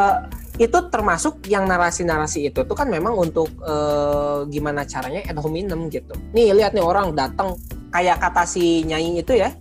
uh, 0.00 0.24
itu 0.60 0.78
termasuk 0.92 1.48
yang 1.48 1.64
narasi-narasi 1.64 2.52
itu 2.52 2.60
tuh 2.68 2.76
kan 2.76 2.84
memang 2.84 3.16
untuk 3.16 3.48
uh, 3.64 4.44
gimana 4.52 4.84
caranya 4.84 5.24
ad 5.24 5.40
hominem 5.40 5.88
gitu. 5.88 6.12
Nih 6.36 6.52
lihat 6.52 6.76
nih 6.76 6.84
orang 6.84 7.16
datang 7.16 7.56
kayak 7.88 8.20
kata 8.20 8.44
si 8.44 8.84
nyai 8.84 9.16
itu 9.16 9.32
ya 9.32 9.52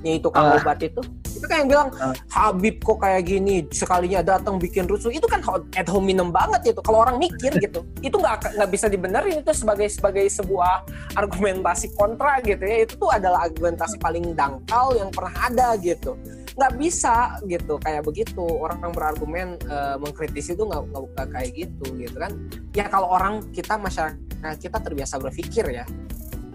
nyai 0.00 0.22
tukang 0.22 0.48
uh. 0.48 0.56
obat 0.56 0.80
itu. 0.80 1.04
Itu 1.28 1.44
kan 1.44 1.62
yang 1.64 1.68
bilang 1.68 1.88
uh. 2.00 2.16
Habib 2.32 2.80
kok 2.80 2.96
kayak 3.04 3.28
gini 3.28 3.68
sekalinya 3.68 4.24
datang 4.24 4.56
bikin 4.56 4.88
rusuh. 4.88 5.12
Itu 5.12 5.28
kan 5.28 5.44
ad 5.76 5.88
hominem 5.92 6.32
banget 6.32 6.72
itu. 6.72 6.80
Kalau 6.80 7.04
orang 7.04 7.20
mikir 7.20 7.52
gitu 7.64 7.84
itu 8.00 8.16
nggak 8.16 8.56
nggak 8.56 8.70
bisa 8.72 8.88
dibenerin. 8.88 9.44
Itu 9.44 9.52
sebagai 9.52 9.92
sebagai 9.92 10.24
sebuah 10.32 10.88
argumentasi 11.12 11.92
kontra 11.92 12.40
gitu 12.40 12.64
ya. 12.64 12.88
Itu 12.88 12.96
tuh 12.96 13.12
adalah 13.12 13.44
argumentasi 13.44 14.00
paling 14.00 14.32
dangkal 14.32 14.96
yang 14.96 15.12
pernah 15.12 15.34
ada 15.44 15.76
gitu 15.76 16.16
nggak 16.58 16.74
bisa 16.74 17.38
gitu 17.46 17.78
kayak 17.78 18.02
begitu 18.02 18.42
orang 18.42 18.82
yang 18.82 18.94
berargumen 18.94 19.48
uh, 19.70 19.94
mengkritisi 20.02 20.58
itu 20.58 20.66
nggak 20.66 20.82
nggak 20.90 21.28
kayak 21.30 21.50
gitu 21.54 21.86
gitu 21.94 22.16
kan 22.18 22.34
ya 22.74 22.90
kalau 22.90 23.14
orang 23.14 23.46
kita 23.54 23.78
masyarakat 23.78 24.18
kita 24.58 24.78
terbiasa 24.82 25.22
berpikir 25.22 25.66
ya 25.70 25.86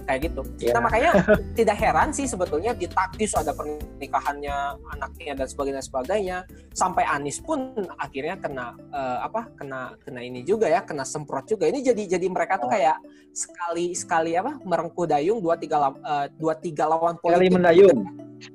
kayak 0.03 0.29
gitu. 0.29 0.41
Yeah. 0.59 0.75
Nah 0.77 0.91
makanya 0.91 1.11
tidak 1.57 1.79
heran 1.79 2.11
sih 2.11 2.27
sebetulnya 2.27 2.75
di 2.75 2.91
taktis 2.91 3.31
ada 3.33 3.55
pernikahannya 3.55 4.83
anaknya 4.91 5.33
dan 5.39 5.47
sebagainya 5.47 5.83
sebagainya 5.83 6.37
sampai 6.75 7.07
Anis 7.07 7.39
pun 7.39 7.71
akhirnya 7.95 8.35
kena 8.35 8.75
uh, 8.91 9.23
apa 9.23 9.47
kena 9.55 9.95
kena 10.03 10.19
ini 10.19 10.43
juga 10.43 10.67
ya 10.67 10.83
kena 10.83 11.07
semprot 11.07 11.47
juga 11.47 11.71
ini 11.71 11.79
jadi 11.79 12.19
jadi 12.19 12.27
mereka 12.27 12.59
tuh 12.59 12.67
kayak 12.67 12.99
sekali 13.31 13.95
sekali 13.95 14.35
apa 14.35 14.59
merengku 14.67 15.07
dayung 15.07 15.39
dua 15.39 15.55
tiga 15.55 15.79
uh, 15.79 16.27
dua 16.35 16.53
tiga 16.59 16.85
lawan 16.85 17.15
politik. 17.23 17.49
Sekali 17.49 17.55
mendayung. 17.55 17.99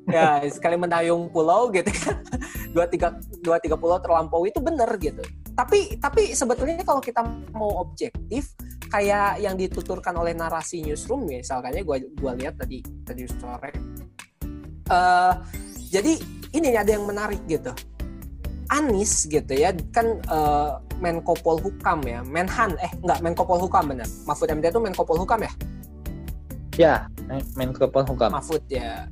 Ya 0.09 0.43
sekali 0.49 0.76
mendayung 0.80 1.28
pulau 1.28 1.68
gitu 1.72 1.89
kan. 2.05 2.16
Dua 2.74 2.84
tiga 2.84 3.16
dua 3.41 3.57
tiga 3.57 3.80
pulau 3.80 3.97
terlampau 3.97 4.45
itu 4.45 4.61
bener 4.61 4.89
gitu. 5.01 5.24
Tapi 5.57 5.97
tapi 5.97 6.36
sebetulnya 6.36 6.84
kalau 6.84 7.01
kita 7.01 7.24
mau 7.57 7.80
objektif 7.80 8.53
kayak 8.93 9.41
yang 9.41 9.57
dituturkan 9.57 10.12
oleh 10.16 10.36
narasi 10.36 10.84
newsroom 10.84 11.28
misalnya 11.28 11.80
gue 11.80 11.97
gua 12.20 12.32
lihat 12.36 12.61
tadi 12.61 12.84
tadi 13.05 13.24
sore. 13.28 13.72
Uh, 14.89 15.32
jadi 15.89 16.16
ini 16.53 16.76
ada 16.76 16.93
yang 16.93 17.09
menarik 17.09 17.41
gitu. 17.49 17.72
Anis 18.68 19.24
gitu 19.24 19.49
ya 19.57 19.72
kan 19.97 20.20
uh, 20.28 20.76
Menko 21.01 21.32
Polhukam 21.41 22.05
ya 22.05 22.20
Menhan 22.20 22.76
eh 22.84 22.93
enggak 23.01 23.24
Menko 23.24 23.49
Polhukam 23.49 23.97
benar 23.97 24.05
Mahfud 24.28 24.45
MD 24.53 24.68
itu 24.68 24.76
Menko 24.76 25.09
Polhukam 25.09 25.41
ya? 25.41 25.53
Ya 26.76 26.95
Menko 27.57 27.89
Polhukam. 27.89 28.28
Mahfud 28.28 28.61
ya 28.68 29.09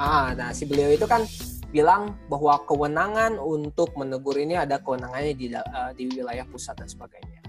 ah 0.00 0.32
nah 0.32 0.50
si 0.56 0.64
beliau 0.64 0.88
itu 0.88 1.04
kan 1.04 1.28
bilang 1.70 2.18
bahwa 2.26 2.64
kewenangan 2.66 3.36
untuk 3.36 3.94
menegur 3.94 4.34
ini 4.40 4.58
ada 4.58 4.80
kewenangannya 4.80 5.36
di 5.36 5.52
uh, 5.54 5.92
di 5.94 6.08
wilayah 6.10 6.42
pusat 6.48 6.74
dan 6.80 6.88
sebagainya 6.88 7.40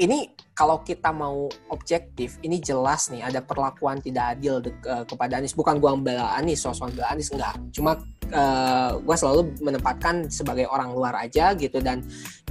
ini 0.00 0.32
kalau 0.56 0.80
kita 0.80 1.12
mau 1.12 1.52
objektif, 1.68 2.40
ini 2.40 2.56
jelas 2.64 3.12
nih 3.12 3.28
ada 3.28 3.44
perlakuan 3.44 4.00
tidak 4.00 4.36
adil 4.36 4.64
de, 4.64 4.72
uh, 4.88 5.04
kepada 5.04 5.36
Anies. 5.36 5.52
Bukan 5.52 5.76
gua 5.76 5.92
membela 5.92 6.32
Anies, 6.32 6.64
sosok 6.64 6.92
membela 6.92 7.12
Anies 7.12 7.28
enggak. 7.28 7.56
Cuma 7.76 8.00
uh, 8.32 8.98
gua 9.00 9.16
selalu 9.16 9.52
menempatkan 9.60 10.26
sebagai 10.32 10.66
orang 10.66 10.92
luar 10.92 11.14
aja 11.20 11.52
gitu 11.54 11.78
dan 11.78 12.02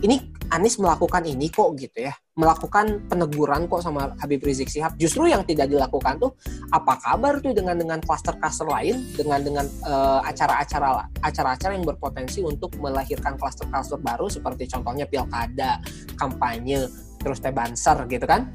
ini 0.01 0.31
Anies 0.51 0.75
melakukan 0.75 1.23
ini 1.23 1.47
kok 1.47 1.79
gitu 1.79 2.11
ya. 2.11 2.13
Melakukan 2.35 3.07
peneguran 3.07 3.71
kok 3.71 3.87
sama 3.87 4.11
Habib 4.19 4.43
Rizik 4.43 4.67
Sihab. 4.67 4.99
Justru 4.99 5.31
yang 5.31 5.47
tidak 5.47 5.71
dilakukan 5.71 6.19
tuh 6.19 6.35
apa 6.75 6.99
kabar 6.99 7.39
tuh 7.39 7.55
dengan 7.55 7.79
dengan 7.79 8.03
klaster-klaster 8.03 8.67
lain 8.67 8.99
dengan 9.15 9.39
dengan 9.39 9.65
uh, 9.87 10.19
acara-acara 10.27 11.07
acara-acara 11.23 11.71
yang 11.71 11.87
berpotensi 11.87 12.43
untuk 12.43 12.75
melahirkan 12.83 13.39
klaster-klaster 13.39 13.95
baru 14.03 14.27
seperti 14.27 14.67
contohnya 14.67 15.07
pilkada, 15.07 15.79
kampanye 16.19 16.91
terus 17.21 17.39
teh 17.39 17.53
banser 17.53 17.95
gitu 18.09 18.25
kan 18.25 18.49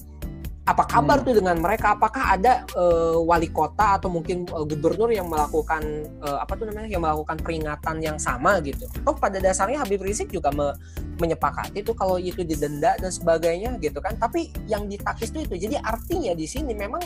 apa 0.66 0.82
kabar 0.82 1.22
hmm. 1.22 1.26
tuh 1.30 1.34
dengan 1.38 1.56
mereka? 1.62 1.94
Apakah 1.94 2.34
ada 2.34 2.66
uh, 2.74 3.22
wali 3.22 3.46
kota 3.54 4.02
atau 4.02 4.10
mungkin 4.10 4.50
uh, 4.50 4.66
gubernur 4.66 5.14
yang 5.14 5.30
melakukan 5.30 6.10
uh, 6.18 6.42
apa 6.42 6.58
tuh 6.58 6.66
namanya 6.66 6.90
yang 6.90 7.06
melakukan 7.06 7.38
peringatan 7.38 8.02
yang 8.02 8.18
sama 8.18 8.58
gitu? 8.66 8.82
Atau 8.98 9.14
pada 9.14 9.38
dasarnya 9.38 9.86
Habib 9.86 10.02
Rizik 10.02 10.34
juga 10.34 10.50
me 10.50 10.74
menyepakati 11.22 11.86
tuh 11.86 11.94
kalau 11.94 12.18
itu 12.18 12.42
didenda 12.42 12.98
dan 12.98 13.14
sebagainya 13.14 13.78
gitu 13.78 14.02
kan. 14.02 14.18
Tapi 14.18 14.50
yang 14.66 14.90
ditakis 14.90 15.30
tuh 15.30 15.46
itu. 15.46 15.54
Jadi 15.54 15.78
artinya 15.78 16.34
di 16.34 16.50
sini 16.50 16.74
memang 16.74 17.02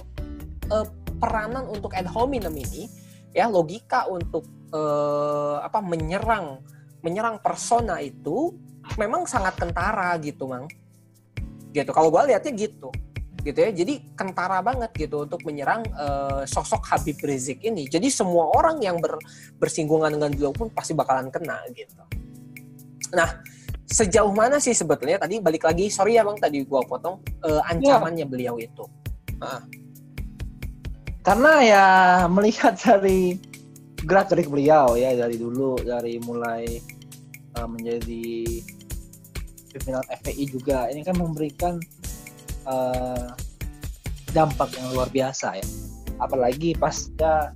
uh, 0.73 0.87
peranan 1.21 1.69
untuk 1.69 1.93
ad 1.93 2.09
hominem 2.09 2.57
ini 2.57 2.89
ya 3.37 3.45
logika 3.45 4.09
untuk 4.09 4.49
uh, 4.73 5.61
apa 5.61 5.85
menyerang 5.85 6.65
menyerang 7.05 7.37
persona 7.45 8.01
itu 8.01 8.57
memang 8.97 9.29
sangat 9.29 9.61
kentara 9.61 10.17
gitu 10.25 10.49
mang. 10.49 10.65
Gitu. 11.77 11.93
Kalau 11.93 12.09
gue 12.09 12.33
lihatnya 12.33 12.57
gitu 12.57 12.89
gitu 13.43 13.59
ya 13.61 13.71
jadi 13.73 14.01
kentara 14.15 14.61
banget 14.61 14.93
gitu 14.97 15.25
untuk 15.25 15.41
menyerang 15.49 15.85
uh, 15.97 16.45
sosok 16.45 16.85
Habib 16.93 17.17
Rizik 17.21 17.65
ini 17.65 17.89
jadi 17.89 18.07
semua 18.13 18.53
orang 18.53 18.81
yang 18.81 19.01
ber, 19.01 19.17
bersinggungan 19.57 20.13
dengan 20.13 20.31
beliau 20.33 20.53
pun 20.53 20.69
pasti 20.71 20.93
bakalan 20.93 21.33
kena 21.33 21.61
gitu 21.73 22.03
nah 23.11 23.41
sejauh 23.91 24.31
mana 24.31 24.63
sih 24.63 24.71
sebetulnya 24.71 25.19
tadi 25.19 25.43
balik 25.43 25.67
lagi 25.67 25.91
sorry 25.91 26.15
ya 26.15 26.23
bang 26.23 26.39
tadi 26.39 26.63
gue 26.63 26.81
potong 26.87 27.19
uh, 27.43 27.63
ancamannya 27.67 28.23
ya. 28.23 28.31
beliau 28.31 28.55
itu 28.63 28.87
nah. 29.43 29.67
karena 31.27 31.53
ya 31.61 31.85
melihat 32.31 32.79
dari 32.79 33.35
gerak 34.07 34.31
gerik 34.31 34.49
beliau 34.49 34.95
ya 34.95 35.13
dari 35.19 35.37
dulu 35.37 35.75
dari 35.83 36.23
mulai 36.23 36.79
uh, 37.59 37.67
menjadi 37.67 38.63
pimpinan 39.75 40.07
FPI 40.07 40.45
juga 40.51 40.87
ini 40.91 41.03
kan 41.03 41.19
memberikan 41.19 41.75
uh, 42.67 43.33
dampak 44.31 44.71
yang 44.79 44.87
luar 44.95 45.09
biasa 45.11 45.59
ya 45.59 45.67
apalagi 46.21 46.77
pasca 46.77 47.55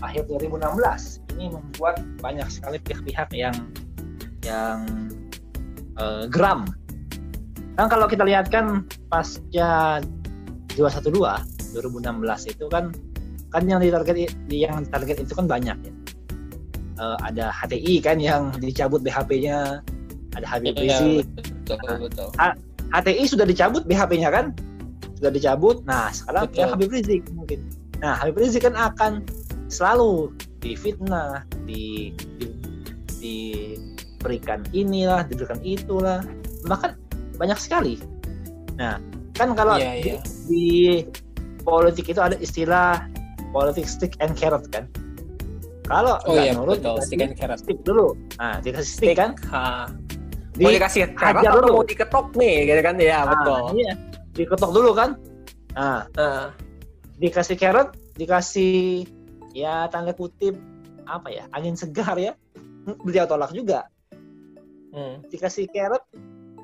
akhir 0.00 0.28
2016 0.28 1.36
ini 1.36 1.52
membuat 1.52 2.00
banyak 2.20 2.48
sekali 2.48 2.80
pihak-pihak 2.80 3.28
yang 3.34 3.56
yang 4.44 5.10
uh, 6.00 6.24
geram 6.28 6.68
kan 7.74 7.86
kalau 7.90 8.06
kita 8.06 8.22
lihat 8.24 8.48
kan 8.48 8.86
pasca 9.10 10.00
212 10.76 11.10
2016 11.74 12.52
itu 12.52 12.66
kan 12.70 12.94
kan 13.50 13.62
yang 13.66 13.78
ditarget 13.78 14.34
yang 14.50 14.82
target 14.90 15.22
itu 15.22 15.32
kan 15.34 15.46
banyak 15.46 15.78
ya 15.78 15.94
uh, 16.98 17.18
ada 17.22 17.50
HTI 17.50 18.02
kan 18.02 18.18
yang 18.18 18.50
dicabut 18.58 19.02
BHP-nya 19.02 19.82
ada 20.34 20.46
Habib 20.50 20.74
ya, 20.74 20.98
Rizik. 20.98 21.26
Betul, 21.62 22.10
betul. 22.10 22.28
HTI 22.94 23.24
sudah 23.26 23.42
dicabut 23.42 23.82
BHP-nya 23.84 24.30
kan? 24.30 24.54
Sudah 25.18 25.34
dicabut. 25.34 25.82
Nah, 25.82 26.14
sekarang 26.14 26.46
ya 26.54 26.70
Habib 26.70 26.94
Rizik 26.94 27.26
mungkin. 27.34 27.66
Nah, 27.98 28.14
Habib 28.22 28.38
Rizik 28.38 28.62
kan 28.62 28.78
akan 28.78 29.26
selalu 29.66 30.30
difitnah, 30.62 31.42
di, 31.66 32.14
di 33.18 33.74
diberikan 34.24 34.64
inilah 34.72 35.24
diberikan 35.24 35.60
itulah 35.60 36.20
bahkan 36.64 36.96
banyak 37.36 37.56
sekali 37.56 37.96
nah 38.76 38.96
kan 39.36 39.52
kalau 39.52 39.76
Iya, 39.76 39.92
di, 39.96 40.08
iya. 40.08 40.16
di 40.48 40.68
politik 41.60 42.08
itu 42.08 42.20
ada 42.20 42.36
istilah 42.40 43.04
politik 43.52 43.84
stick 43.88 44.16
and 44.20 44.32
carrot 44.36 44.64
kan 44.72 44.88
kalau 45.84 46.16
Oh 46.24 46.32
nggak 46.32 46.44
iya 46.48 46.52
nurut 46.56 46.80
betul, 46.80 46.96
stick 47.04 47.20
and 47.20 47.36
carrot. 47.36 47.60
stick 47.60 47.78
dulu 47.84 48.16
nah 48.40 48.60
dikasih 48.60 48.92
stick 48.96 49.16
kan 49.16 49.32
Ha. 49.52 49.88
Di, 50.54 50.62
mau 50.62 50.70
dikasih 50.70 51.00
hajar 51.18 51.52
dulu. 51.58 51.68
mau 51.78 51.84
diketok 51.84 52.26
nih, 52.38 52.54
gitu 52.64 52.80
kan? 52.80 52.94
Ya, 52.96 53.16
ah, 53.20 53.24
betul. 53.26 53.60
iya 53.74 53.92
diketok 54.34 54.70
dulu 54.70 54.90
kan 54.92 55.10
nah 55.74 56.06
Heeh. 56.14 56.46
dikasih 57.18 57.56
carrot 57.58 57.94
dikasih 58.14 59.06
ya 59.50 59.86
tanda 59.90 60.14
kutip 60.14 60.54
apa 61.06 61.30
ya 61.30 61.44
angin 61.50 61.74
segar 61.74 62.14
ya 62.14 62.34
beliau 63.02 63.26
tolak 63.26 63.50
juga 63.50 63.86
Hmm. 64.94 65.26
dikasih 65.26 65.66
carrot 65.74 66.06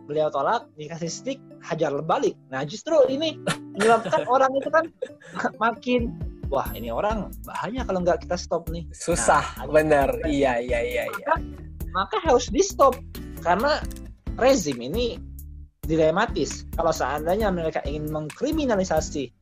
beliau 0.07 0.30
tolak 0.30 0.70
dikasih 0.78 1.11
stick 1.11 1.38
hajar 1.66 1.91
balik 2.01 2.38
nah 2.47 2.62
justru 2.62 2.95
ini 3.11 3.34
menyebabkan 3.74 4.22
orang 4.34 4.55
itu 4.55 4.70
kan 4.70 4.84
makin 5.59 6.14
wah 6.47 6.70
ini 6.70 6.95
orang 6.95 7.30
bahaya 7.43 7.82
kalau 7.82 8.03
nggak 8.03 8.22
kita 8.22 8.38
stop 8.38 8.70
nih 8.70 8.86
Susah, 8.95 9.43
Nah, 9.59 9.66
bener. 9.66 10.11
Iya, 10.22 10.62
iya, 10.62 10.78
iya, 10.78 11.03
iya. 11.07 11.26
maka, 11.26 11.34
maka 11.91 12.16
harus 12.22 12.47
di 12.47 12.62
stop 12.62 12.95
karena 13.41 13.80
rezim 14.38 14.78
ini 14.80 15.18
dilematis 15.84 16.64
kalau 16.78 16.95
seandainya 16.95 17.51
mereka 17.51 17.82
ingin 17.88 18.09
mengkriminalisasi 18.12 19.32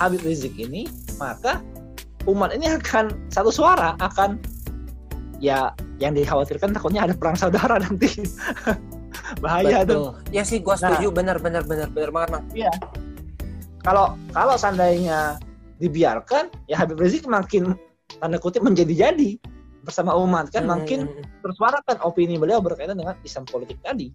Habib 0.00 0.24
Rizik 0.24 0.56
ini 0.56 0.88
maka 1.20 1.60
umat 2.24 2.56
ini 2.56 2.72
akan 2.72 3.28
satu 3.28 3.52
suara 3.52 3.98
akan 4.00 4.40
ya 5.40 5.72
yang 6.00 6.16
dikhawatirkan 6.16 6.72
takutnya 6.72 7.04
ada 7.04 7.12
perang 7.12 7.36
saudara 7.36 7.76
nanti 7.76 8.08
bahaya 9.44 9.84
tuh 9.84 10.16
Betul. 10.16 10.32
Ya 10.32 10.42
sih, 10.42 10.58
gua 10.64 10.74
setuju. 10.80 11.12
bener, 11.12 11.36
bener, 11.38 11.62
bener, 11.66 11.88
bener 11.92 12.10
banget, 12.10 12.28
Mang. 12.32 12.44
kalau 13.84 14.16
kalau 14.32 14.54
seandainya 14.56 15.36
dibiarkan 15.80 16.48
ya 16.68 16.80
Habib 16.80 17.00
Rizik 17.00 17.24
makin 17.28 17.76
tanda 18.20 18.36
kutip 18.36 18.60
menjadi-jadi 18.64 19.40
bersama 19.82 20.12
umat 20.16 20.52
kan 20.52 20.64
Hmm, 20.68 20.76
makin 20.76 21.00
hmm, 21.08 21.14
hmm. 21.16 21.40
tersuarakan 21.44 21.96
opini 22.04 22.36
beliau 22.36 22.60
berkaitan 22.60 22.96
dengan 22.96 23.16
Islam 23.24 23.44
politik 23.48 23.80
tadi. 23.80 24.12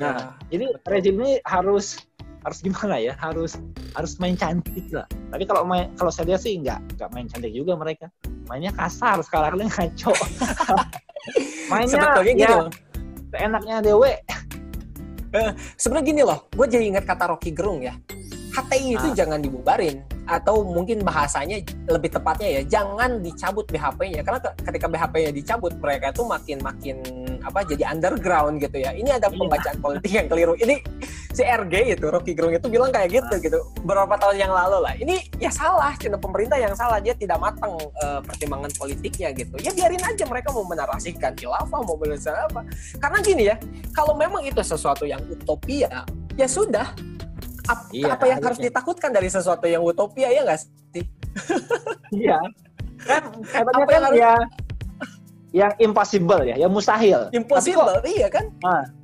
Nah, 0.00 0.34
Jadi 0.48 0.72
rezim 0.88 1.20
ini 1.20 1.36
harus 1.44 2.00
harus 2.42 2.58
gimana 2.64 2.96
ya? 2.98 3.12
Harus 3.20 3.60
harus 3.94 4.16
main 4.18 4.34
cantik 4.34 4.88
lah. 4.90 5.04
Tapi 5.30 5.44
kalau 5.44 5.62
main 5.68 5.92
kalau 6.00 6.08
saya 6.10 6.32
lihat 6.32 6.40
sih 6.42 6.56
nggak 6.58 6.96
nggak 6.98 7.08
main 7.12 7.28
cantik 7.28 7.52
juga 7.52 7.76
mereka. 7.76 8.08
Mainnya 8.48 8.72
kasar 8.74 9.20
sekarang 9.22 9.60
ini 9.60 9.68
ngaco. 9.70 10.12
Mainnya 11.70 11.88
sebetulnya 11.92 12.32
gini 12.34 12.42
ya 12.42 12.50
loh. 12.56 12.70
enaknya 13.32 13.76
dewe. 13.80 14.12
Sebenarnya 15.80 16.04
gini 16.04 16.20
loh, 16.20 16.44
gue 16.52 16.66
jadi 16.68 16.84
ingat 16.92 17.08
kata 17.08 17.32
Rocky 17.32 17.56
Gerung 17.56 17.80
ya. 17.80 17.96
HTI 18.52 19.00
itu 19.00 19.08
Ah. 19.08 19.16
jangan 19.16 19.40
dibubarin 19.40 20.04
atau 20.26 20.62
mungkin 20.62 21.02
bahasanya 21.02 21.60
lebih 21.90 22.14
tepatnya 22.14 22.60
ya 22.60 22.62
jangan 22.78 23.18
dicabut 23.18 23.66
BHP-nya 23.68 24.22
karena 24.22 24.38
ke- 24.38 24.56
ketika 24.70 24.86
BHP-nya 24.86 25.30
dicabut 25.34 25.72
mereka 25.82 26.14
itu 26.14 26.22
makin 26.22 26.58
makin 26.62 26.96
apa 27.42 27.66
jadi 27.66 27.90
underground 27.90 28.62
gitu 28.62 28.78
ya. 28.78 28.94
Ini 28.94 29.18
ada 29.18 29.26
Iya. 29.28 29.38
pembacaan 29.38 29.78
politik 29.82 30.12
yang 30.14 30.26
keliru. 30.30 30.54
Ini 30.54 30.78
si 31.32 31.42
RG 31.42 31.98
itu 31.98 32.06
Rocky 32.06 32.32
Gerung 32.32 32.54
itu 32.54 32.68
bilang 32.70 32.94
kayak 32.94 33.10
gitu 33.10 33.34
gitu 33.42 33.58
beberapa 33.82 34.14
tahun 34.14 34.36
yang 34.38 34.52
lalu 34.54 34.78
lah. 34.78 34.94
Ini 34.94 35.42
ya 35.42 35.50
salah, 35.50 35.90
cina 35.98 36.14
pemerintah 36.16 36.60
yang 36.60 36.76
salah 36.78 37.02
dia 37.02 37.18
tidak 37.18 37.42
matang 37.42 37.74
eh, 37.80 38.20
pertimbangan 38.22 38.70
politiknya 38.78 39.34
gitu. 39.34 39.58
Ya 39.58 39.74
biarin 39.74 40.02
aja 40.02 40.22
mereka 40.28 40.54
mau 40.54 40.62
menarasikan 40.62 41.34
khilafah 41.34 41.80
mau 41.82 41.98
menarasikan 41.98 42.46
apa. 42.46 42.62
Karena 43.00 43.18
gini 43.20 43.42
ya, 43.50 43.56
kalau 43.90 44.14
memang 44.14 44.46
itu 44.46 44.62
sesuatu 44.62 45.02
yang 45.02 45.18
utopia, 45.26 46.06
ya 46.38 46.46
sudah. 46.46 46.94
Ap- 47.62 47.90
Iya, 47.94 48.18
apa 48.18 48.24
yang 48.26 48.40
harus 48.42 48.58
ditakutkan 48.58 49.10
dari 49.10 49.30
sesuatu 49.30 49.66
yang 49.66 49.82
utopia 49.82 50.28
ya 50.28 50.42
nggak 50.42 50.58
sih? 50.58 51.04
Iya. 52.10 52.38
Kan 53.02 53.22
hebatnya 53.46 53.84
Apa 53.86 53.90
kan 53.90 53.94
yang 53.94 54.04
harus- 54.06 54.18
ya 54.18 54.32
yang 55.52 55.72
impossible 55.78 56.42
ya, 56.42 56.56
yang 56.56 56.72
mustahil. 56.72 57.28
Impossible, 57.30 58.00
iya 58.08 58.26
kan? 58.26 58.48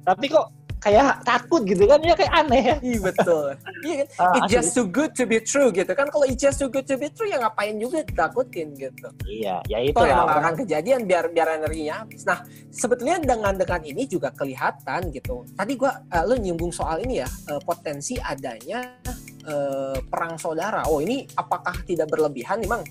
Tapi 0.02 0.32
kok 0.32 0.48
kayak 0.78 1.26
takut 1.26 1.66
gitu 1.66 1.84
kan 1.90 1.98
ya 2.02 2.14
kayak 2.14 2.32
aneh 2.32 2.62
ya. 2.62 2.76
Iya 2.88 2.98
betul. 3.02 3.46
iya 3.84 3.94
kan? 4.02 4.06
Ah, 4.22 4.34
It's 4.38 4.50
just 4.54 4.70
too 4.74 4.86
good 4.86 5.10
to 5.18 5.26
be 5.26 5.38
true 5.42 5.74
gitu 5.74 5.90
kan? 5.92 6.06
Kalau 6.08 6.24
it's 6.24 6.38
just 6.38 6.58
too 6.62 6.70
good 6.70 6.86
to 6.86 6.94
be 6.94 7.10
true 7.10 7.26
ya 7.26 7.42
ngapain 7.42 7.74
juga 7.76 8.06
ditakutin 8.06 8.74
gitu. 8.78 9.08
Iya, 9.26 9.62
ya 9.66 9.78
itu 9.82 9.98
emang 9.98 10.28
lah. 10.30 10.38
akan 10.40 10.54
kejadian 10.64 11.04
biar 11.04 11.30
biar 11.34 11.58
energinya 11.58 12.06
habis. 12.06 12.22
Nah, 12.22 12.46
sebetulnya 12.70 13.18
dengan 13.18 13.54
dengan 13.58 13.82
ini 13.82 14.06
juga 14.06 14.30
kelihatan 14.30 15.10
gitu. 15.10 15.42
Tadi 15.58 15.72
gua 15.74 15.98
eh, 16.08 16.24
lu 16.24 16.38
nyinggung 16.38 16.70
soal 16.70 17.02
ini 17.02 17.20
ya, 17.22 17.28
eh, 17.28 17.60
potensi 17.62 18.14
adanya 18.16 19.02
eh, 19.42 19.98
perang 20.06 20.38
saudara. 20.38 20.86
Oh, 20.86 21.02
ini 21.02 21.26
apakah 21.34 21.82
tidak 21.82 22.06
berlebihan 22.08 22.62
memang 22.62 22.86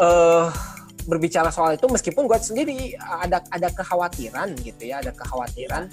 eh 0.00 0.46
berbicara 1.00 1.48
soal 1.48 1.74
itu 1.74 1.88
meskipun 1.88 2.28
gue 2.28 2.38
sendiri 2.38 2.76
ada 3.00 3.40
ada 3.48 3.68
kekhawatiran 3.72 4.52
gitu 4.60 4.84
ya, 4.84 5.00
ada 5.00 5.10
kekhawatiran 5.16 5.88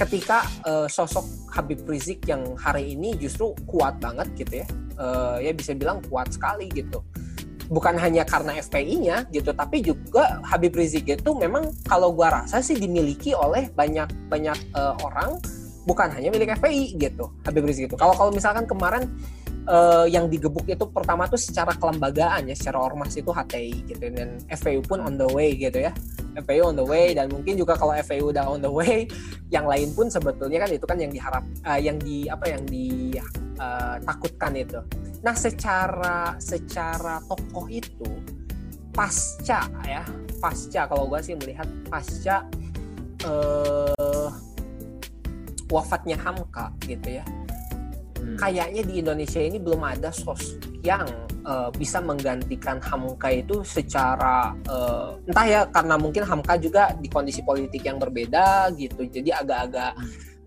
ketika 0.00 0.48
eh, 0.64 0.88
sosok 0.88 1.52
Habib 1.52 1.84
Rizik 1.84 2.24
yang 2.24 2.56
hari 2.56 2.96
ini 2.96 3.12
justru 3.20 3.52
kuat 3.68 4.00
banget 4.00 4.32
gitu 4.34 4.64
ya. 4.64 4.66
Eh, 5.00 5.36
ya 5.48 5.52
bisa 5.52 5.76
bilang 5.76 6.00
kuat 6.08 6.32
sekali 6.32 6.68
gitu 6.72 7.04
bukan 7.70 7.94
hanya 8.02 8.26
karena 8.26 8.58
FPI-nya 8.58 9.30
gitu, 9.30 9.54
tapi 9.54 9.78
juga 9.80 10.42
Habib 10.42 10.74
Rizik 10.74 11.06
itu 11.06 11.30
memang 11.38 11.70
kalau 11.86 12.10
gua 12.10 12.42
rasa 12.42 12.58
sih 12.58 12.74
dimiliki 12.74 13.30
oleh 13.30 13.70
banyak 13.70 14.10
banyak 14.26 14.58
eh, 14.74 14.94
orang, 15.06 15.38
bukan 15.86 16.10
hanya 16.10 16.34
milik 16.34 16.58
FPI 16.58 16.98
gitu. 16.98 17.30
Habib 17.46 17.64
Rizik 17.64 17.86
itu. 17.88 17.96
Kalau 17.96 18.12
kalau 18.18 18.34
misalkan 18.34 18.66
kemarin 18.66 19.06
eh, 19.66 20.06
yang 20.08 20.28
digebuk 20.30 20.64
itu 20.68 20.84
pertama 20.88 21.26
tuh 21.28 21.40
secara 21.40 21.74
kelembagaan 21.76 22.48
ya, 22.48 22.54
secara 22.56 22.80
ormas 22.80 23.16
itu 23.16 23.28
HTI 23.28 23.74
gitu 23.88 24.04
dan 24.12 24.40
FPI 24.48 24.80
pun 24.86 25.00
on 25.04 25.18
the 25.20 25.28
way 25.28 25.56
gitu 25.56 25.80
ya. 25.80 25.92
FPI 26.38 26.62
on 26.62 26.78
the 26.78 26.86
way 26.86 27.10
dan 27.12 27.26
mungkin 27.28 27.58
juga 27.58 27.74
kalau 27.74 27.90
FPI 27.92 28.22
udah 28.22 28.44
on 28.46 28.62
the 28.62 28.70
way, 28.70 29.04
yang 29.54 29.66
lain 29.66 29.90
pun 29.92 30.06
sebetulnya 30.06 30.62
kan 30.62 30.70
itu 30.70 30.86
kan 30.86 30.98
yang 31.00 31.10
diharap 31.10 31.44
eh, 31.44 31.80
yang 31.82 31.98
di 31.98 32.30
apa 32.30 32.46
yang 32.48 32.62
ditakutkan 32.68 34.52
itu. 34.56 34.80
Nah, 35.20 35.36
secara 35.36 36.40
secara 36.40 37.20
tokoh 37.28 37.68
itu 37.68 38.08
pasca 38.94 39.68
ya, 39.84 40.02
pasca 40.40 40.88
kalau 40.88 41.06
gue 41.12 41.20
sih 41.20 41.36
melihat 41.36 41.68
pasca 41.92 42.46
eh, 43.26 44.28
wafatnya 45.70 46.18
Hamka 46.18 46.74
gitu 46.84 47.22
ya. 47.22 47.24
Hmm. 48.20 48.36
Kayaknya 48.36 48.82
di 48.84 48.94
Indonesia 49.00 49.40
ini 49.40 49.56
belum 49.56 49.80
ada 49.80 50.12
sosok 50.12 50.84
yang 50.84 51.08
eh, 51.44 51.70
bisa 51.72 52.04
menggantikan 52.04 52.76
Hamka 52.84 53.32
itu 53.32 53.64
secara 53.64 54.52
eh, 54.68 55.08
entah 55.24 55.46
ya 55.48 55.60
karena 55.72 55.96
mungkin 55.96 56.28
Hamka 56.28 56.60
juga 56.60 56.92
di 57.00 57.08
kondisi 57.08 57.40
politik 57.40 57.80
yang 57.88 57.96
berbeda 57.96 58.68
gitu. 58.76 59.08
Jadi 59.08 59.32
agak-agak 59.32 59.92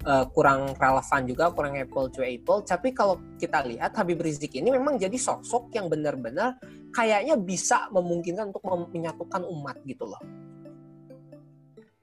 eh, 0.05 0.25
kurang 0.31 0.77
relevan 0.77 1.21
juga, 1.25 1.49
kurang 1.49 1.73
apple 1.81 2.13
to 2.13 2.21
apple. 2.21 2.61
Tapi 2.61 2.93
kalau 2.93 3.17
kita 3.41 3.65
lihat 3.65 3.97
Habib 3.97 4.21
Rizik 4.21 4.53
ini 4.53 4.69
memang 4.69 5.01
jadi 5.01 5.17
sosok 5.17 5.73
yang 5.73 5.89
benar-benar 5.89 6.61
kayaknya 6.93 7.33
bisa 7.35 7.89
memungkinkan 7.89 8.53
untuk 8.53 8.63
menyatukan 8.93 9.41
umat 9.49 9.81
gitu 9.89 10.05
loh. 10.05 10.21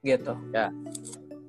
Gitu. 0.02 0.32
Ya. 0.50 0.72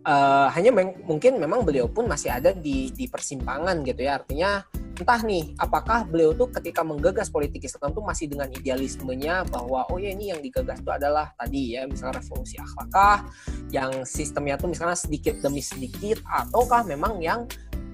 Eh, 0.01 0.47
hanya 0.57 0.73
meng- 0.73 0.97
mungkin 1.05 1.37
memang 1.37 1.61
beliau 1.61 1.85
pun 1.85 2.09
masih 2.09 2.33
ada 2.33 2.57
di 2.57 2.89
di 2.89 3.05
persimpangan 3.05 3.85
gitu 3.85 4.01
ya. 4.01 4.17
Artinya 4.17 4.65
entah 4.97 5.21
nih 5.21 5.53
apakah 5.61 6.09
beliau 6.09 6.33
tuh 6.33 6.49
ketika 6.49 6.81
menggagas 6.81 7.29
politik 7.29 7.65
Islam 7.65 7.93
tuh 7.93 8.01
masih 8.01 8.25
dengan 8.29 8.49
idealismenya 8.49 9.45
bahwa 9.49 9.85
oh 9.93 9.97
ya 10.01 10.13
ini 10.13 10.33
yang 10.33 10.41
digagas 10.41 10.81
itu 10.81 10.89
adalah 10.89 11.33
tadi 11.37 11.77
ya 11.77 11.85
misalnya 11.89 12.21
revolusi 12.21 12.57
akhlakah 12.57 13.25
yang 13.73 14.05
sistemnya 14.05 14.61
tuh 14.61 14.69
misalnya 14.69 14.97
sedikit 14.97 15.41
demi 15.41 15.61
sedikit 15.61 16.21
ataukah 16.25 16.85
memang 16.85 17.17
yang 17.17 17.49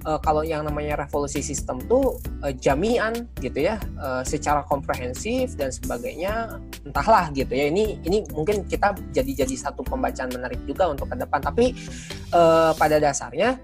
eh, 0.07 0.19
kalau 0.23 0.41
yang 0.47 0.63
namanya 0.63 1.03
revolusi 1.03 1.43
sistem 1.43 1.83
tuh 1.85 2.17
eh, 2.47 2.55
jamian 2.55 3.27
gitu 3.43 3.59
ya 3.67 3.75
eh, 3.77 4.23
secara 4.23 4.63
komprehensif 4.63 5.59
dan 5.59 5.69
sebagainya 5.69 6.63
entahlah 6.87 7.27
gitu 7.35 7.51
ya 7.51 7.67
ini 7.67 7.99
ini 8.07 8.23
mungkin 8.31 8.63
kita 8.63 8.95
jadi 9.11 9.43
jadi 9.43 9.55
satu 9.69 9.83
pembacaan 9.83 10.31
menarik 10.31 10.63
juga 10.63 10.87
untuk 10.87 11.11
ke 11.11 11.15
depan 11.19 11.39
tapi 11.43 11.75
eh, 12.31 12.71
pada 12.73 12.97
dasarnya 12.97 13.59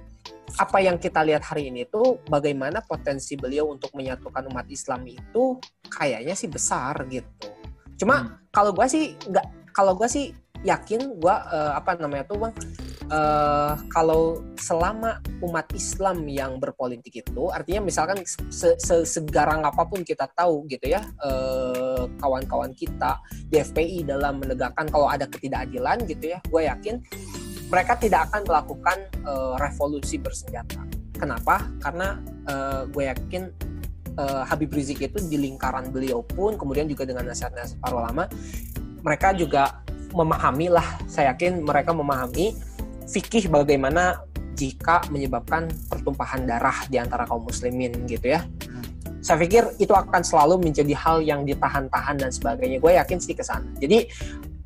apa 0.53 0.77
yang 0.85 1.01
kita 1.01 1.25
lihat 1.25 1.41
hari 1.41 1.73
ini 1.73 1.89
tuh 1.89 2.21
bagaimana 2.29 2.83
potensi 2.85 3.33
beliau 3.33 3.73
untuk 3.73 3.89
menyatukan 3.97 4.45
umat 4.53 4.69
Islam 4.69 5.01
itu 5.09 5.57
kayaknya 5.89 6.37
sih 6.37 6.45
besar 6.45 6.93
gitu. 7.09 7.49
Cuma 7.97 8.15
Hmm. 8.21 8.29
kalau 8.53 8.69
gua 8.75 8.85
sih 8.85 9.17
nggak 9.17 9.73
kalau 9.73 9.97
gua 9.97 10.05
sih 10.05 10.29
yakin 10.61 11.17
gua 11.17 11.41
eh, 11.49 11.71
apa 11.73 11.97
namanya 11.97 12.29
tuh 12.29 12.37
bang 12.37 12.53
uh, 13.10 13.76
kalau 13.91 14.39
selama 14.56 15.20
umat 15.43 15.68
Islam 15.76 16.24
yang 16.30 16.62
berpolitik 16.62 17.24
itu 17.26 17.43
artinya 17.51 17.84
misalkan 17.84 18.22
se 18.28 18.76
-se 18.80 19.04
segarang 19.04 19.66
apa 19.66 19.84
pun 19.88 20.06
kita 20.06 20.30
tahu 20.36 20.68
gitu 20.72 20.93
ya 20.93 21.04
uh, 21.24 22.08
kawan-kawan 22.22 22.72
kita 22.76 23.20
di 23.49 23.60
FPI 23.60 24.08
dalam 24.08 24.39
menegakkan 24.39 24.88
kalau 24.88 25.10
ada 25.10 25.28
ketidakadilan 25.28 26.04
gitu 26.08 26.36
ya 26.36 26.39
gue 26.47 26.62
yakin 26.68 26.95
mereka 27.74 27.97
tidak 27.97 28.30
akan 28.30 28.45
melakukan 28.45 28.97
uh, 29.26 29.58
revolusi 29.58 30.22
bersenjata. 30.22 30.86
Kenapa? 31.18 31.66
Karena 31.82 32.22
uh, 32.45 32.86
gue 32.86 33.10
yakin 33.10 33.49
uh, 34.18 34.43
Habib 34.45 34.70
Rizik 34.74 35.01
itu 35.01 35.18
di 35.26 35.38
lingkaran 35.41 35.89
beliau 35.89 36.22
pun 36.22 36.54
kemudian 36.54 36.86
juga 36.86 37.08
dengan 37.08 37.30
nasihat-nasihat 37.30 37.82
para 37.82 37.93
ulama 37.97 38.24
mereka 39.01 39.34
juga 39.34 39.84
memahami 40.14 40.70
lah 40.70 40.86
saya 41.10 41.34
yakin 41.34 41.66
mereka 41.66 41.91
memahami 41.91 42.54
fikih 43.08 43.51
bagaimana 43.51 44.24
jika 44.54 45.01
menyebabkan 45.10 45.68
pertumpahan 45.89 46.45
darah 46.45 46.86
di 46.88 47.01
antara 47.01 47.26
kaum 47.26 47.43
muslimin 47.43 48.06
gitu 48.06 48.38
ya. 48.38 48.45
Saya 49.24 49.39
pikir 49.39 49.80
itu 49.80 49.95
akan 49.95 50.20
selalu 50.20 50.68
menjadi 50.68 50.93
hal 50.99 51.24
yang 51.24 51.47
ditahan-tahan 51.47 52.20
dan 52.20 52.30
sebagainya. 52.30 52.78
Gue 52.84 52.99
yakin 52.99 53.18
sih 53.24 53.32
ke 53.32 53.41
sana. 53.41 53.66
Jadi 53.80 54.04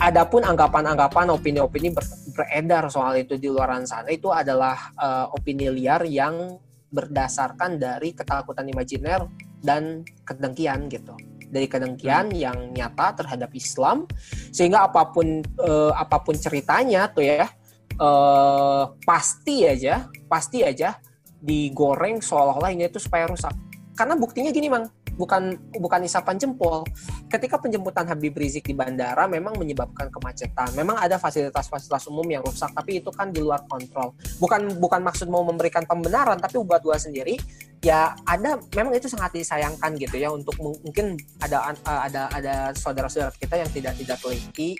adapun 0.02 0.42
anggapan-anggapan 0.42 1.30
opini-opini 1.30 1.94
ber 1.94 2.06
beredar 2.38 2.86
soal 2.94 3.18
itu 3.18 3.38
di 3.42 3.50
luar 3.50 3.74
sana 3.90 4.14
itu 4.14 4.30
adalah 4.30 4.94
uh, 4.94 5.26
opini 5.34 5.74
liar 5.74 6.06
yang 6.06 6.58
berdasarkan 6.94 7.82
dari 7.82 8.14
ketakutan 8.14 8.70
imajiner 8.70 9.26
dan 9.62 10.06
kedengkian 10.22 10.86
gitu. 10.90 11.18
Dari 11.48 11.66
kedengkian 11.66 12.30
hmm. 12.30 12.38
yang 12.38 12.58
nyata 12.74 13.24
terhadap 13.24 13.50
Islam 13.58 14.06
sehingga 14.54 14.86
apa 14.86 15.10
pun 15.10 15.42
uh, 15.62 15.94
apa 15.98 16.22
pun 16.22 16.38
ceritanya 16.38 17.10
tuh 17.10 17.26
ya 17.26 17.50
uh, 17.96 18.92
pasti 19.08 19.64
aja 19.64 20.12
pasti 20.28 20.68
aja 20.68 21.00
digoreng 21.40 22.20
seolah-olah 22.20 22.74
ini 22.74 22.92
itu 22.92 23.00
supaya 23.00 23.30
rusak 23.30 23.54
karena 23.98 24.14
buktinya 24.20 24.52
gini 24.52 24.68
mang 24.70 24.86
bukan 25.18 25.58
bukan 25.82 26.06
isapan 26.06 26.38
jempol. 26.38 26.86
Ketika 27.28 27.58
penjemputan 27.58 28.06
Habib 28.08 28.38
Rizik 28.38 28.70
di 28.70 28.78
bandara 28.78 29.26
memang 29.26 29.58
menyebabkan 29.58 30.08
kemacetan. 30.14 30.72
Memang 30.78 31.02
ada 31.02 31.18
fasilitas-fasilitas 31.18 32.06
umum 32.08 32.24
yang 32.30 32.46
rusak, 32.46 32.72
tapi 32.72 33.02
itu 33.02 33.10
kan 33.12 33.34
di 33.34 33.42
luar 33.42 33.66
kontrol. 33.66 34.14
Bukan 34.38 34.78
bukan 34.78 35.02
maksud 35.04 35.28
mau 35.28 35.44
memberikan 35.44 35.84
pembenaran, 35.84 36.38
tapi 36.38 36.62
buat 36.62 36.86
gua 36.86 36.96
sendiri 37.02 37.36
ya 37.82 38.18
ada 38.26 38.58
memang 38.74 38.94
itu 38.98 39.06
sangat 39.06 39.38
disayangkan 39.38 39.94
gitu 40.02 40.18
ya 40.18 40.34
untuk 40.34 40.58
mungkin 40.58 41.14
ada 41.38 41.74
ada 41.86 42.26
ada 42.34 42.54
saudara-saudara 42.74 43.30
kita 43.38 43.54
yang 43.54 43.70
tidak 43.70 43.94
tidak 44.02 44.18
teliti 44.18 44.74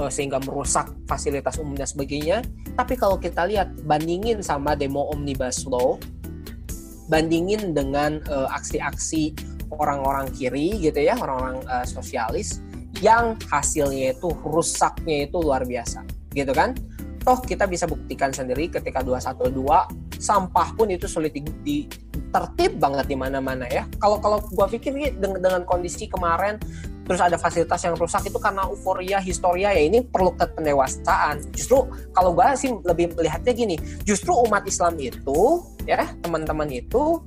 uh, 0.00 0.08
sehingga 0.08 0.40
merusak 0.40 0.88
fasilitas 1.04 1.60
umum 1.60 1.76
dan 1.76 1.84
sebagainya. 1.84 2.40
Tapi 2.74 2.96
kalau 2.96 3.20
kita 3.20 3.44
lihat 3.44 3.68
bandingin 3.84 4.40
sama 4.40 4.72
demo 4.72 5.12
omnibus 5.12 5.68
law, 5.68 6.00
bandingin 7.12 7.76
dengan 7.76 8.24
uh, 8.32 8.48
aksi-aksi 8.56 9.36
orang-orang 9.68 10.32
kiri 10.32 10.80
gitu 10.80 11.04
ya, 11.04 11.14
orang-orang 11.20 11.60
uh, 11.68 11.84
sosialis 11.84 12.64
yang 13.04 13.38
hasilnya 13.46 14.16
itu 14.16 14.32
rusaknya 14.42 15.28
itu 15.28 15.36
luar 15.38 15.62
biasa, 15.62 16.02
gitu 16.34 16.50
kan? 16.50 16.74
Toh 17.20 17.38
kita 17.44 17.68
bisa 17.68 17.84
buktikan 17.84 18.32
sendiri 18.32 18.72
ketika 18.72 19.04
212 19.04 19.52
sampah 20.16 20.68
pun 20.76 20.88
itu 20.88 21.04
sulit 21.04 21.36
di, 21.36 21.44
di 21.64 21.76
tertib 22.32 22.80
banget 22.80 23.12
di 23.12 23.16
mana-mana 23.16 23.68
ya. 23.68 23.84
Kalau 24.00 24.16
kalau 24.20 24.38
gua 24.56 24.68
pikir 24.68 24.92
dengan, 25.16 25.40
dengan 25.40 25.62
kondisi 25.68 26.08
kemarin 26.08 26.56
terus 27.04 27.18
ada 27.18 27.34
fasilitas 27.34 27.82
yang 27.82 27.98
rusak 27.98 28.30
itu 28.30 28.38
karena 28.38 28.70
euforia 28.70 29.18
historia 29.18 29.74
ya 29.74 29.82
ini 29.82 30.00
perlu 30.04 30.30
pendewasaan. 30.38 31.42
Justru 31.52 31.90
kalau 32.14 32.32
gua 32.32 32.54
sih 32.54 32.70
lebih 32.86 33.18
melihatnya 33.18 33.52
gini, 33.52 33.76
justru 34.06 34.30
umat 34.46 34.62
Islam 34.64 34.94
itu 34.96 35.64
ya 35.88 36.06
teman-teman 36.22 36.70
itu 36.70 37.18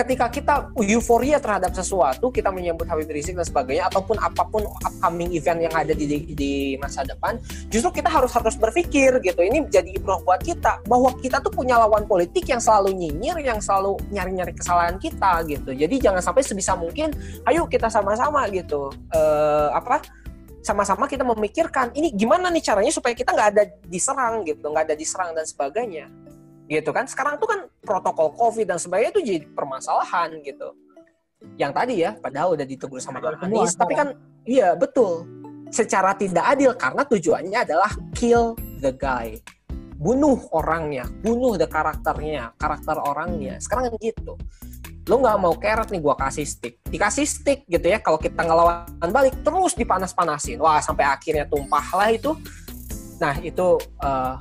ketika 0.00 0.26
kita 0.32 0.54
euforia 0.80 1.36
terhadap 1.36 1.76
sesuatu, 1.76 2.32
kita 2.32 2.48
menyambut 2.48 2.88
Habib 2.88 3.12
Rizik 3.12 3.36
dan 3.36 3.44
sebagainya, 3.44 3.92
ataupun 3.92 4.16
apa 4.16 4.48
pun 4.48 4.64
upcoming 4.64 5.36
event 5.36 5.60
yang 5.60 5.74
ada 5.76 5.92
di, 5.92 6.32
di, 6.32 6.52
masa 6.80 7.04
depan, 7.04 7.36
justru 7.68 8.00
kita 8.00 8.08
harus 8.08 8.32
harus 8.32 8.56
berpikir 8.56 9.20
gitu. 9.20 9.40
Ini 9.44 9.68
jadi 9.68 9.92
ibrah 9.92 10.16
buat 10.24 10.40
kita 10.40 10.80
bahwa 10.88 11.12
kita 11.20 11.44
tuh 11.44 11.52
punya 11.52 11.76
lawan 11.76 12.08
politik 12.08 12.48
yang 12.48 12.58
selalu 12.58 12.96
nyinyir, 12.96 13.36
yang 13.44 13.60
selalu 13.60 14.00
nyari-nyari 14.08 14.56
kesalahan 14.56 14.96
kita 14.96 15.44
gitu. 15.44 15.70
Jadi 15.76 15.94
jangan 16.00 16.24
sampai 16.24 16.42
sebisa 16.42 16.72
mungkin, 16.72 17.12
ayo 17.44 17.68
kita 17.68 17.92
sama-sama 17.92 18.48
gitu. 18.48 18.88
Uh, 19.12 19.68
apa? 19.76 20.00
sama-sama 20.60 21.08
kita 21.08 21.24
memikirkan 21.24 21.88
ini 21.96 22.12
gimana 22.12 22.52
nih 22.52 22.60
caranya 22.60 22.92
supaya 22.92 23.16
kita 23.16 23.32
nggak 23.32 23.48
ada 23.56 23.64
diserang 23.88 24.44
gitu, 24.44 24.68
nggak 24.68 24.92
ada 24.92 24.96
diserang 24.96 25.32
dan 25.32 25.48
sebagainya 25.48 26.04
gitu 26.70 26.94
kan. 26.94 27.04
Sekarang 27.10 27.34
tuh 27.42 27.50
kan 27.50 27.60
protokol 27.82 28.30
covid 28.38 28.70
dan 28.70 28.78
sebagainya 28.78 29.10
itu 29.18 29.22
jadi 29.26 29.46
permasalahan 29.50 30.38
gitu. 30.46 30.70
Yang 31.58 31.72
tadi 31.74 31.94
ya 31.98 32.10
padahal 32.14 32.54
udah 32.54 32.66
ditegur 32.68 33.02
sama 33.02 33.18
Anies 33.42 33.74
tapi 33.74 33.98
kan? 33.98 34.14
iya 34.46 34.78
betul. 34.78 35.26
Secara 35.74 36.14
tidak 36.14 36.46
adil 36.46 36.70
karena 36.78 37.02
tujuannya 37.02 37.58
adalah 37.66 37.90
kill 38.14 38.54
the 38.78 38.94
guy. 38.94 39.34
Bunuh 40.00 40.40
orangnya 40.54 41.10
bunuh 41.20 41.58
the 41.58 41.66
karakternya 41.66 42.54
karakter 42.54 42.96
orangnya. 43.02 43.58
Sekarang 43.58 43.90
kan 43.90 43.98
gitu. 43.98 44.38
Lo 45.08 45.18
nggak 45.18 45.38
mau 45.42 45.54
carrot 45.58 45.90
nih 45.90 45.98
gua 45.98 46.14
kasih 46.14 46.46
stick. 46.46 46.78
Dikasih 46.86 47.26
stick 47.26 47.66
gitu 47.66 47.82
ya 47.82 47.98
kalau 47.98 48.20
kita 48.20 48.46
ngelawan 48.46 49.10
balik 49.10 49.34
terus 49.42 49.74
dipanas-panasin. 49.74 50.60
Wah 50.62 50.78
sampai 50.78 51.08
akhirnya 51.08 51.48
tumpah 51.50 51.86
lah 51.96 52.14
itu. 52.14 52.36
Nah 53.18 53.34
itu 53.40 53.80
uh, 54.04 54.38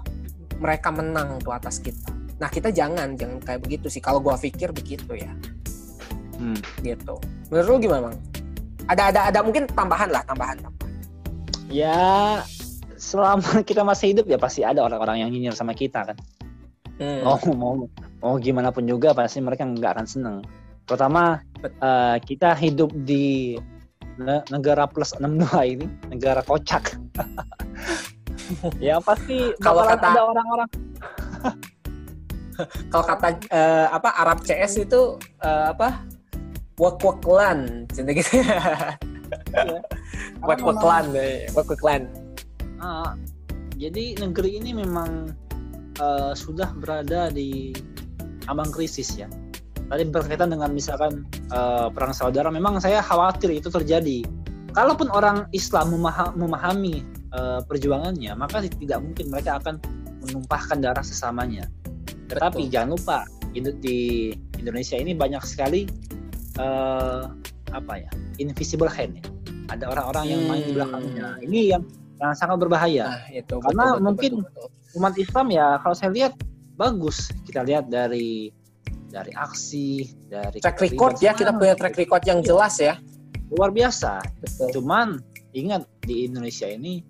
mereka 0.60 0.92
menang 0.92 1.40
tuh 1.40 1.56
atas 1.56 1.80
kita 1.80 2.19
Nah 2.40 2.50
kita 2.50 2.72
jangan 2.72 3.20
jangan 3.20 3.40
kayak 3.44 3.62
begitu 3.62 3.92
sih. 3.92 4.00
Kalau 4.00 4.24
gua 4.24 4.40
pikir 4.40 4.72
begitu 4.72 5.12
ya. 5.16 5.32
Hmm. 6.40 6.60
Gitu. 6.80 7.16
Menurut 7.52 7.68
lu 7.68 7.78
gimana 7.84 8.02
bang? 8.10 8.18
Ada 8.90 9.04
ada 9.14 9.22
ada 9.30 9.40
mungkin 9.44 9.68
tambahan 9.70 10.10
lah 10.10 10.24
tambahan. 10.24 10.58
tambahan. 10.64 10.92
Ya 11.70 12.42
selama 13.00 13.62
kita 13.70 13.84
masih 13.84 14.16
hidup 14.16 14.26
ya 14.28 14.40
pasti 14.40 14.64
ada 14.64 14.84
orang-orang 14.84 15.24
yang 15.24 15.30
nyinyir 15.30 15.56
sama 15.56 15.76
kita 15.76 16.08
kan. 16.08 16.18
Hmm. 17.00 17.24
Oh 17.24 17.40
mau 17.56 17.88
mau 18.20 18.36
gimana 18.40 18.76
pun 18.76 18.84
juga 18.84 19.16
pasti 19.16 19.40
mereka 19.44 19.68
nggak 19.68 19.92
akan 20.00 20.08
seneng. 20.08 20.38
Pertama 20.88 21.40
uh, 21.80 22.18
kita 22.20 22.56
hidup 22.58 22.92
di 23.06 23.56
negara 24.52 24.84
plus 24.84 25.16
62 25.16 25.48
ini 25.80 25.88
negara 26.12 26.44
kocak. 26.44 27.00
ya 28.84 29.00
pasti 29.00 29.56
kalau 29.64 29.86
kata 29.86 30.06
ada 30.12 30.22
orang-orang 30.26 30.70
kalau 32.92 33.06
kata 33.06 33.28
uh, 33.52 33.88
apa 33.94 34.10
Arab 34.20 34.44
CS 34.44 34.84
itu 34.84 35.16
uh, 35.44 35.72
apa 35.72 36.04
wak 36.80 37.00
waklan 37.04 37.88
cinta 37.92 38.16
gitu 38.16 38.40
wak 40.48 40.62
waklan 40.64 41.06
wak 41.56 41.68
waklan 41.68 42.08
uh, 42.80 43.16
jadi 43.80 44.20
negeri 44.20 44.60
ini 44.60 44.76
memang 44.76 45.32
uh, 46.04 46.36
sudah 46.36 46.76
berada 46.76 47.32
di 47.32 47.72
ambang 48.52 48.76
krisis 48.76 49.16
ya. 49.16 49.32
Tadi 49.90 50.06
berkaitan 50.06 50.54
dengan 50.54 50.76
misalkan 50.76 51.26
uh, 51.50 51.88
perang 51.90 52.14
saudara 52.14 52.52
memang 52.52 52.78
saya 52.78 53.00
khawatir 53.00 53.56
itu 53.56 53.72
terjadi. 53.72 54.22
Kalaupun 54.76 55.10
orang 55.10 55.50
Islam 55.56 55.98
memahami 56.38 57.02
uh, 57.34 57.64
perjuangannya 57.66 58.38
maka 58.38 58.62
tidak 58.62 59.02
mungkin 59.02 59.34
mereka 59.34 59.58
akan 59.58 59.82
menumpahkan 60.22 60.78
darah 60.78 61.02
sesamanya 61.02 61.66
tetapi 62.30 62.70
jangan 62.70 62.94
lupa 62.96 63.20
di 63.58 64.32
Indonesia 64.62 64.96
ini 64.96 65.18
banyak 65.18 65.42
sekali 65.42 65.90
uh, 66.62 67.26
apa 67.74 67.94
ya 67.98 68.12
invisible 68.38 68.90
hand 68.90 69.20
ya. 69.20 69.26
Ada 69.70 69.86
orang-orang 69.90 70.26
yang 70.30 70.42
main 70.50 70.64
di 70.66 70.74
belakangnya. 70.74 71.28
Hmm. 71.38 71.46
Ini 71.46 71.60
yang 71.78 71.84
yang 72.20 72.34
sangat 72.36 72.58
berbahaya. 72.60 73.06
Nah, 73.06 73.24
itu, 73.32 73.56
Karena 73.62 73.86
betul, 73.96 74.04
mungkin 74.04 74.32
betul, 74.44 74.68
betul. 74.68 74.98
umat 74.98 75.14
Islam 75.16 75.48
ya 75.54 75.68
kalau 75.82 75.96
saya 75.96 76.12
lihat 76.12 76.34
bagus. 76.76 77.30
Kita 77.46 77.62
lihat 77.62 77.90
dari 77.90 78.50
dari 79.10 79.34
aksi, 79.34 80.06
dari 80.30 80.58
track 80.62 80.80
record 80.86 81.18
ya 81.22 81.34
kita 81.34 81.54
punya 81.54 81.74
track 81.74 81.98
record 81.98 82.24
yang 82.26 82.40
jelas 82.42 82.78
ya. 82.82 82.98
Luar 83.50 83.74
biasa. 83.74 84.22
Betul. 84.42 84.82
Cuman 84.82 85.18
ingat 85.54 85.86
di 86.06 86.30
Indonesia 86.30 86.70
ini 86.70 87.02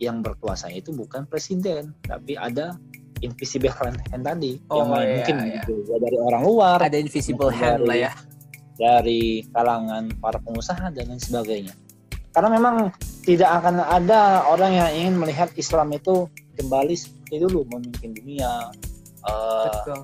yang 0.00 0.24
berkuasa 0.24 0.72
itu 0.72 0.90
bukan 0.90 1.28
presiden, 1.28 1.94
tapi 2.02 2.34
ada 2.34 2.74
invisible 3.22 3.72
hand, 3.72 3.98
hand 4.10 4.24
tadi. 4.26 4.58
Oh, 4.68 4.82
yang 4.82 4.88
iya, 4.92 5.10
mungkin 5.16 5.36
iya. 5.46 5.62
Gitu, 5.62 5.72
ya, 5.88 5.96
dari 6.02 6.18
orang 6.18 6.42
luar. 6.42 6.78
Ada 6.82 6.98
invisible 6.98 7.50
hand 7.54 7.86
dari, 7.86 7.88
lah 7.88 7.98
ya. 8.10 8.12
dari 8.76 9.22
kalangan 9.54 10.04
para 10.18 10.38
pengusaha 10.42 10.90
dan 10.90 11.04
lain 11.08 11.22
sebagainya. 11.22 11.74
Karena 12.32 12.48
memang 12.52 12.90
tidak 13.22 13.50
akan 13.62 13.80
ada 13.80 14.48
orang 14.50 14.72
yang 14.74 14.90
ingin 14.92 15.14
melihat 15.20 15.48
Islam 15.54 15.94
itu 15.94 16.26
kembali 16.58 16.94
seperti 16.98 17.44
dulu 17.46 17.64
memimpin 17.70 18.12
dunia. 18.12 18.72
Uh, 19.22 20.02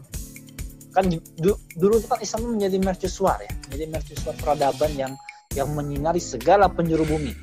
kan 0.94 1.04
du, 1.10 1.52
dulu 1.74 1.98
kan 2.06 2.18
Islam 2.22 2.58
menjadi 2.58 2.78
mercusuar 2.78 3.38
ya 3.42 3.50
menjadi 3.66 3.86
mercusuar 3.90 4.34
peradaban 4.38 4.90
yang 4.94 5.12
yang 5.56 5.68
menyinari 5.74 6.18
segala 6.22 6.66
penjuru 6.70 7.06
bumi. 7.06 7.34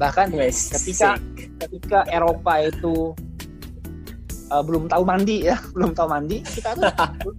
Bahkan 0.00 0.32
yes, 0.32 0.72
ketika 0.72 1.20
ketika 1.60 2.08
Eropa 2.08 2.64
itu 2.64 3.12
uh, 4.50 4.62
belum 4.62 4.90
tahu 4.90 5.02
mandi 5.06 5.46
ya, 5.48 5.56
belum 5.74 5.94
tahu 5.94 6.08
mandi, 6.10 6.42
kita 6.44 6.74
tuh 6.76 6.90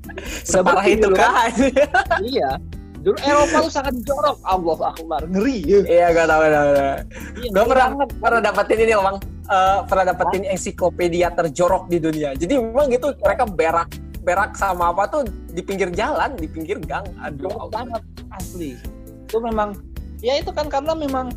separah 0.51 0.85
itu 0.87 1.07
dulu 1.07 1.15
kan? 1.19 1.51
iya. 2.33 2.57
Dulu 3.01 3.17
Eropa 3.25 3.65
tuh 3.65 3.73
sangat 3.73 3.97
jorok. 4.05 4.37
Allah 4.45 4.93
Akbar, 4.93 5.25
ngeri 5.25 5.65
ya. 5.65 5.81
Iya, 5.89 6.05
gak 6.13 6.27
tahu, 6.29 6.39
gak 6.45 6.53
tahu. 6.53 6.69
Iya, 6.69 7.49
Gue 7.49 7.49
ngeri 7.49 7.65
pernah 7.65 7.87
banget. 7.89 8.09
pernah 8.21 8.39
dapetin 8.45 8.77
ini 8.77 8.93
bang, 8.93 9.17
Eh, 9.51 9.79
pernah 9.83 10.05
dapetin 10.15 10.43
ensiklopedia 10.47 11.27
terjorok 11.35 11.91
di 11.91 11.99
dunia. 11.99 12.31
Jadi 12.39 12.55
memang 12.55 12.87
gitu 12.87 13.11
mereka 13.19 13.43
berak 13.43 13.91
berak 14.23 14.55
sama 14.55 14.95
apa 14.95 15.11
tuh 15.11 15.27
di 15.51 15.59
pinggir 15.59 15.91
jalan, 15.91 16.39
di 16.39 16.47
pinggir 16.47 16.79
gang. 16.87 17.03
Aduh, 17.19 17.51
jorok 17.51 17.67
banget 17.67 17.99
asli. 18.31 18.79
Itu 19.27 19.43
memang 19.43 19.75
ya 20.23 20.39
itu 20.39 20.55
kan 20.55 20.71
karena 20.71 20.95
memang 20.95 21.35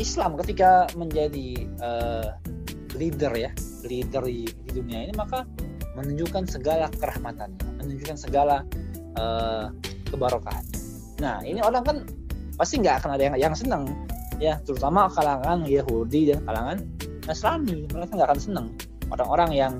Islam 0.00 0.40
ketika 0.40 0.88
menjadi 0.96 1.60
eh, 1.60 2.26
leader 2.96 3.36
ya, 3.36 3.52
leader 3.86 4.22
di, 4.26 4.46
di 4.46 4.70
dunia 4.70 5.08
ini 5.08 5.14
maka 5.14 5.46
menunjukkan 5.92 6.48
segala 6.48 6.88
kerahmatannya, 6.96 7.84
menunjukkan 7.84 8.16
segala 8.16 8.64
eh, 9.20 9.66
kebarokahannya. 10.08 10.80
Nah, 11.20 11.44
ini 11.44 11.60
orang 11.60 11.84
kan 11.84 11.96
pasti 12.56 12.80
nggak 12.80 13.04
akan 13.04 13.10
ada 13.16 13.22
yang 13.28 13.36
yang 13.50 13.54
senang 13.56 13.84
ya, 14.40 14.56
terutama 14.64 15.12
kalangan 15.12 15.68
Yahudi 15.68 16.32
dan 16.32 16.40
kalangan 16.48 16.78
Nasrani. 17.28 17.86
Mereka 17.92 18.16
nggak 18.16 18.28
akan 18.32 18.40
senang. 18.40 18.66
Orang-orang 19.12 19.52
yang 19.52 19.74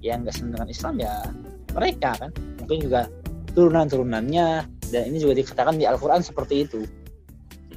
yang 0.00 0.24
nggak 0.24 0.34
senang 0.34 0.56
dengan 0.56 0.68
Islam 0.70 0.94
ya 1.02 1.14
mereka 1.74 2.10
kan 2.16 2.30
mungkin 2.62 2.78
juga 2.82 3.00
turunan-turunannya 3.52 4.48
dan 4.88 5.02
ini 5.10 5.18
juga 5.20 5.34
dikatakan 5.36 5.76
di 5.76 5.84
Al-Quran 5.84 6.22
seperti 6.22 6.64
itu 6.64 6.82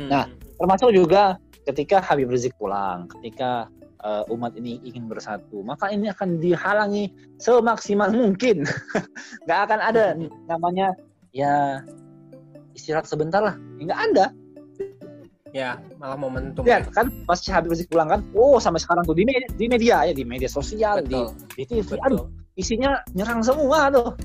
Nah, 0.01 0.25
termasuk 0.57 0.95
juga 0.95 1.37
ketika 1.67 2.01
Habib 2.01 2.31
Rizik 2.31 2.57
pulang 2.57 3.05
ketika 3.19 3.69
uh, 4.03 4.23
umat 4.33 4.53
ini 4.57 4.81
ingin 4.85 5.07
bersatu 5.07 5.61
maka 5.65 5.89
ini 5.93 6.09
akan 6.09 6.41
dihalangi 6.41 7.13
semaksimal 7.37 8.09
mungkin 8.13 8.65
nggak 9.45 9.59
akan 9.69 9.79
ada 9.79 10.05
namanya 10.49 10.93
ya 11.31 11.81
istirahat 12.75 13.07
sebentar 13.07 13.41
lah 13.41 13.55
nggak 13.79 13.99
ada 14.11 14.25
ya 15.51 15.75
malah 15.99 16.15
momentum. 16.15 16.63
ya 16.63 16.79
kan 16.95 17.11
pas 17.27 17.39
Habib 17.43 17.75
Rizik 17.75 17.91
pulang 17.91 18.07
kan 18.07 18.23
oh 18.31 18.55
sampai 18.55 18.79
sekarang 18.79 19.03
tuh 19.03 19.15
di 19.15 19.27
media, 19.27 19.47
di 19.59 19.65
media 19.67 19.95
ya 20.07 20.13
di 20.15 20.23
media 20.23 20.47
sosial 20.47 21.03
di, 21.03 21.11
betul, 21.11 21.27
di 21.59 21.63
TV 21.67 21.83
betul, 21.83 22.05
aduh 22.07 22.25
isinya 22.55 22.91
nyerang 23.11 23.43
semua 23.43 23.91
tuh 23.91 24.15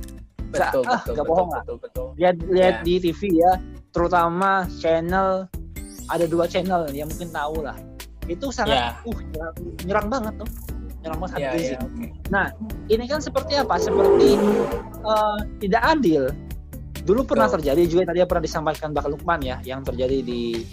betul, 0.55 0.87
ah, 0.87 1.03
betul, 1.03 1.13
nggak 1.19 1.27
betul, 1.27 1.27
bohong 1.27 1.51
lah. 1.51 1.63
betul, 1.67 1.77
betul. 1.83 2.07
lihat 2.15 2.37
lihat 2.47 2.75
Ya. 2.79 2.85
di 2.87 2.95
TV 3.03 3.21
ya 3.43 3.53
terutama 3.91 4.51
channel 4.79 5.51
ada 6.07 6.25
dua 6.31 6.47
channel 6.47 6.87
yang 6.95 7.11
mungkin 7.11 7.31
tahu 7.35 7.67
lah 7.67 7.75
itu 8.27 8.47
sangat 8.51 8.77
Ya. 8.77 8.89
uh 9.03 9.19
nyerang, 9.23 9.55
nyerang 9.87 10.07
banget 10.09 10.35
tuh 10.37 10.49
nyerang 11.01 11.19
banget 11.19 11.33
Habib 11.33 11.47
ya, 11.47 11.53
Rizik. 11.55 11.79
oke. 11.79 12.05
ini 12.89 13.05
kan 13.07 13.21
seperti 13.21 13.53
apa 13.55 13.75
seperti 13.79 14.29
eh, 15.03 15.39
tidak 15.61 15.83
adil 15.87 16.23
dulu 17.07 17.23
pernah 17.23 17.47
Betul. 17.47 17.57
terjadi 17.63 17.83
juga 17.87 18.03
tadi 18.11 18.19
pernah 18.25 18.45
disampaikan 18.45 18.91
Bak 18.91 19.07
Lukman 19.07 19.39
ya 19.39 19.63
yang 19.63 19.87
terjadi 19.87 20.19
di 20.21 20.67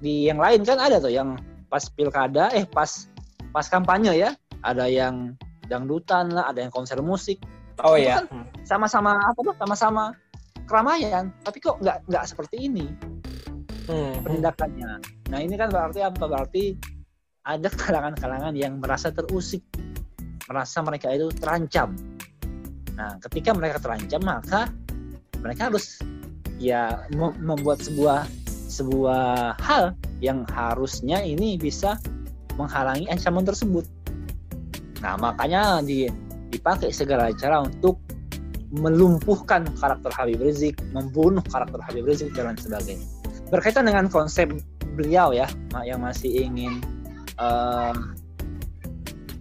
di 0.00 0.24
yang 0.24 0.40
lain 0.40 0.64
kan 0.64 0.80
ada 0.80 0.96
tuh 0.96 1.12
yang 1.12 1.36
pas 1.68 1.84
pilkada 1.86 2.48
eh 2.52 2.64
pas 2.64 3.08
pas 3.52 3.66
kampanye 3.68 4.16
ya 4.16 4.30
ada 4.64 4.88
yang 4.88 5.36
dangdutan 5.68 6.32
lah 6.32 6.48
ada 6.48 6.64
yang 6.64 6.72
konser 6.72 6.96
musik 7.00 7.36
Oh 7.82 7.98
Itu 7.98 8.06
ya. 8.06 8.22
kan 8.22 8.46
sama-sama 8.62 9.18
apa 9.18 9.38
tuh 9.42 9.54
sama-sama 9.58 10.14
keramaian 10.64 11.28
tapi 11.42 11.58
kok 11.60 11.76
nggak 11.82 12.00
nggak 12.08 12.24
seperti 12.24 12.68
ini 12.70 12.88
Hmm. 13.84 14.16
penindakannya 14.24 14.96
nah 15.28 15.38
ini 15.40 15.54
kan 15.56 15.72
berarti 15.72 16.00
apa? 16.04 16.24
Berarti 16.24 16.74
ada 17.44 17.68
kalangan-kalangan 17.68 18.54
yang 18.56 18.80
merasa 18.80 19.12
terusik. 19.12 19.64
Merasa 20.48 20.84
mereka 20.84 21.12
itu 21.12 21.32
terancam. 21.32 21.96
Nah 22.96 23.16
ketika 23.20 23.52
mereka 23.56 23.80
terancam 23.80 24.22
maka 24.24 24.68
mereka 25.40 25.68
harus 25.72 26.00
ya 26.56 27.04
mem- 27.12 27.36
membuat 27.40 27.84
sebuah 27.84 28.24
sebuah 28.68 29.54
hal 29.60 29.94
yang 30.18 30.42
harusnya 30.50 31.20
ini 31.22 31.60
bisa 31.60 32.00
menghalangi 32.56 33.06
ancaman 33.10 33.44
tersebut. 33.44 33.84
Nah 35.04 35.20
makanya 35.20 35.84
di, 35.84 36.08
dipakai 36.48 36.90
segala 36.94 37.30
cara 37.36 37.62
untuk 37.62 38.00
melumpuhkan 38.74 39.70
karakter 39.78 40.10
Habib 40.10 40.42
Rizik, 40.42 40.80
membunuh 40.90 41.44
karakter 41.46 41.78
Habib 41.78 42.08
Rizik 42.08 42.34
dan 42.34 42.58
sebagainya. 42.58 43.06
Berkaitan 43.52 43.86
dengan 43.86 44.10
konsep 44.10 44.50
beliau 44.94 45.34
ya, 45.34 45.50
yang 45.82 45.98
masih 46.00 46.46
ingin 46.46 46.78
eh, 47.36 47.94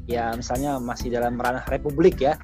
ya 0.03 0.33
misalnya 0.35 0.81
masih 0.81 1.13
dalam 1.13 1.39
ranah 1.39 1.63
republik 1.69 2.19
ya, 2.19 2.35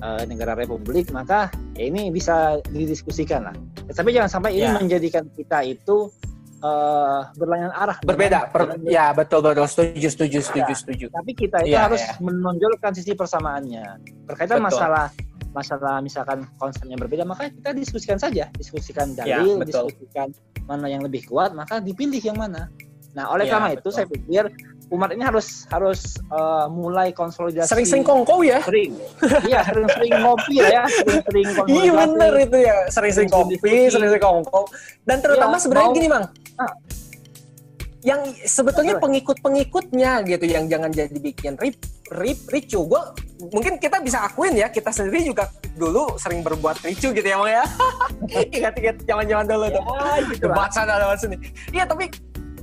eh, 0.00 0.22
negara 0.26 0.56
republik, 0.56 1.12
maka 1.14 1.52
ya 1.78 1.86
ini 1.86 2.10
bisa 2.10 2.58
didiskusikan 2.66 3.52
lah. 3.52 3.54
Ya, 3.86 3.92
tapi 3.94 4.10
jangan 4.12 4.30
sampai 4.32 4.58
ini 4.58 4.66
Ya. 4.66 4.76
menjadikan 4.80 5.24
kita 5.32 5.62
itu 5.62 6.10
eh, 6.58 7.20
berlayanan 7.38 7.70
arah 7.70 8.02
Berbeda. 8.02 8.50
Per- 8.50 8.82
ya 8.82 9.14
betul 9.14 9.46
betul. 9.46 9.62
Setuju 9.70 10.08
setuju 10.10 10.38
setuju 10.42 10.72
setuju. 10.74 11.06
tapi 11.14 11.30
kita 11.30 11.62
itu 11.62 11.70
Iya, 11.70 11.86
harus 11.86 12.02
iya. 12.02 12.18
menonjolkan 12.18 12.90
sisi 12.98 13.14
persamaannya 13.14 14.02
berkaitan 14.26 14.58
Betul. 14.58 14.66
masalah 14.66 15.06
masalah 15.50 15.98
misalkan 15.98 16.44
konsepnya 16.56 16.94
berbeda 16.94 17.24
maka 17.24 17.48
kita 17.48 17.72
diskusikan 17.72 18.16
saja 18.16 18.48
diskusikan 18.54 19.12
Iya, 19.14 19.40
dalil 19.40 19.58
betul. 19.58 19.88
diskusikan 19.88 20.28
mana 20.64 20.86
yang 20.86 21.00
lebih 21.00 21.24
kuat 21.24 21.52
maka 21.52 21.78
dipilih 21.78 22.20
yang 22.20 22.36
mana 22.36 22.68
nah 23.10 23.28
oleh 23.28 23.44
Iya, 23.44 23.52
karena 23.52 23.68
itu 23.70 23.80
betul. 23.82 23.92
saya 23.92 24.06
pikir 24.06 24.44
umat 24.88 25.10
ini 25.10 25.20
harus 25.20 25.68
harus 25.68 26.00
eh, 26.18 26.66
mulai 26.70 27.10
konsolidasi 27.10 27.68
Sering-sering 27.68 28.00
kongkow 28.02 28.40
ya. 28.40 28.60
sering 28.62 28.96
iya 29.44 29.60
sering-sering 29.62 30.12
ngopi 30.18 30.56
lah 30.58 30.70
ya 30.70 30.84
sering-sering 30.88 31.68
Iya 31.78 31.92
bener 31.94 32.32
itu 32.38 32.56
ya. 32.58 32.76
Sering-sering 32.88 33.28
kopi, 33.28 33.54
sering-sering 33.86 34.16
kongkow. 34.18 34.64
Dan 35.02 35.20
terutama 35.20 35.54
Iya, 35.54 35.60
sebenarnya 35.60 35.88
mau- 35.88 35.96
gini 35.96 36.08
bang. 36.08 36.24
Ah. 36.56 36.72
Yang 38.06 38.46
sebetulnya 38.46 38.94
Betul. 38.94 39.04
pengikut-pengikutnya 39.10 40.22
gitu 40.22 40.44
yang 40.46 40.70
jangan 40.70 40.90
jadi 40.94 41.18
bikin 41.18 41.58
rip 41.58 41.76
rip 42.14 42.38
ricu. 42.46 42.86
Gue 42.86 43.02
mungkin 43.50 43.78
kita 43.82 43.98
bisa 43.98 44.22
akuin 44.22 44.54
ya 44.54 44.70
kita 44.70 44.94
sendiri 44.94 45.26
juga 45.34 45.50
dulu 45.74 46.14
sering 46.14 46.46
berbuat 46.46 46.78
ricu 46.86 47.10
gitu 47.10 47.26
ya 47.26 47.36
bang 47.42 47.52
ya. 47.58 47.64
Ingat-ingat 48.62 48.96
zaman-zaman 49.02 49.44
dulu 49.50 49.66
tuh. 49.74 49.82
ya 49.82 50.14
gitu 50.30 50.46
debat 50.46 50.70
sana 50.70 50.94
debat 51.02 51.18
sini. 51.18 51.36
Iya 51.74 51.84
tapi 51.90 52.06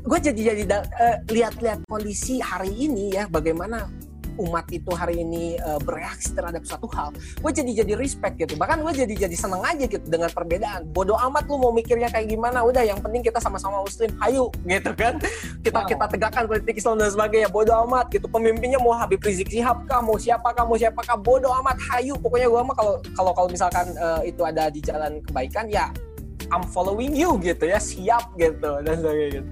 gue 0.06 0.20
jadi 0.22 0.42
jadi 0.54 0.64
eh, 1.02 1.18
lihat-lihat 1.34 1.90
kondisi 1.90 2.38
hari 2.38 2.72
ini 2.72 3.18
ya 3.18 3.26
bagaimana 3.28 3.90
umat 4.40 4.68
itu 4.72 4.92
hari 4.94 5.22
ini 5.24 5.56
eh, 5.58 5.80
bereaksi 5.84 6.36
terhadap 6.36 6.64
suatu 6.68 6.88
hal 6.92 7.12
gue 7.16 7.52
jadi 7.52 7.72
jadi 7.84 7.94
respect 7.98 8.36
gitu. 8.40 8.54
Bahkan 8.58 8.82
gue 8.82 8.94
jadi 9.06 9.14
jadi 9.28 9.36
seneng 9.38 9.62
aja 9.62 9.86
gitu 9.86 10.06
dengan 10.06 10.30
perbedaan. 10.32 10.88
Bodoh 10.92 11.18
amat 11.30 11.46
lu 11.50 11.60
mau 11.60 11.72
mikirnya 11.72 12.10
kayak 12.10 12.32
gimana. 12.32 12.64
Udah 12.64 12.82
yang 12.86 13.00
penting 13.02 13.22
kita 13.22 13.40
sama-sama 13.40 13.82
muslim. 13.82 14.10
Hayu 14.22 14.50
gitu 14.72 14.92
kan? 14.98 15.20
Kita 15.62 15.84
Wow. 15.86 15.92
kita 15.92 16.06
tegakkan 16.08 16.44
politik 16.48 16.76
Islam 16.80 16.98
dan 16.98 17.12
sebagainya. 17.12 17.50
Bodoh 17.52 17.76
amat 17.86 18.10
gitu. 18.10 18.26
Pemimpinnya 18.32 18.80
mau 18.80 18.96
Habib 18.96 19.20
Rizik 19.22 19.52
Sihab 19.52 19.84
kah? 19.86 20.00
Mau 20.00 20.16
siapa 20.16 20.56
kah? 20.56 20.64
Mau 20.64 20.80
siapa 20.80 21.04
kah? 21.04 21.20
Bodoh 21.20 21.52
amat. 21.62 21.78
Hayu 21.92 22.16
pokoknya 22.18 22.48
gue 22.48 22.62
mah 22.64 22.76
kalau 22.76 22.94
kalau 23.14 23.32
kalau 23.36 23.50
misalkan 23.52 23.86
eh, 23.94 24.32
itu 24.32 24.42
ada 24.42 24.72
di 24.72 24.80
jalan 24.82 25.20
kebaikan 25.26 25.68
ya 25.68 25.92
I'm 26.54 26.62
following 26.70 27.18
you 27.18 27.38
gitu 27.42 27.66
ya. 27.68 27.78
Siap 27.82 28.38
gitu. 28.38 28.72
Dan 28.86 29.02
sebagainya 29.02 29.30
gitu. 29.42 29.50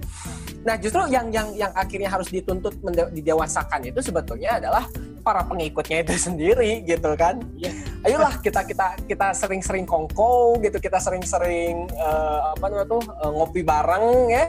Nah 0.64 0.80
justru 0.80 1.00
yang 1.12 1.28
yang 1.28 1.52
yang 1.52 1.72
akhirnya 1.76 2.08
harus 2.08 2.32
dituntut 2.32 2.72
didewasakan 3.12 3.84
itu 3.84 4.00
sebetulnya 4.00 4.56
adalah 4.56 4.88
para 5.20 5.44
pengikutnya 5.44 6.04
itu 6.04 6.14
sendiri 6.32 6.80
gitu 6.88 7.12
kan. 7.16 7.40
Iya. 7.60 7.72
Ayolah 8.08 8.40
kita 8.40 8.64
kita 8.64 8.96
kita 9.04 9.36
sering-sering 9.36 9.84
kongko 9.84 10.60
gitu 10.64 10.80
kita 10.80 10.96
sering-sering 10.96 11.84
eh, 11.92 12.40
apa 12.56 12.64
namanya 12.68 12.88
tuh 12.96 13.04
eh, 13.04 13.30
ngopi 13.30 13.60
bareng 13.60 14.06
ya. 14.32 14.44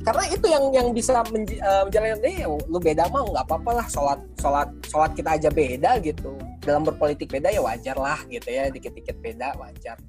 Karena 0.00 0.24
itu 0.32 0.46
yang 0.48 0.64
yang 0.72 0.88
bisa 0.96 1.20
menj- 1.28 1.60
menjalankan 1.60 2.24
eh 2.24 2.48
lu 2.48 2.80
beda 2.80 3.12
mah 3.12 3.20
nggak 3.20 3.44
apa-apa 3.44 3.84
lah 3.84 3.86
sholat 3.86 4.16
sholat 4.40 4.68
sholat 4.88 5.12
kita 5.12 5.36
aja 5.36 5.50
beda 5.52 6.00
gitu. 6.00 6.34
Dalam 6.64 6.82
berpolitik 6.88 7.28
beda 7.28 7.52
ya 7.52 7.60
wajar 7.60 8.00
lah 8.00 8.18
gitu 8.26 8.48
ya 8.48 8.72
dikit-dikit 8.72 9.20
beda 9.20 9.54
wajar. 9.60 10.00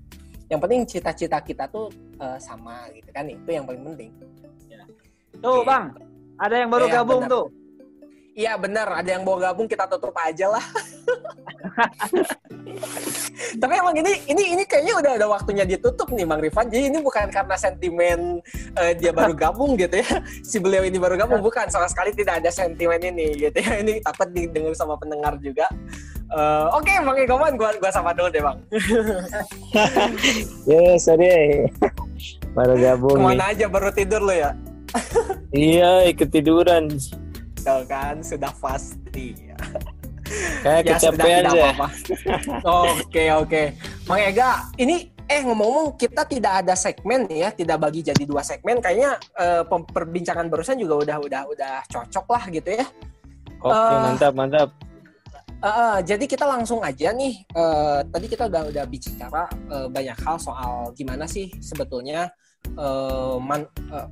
Yang 0.48 0.60
penting 0.64 0.82
cita-cita 0.88 1.38
kita 1.44 1.68
tuh 1.68 1.92
eh, 2.24 2.40
sama 2.40 2.88
gitu 2.96 3.12
kan 3.12 3.28
itu 3.28 3.50
yang 3.52 3.68
paling 3.68 3.84
penting. 3.84 4.31
Tuh 5.42 5.66
bang 5.66 5.90
ada 6.38 6.56
yang 6.56 6.70
baru 6.70 6.86
Iya, 6.88 6.96
gabung 7.02 7.24
benar. 7.26 7.34
tuh 7.34 7.46
Iya 8.32 8.56
benar, 8.56 8.88
ada 8.96 9.12
yang 9.12 9.28
mau 9.28 9.36
gabung 9.36 9.68
kita 9.68 9.84
tutup 9.92 10.16
aja 10.16 10.48
lah. 10.48 10.64
Tapi 13.62 13.74
emang 13.76 13.92
ini 13.92 14.24
ini 14.32 14.56
ini 14.56 14.64
kayaknya 14.64 15.04
udah 15.04 15.12
ada 15.20 15.28
waktunya 15.28 15.68
ditutup 15.68 16.08
nih 16.16 16.24
Bang 16.24 16.40
Rifan. 16.40 16.72
Jadi 16.72 16.96
ini 16.96 17.04
bukan 17.04 17.28
karena 17.28 17.60
sentimen 17.60 18.40
eh, 18.80 18.96
dia 18.96 19.12
baru 19.12 19.36
gabung 19.36 19.76
gitu 19.76 20.00
ya. 20.00 20.24
Si 20.48 20.64
beliau 20.64 20.88
ini 20.88 20.96
baru 20.96 21.20
gabung 21.20 21.44
bukan 21.44 21.68
sama 21.68 21.92
sekali 21.92 22.16
tidak 22.16 22.40
ada 22.40 22.48
sentimen 22.48 23.04
ini 23.04 23.36
gitu 23.36 23.60
ya. 23.60 23.84
Ini 23.84 24.00
takut 24.00 24.32
didengar 24.32 24.80
sama 24.80 24.96
pendengar 24.96 25.36
juga. 25.44 25.68
Eh, 26.32 26.66
Oke 26.72 27.04
Bang 27.04 27.20
Ikoman, 27.20 27.60
gua 27.60 27.76
gua 27.84 27.92
sama 27.92 28.16
dulu 28.16 28.32
deh 28.32 28.40
Bang. 28.40 28.64
Ya, 30.72 30.96
sorry. 30.96 31.68
Baru 32.56 32.80
gabung 32.80 33.20
nih. 33.20 33.20
Ke 33.20 33.28
mana 33.36 33.46
aja 33.52 33.66
baru 33.68 33.92
tidur 33.92 34.24
lo 34.24 34.32
ya? 34.32 34.56
Iya, 35.52 36.08
ikut 36.08 36.30
tiduran. 36.32 36.88
Tuh 37.58 37.84
kan 37.86 38.24
sudah 38.24 38.50
pasti. 38.58 39.36
Kayak 40.64 40.82
Ya, 40.82 40.96
kecapean 40.96 41.44
ya. 41.52 41.72
Oke, 42.64 43.24
oke. 43.36 43.64
Mang 44.08 44.22
Ega, 44.22 44.72
ini 44.80 45.12
eh 45.28 45.44
ngomong-ngomong 45.44 45.96
kita 45.96 46.24
tidak 46.24 46.64
ada 46.64 46.76
segmen 46.76 47.28
ya, 47.28 47.52
tidak 47.52 47.84
bagi 47.84 48.00
jadi 48.00 48.24
dua 48.24 48.40
segmen. 48.40 48.80
Kayaknya 48.80 49.20
eh, 49.38 49.64
perbincangan 49.68 50.48
barusan 50.48 50.80
juga 50.80 51.04
udah 51.04 51.18
udah 51.20 51.42
udah 51.52 51.74
cocok 51.88 52.26
lah 52.32 52.44
gitu 52.48 52.70
ya. 52.80 52.86
Oke, 53.62 53.76
Eh, 53.76 54.00
mantap, 54.02 54.34
mantap. 54.34 54.70
Eh, 55.62 55.68
eh, 55.68 55.98
jadi 56.08 56.26
kita 56.26 56.46
langsung 56.48 56.80
aja 56.82 57.12
nih. 57.12 57.44
eh, 57.46 58.00
tadi 58.08 58.26
kita 58.26 58.48
udah 58.48 58.72
udah 58.72 58.86
bicara 58.88 59.44
eh, 59.52 59.88
banyak 59.92 60.18
hal 60.18 60.38
soal 60.40 60.90
gimana 60.96 61.28
sih 61.28 61.52
sebetulnya 61.60 62.32
eh, 62.72 63.36
man- 63.38 63.68
eh, 63.92 64.08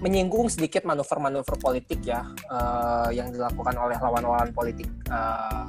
menyinggung 0.00 0.52
sedikit 0.52 0.84
manuver-manuver 0.84 1.56
politik 1.56 2.04
ya 2.04 2.24
eh, 2.50 3.16
yang 3.16 3.32
dilakukan 3.32 3.74
oleh 3.76 3.96
lawan-lawan 4.00 4.52
politik. 4.52 4.88
eh, 5.08 5.64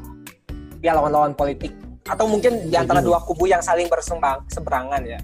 ya 0.77 0.93
lawan-lawan 0.93 1.33
politik 1.33 1.73
atau 2.07 2.25
mungkin 2.25 2.71
di 2.71 2.75
antara 2.75 3.03
dua 3.03 3.19
kubu 3.19 3.51
yang 3.51 3.59
saling 3.59 3.91
bersembang 3.91 4.47
seberangan 4.47 5.03
ya. 5.03 5.19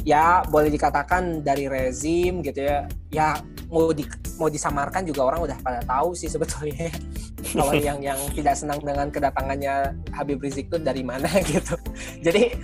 Ya 0.00 0.24
boleh 0.48 0.72
dikatakan 0.72 1.44
dari 1.44 1.68
rezim 1.68 2.40
gitu 2.40 2.64
ya. 2.64 2.88
Ya 3.12 3.40
mau 3.68 3.92
di 3.92 4.04
mau 4.40 4.48
disamarkan 4.48 5.04
juga 5.04 5.28
orang 5.28 5.40
udah 5.48 5.58
pada 5.60 5.80
tahu 5.84 6.16
sih 6.16 6.28
sebetulnya 6.28 6.88
kalau 7.56 7.76
yang 7.76 8.00
yang 8.00 8.16
tidak 8.32 8.56
senang 8.56 8.80
dengan 8.80 9.12
kedatangannya 9.12 9.96
Habib 10.16 10.40
Rizik 10.40 10.72
itu 10.72 10.76
dari 10.80 11.04
mana 11.04 11.28
gitu. 11.52 11.76
Jadi 12.20 12.56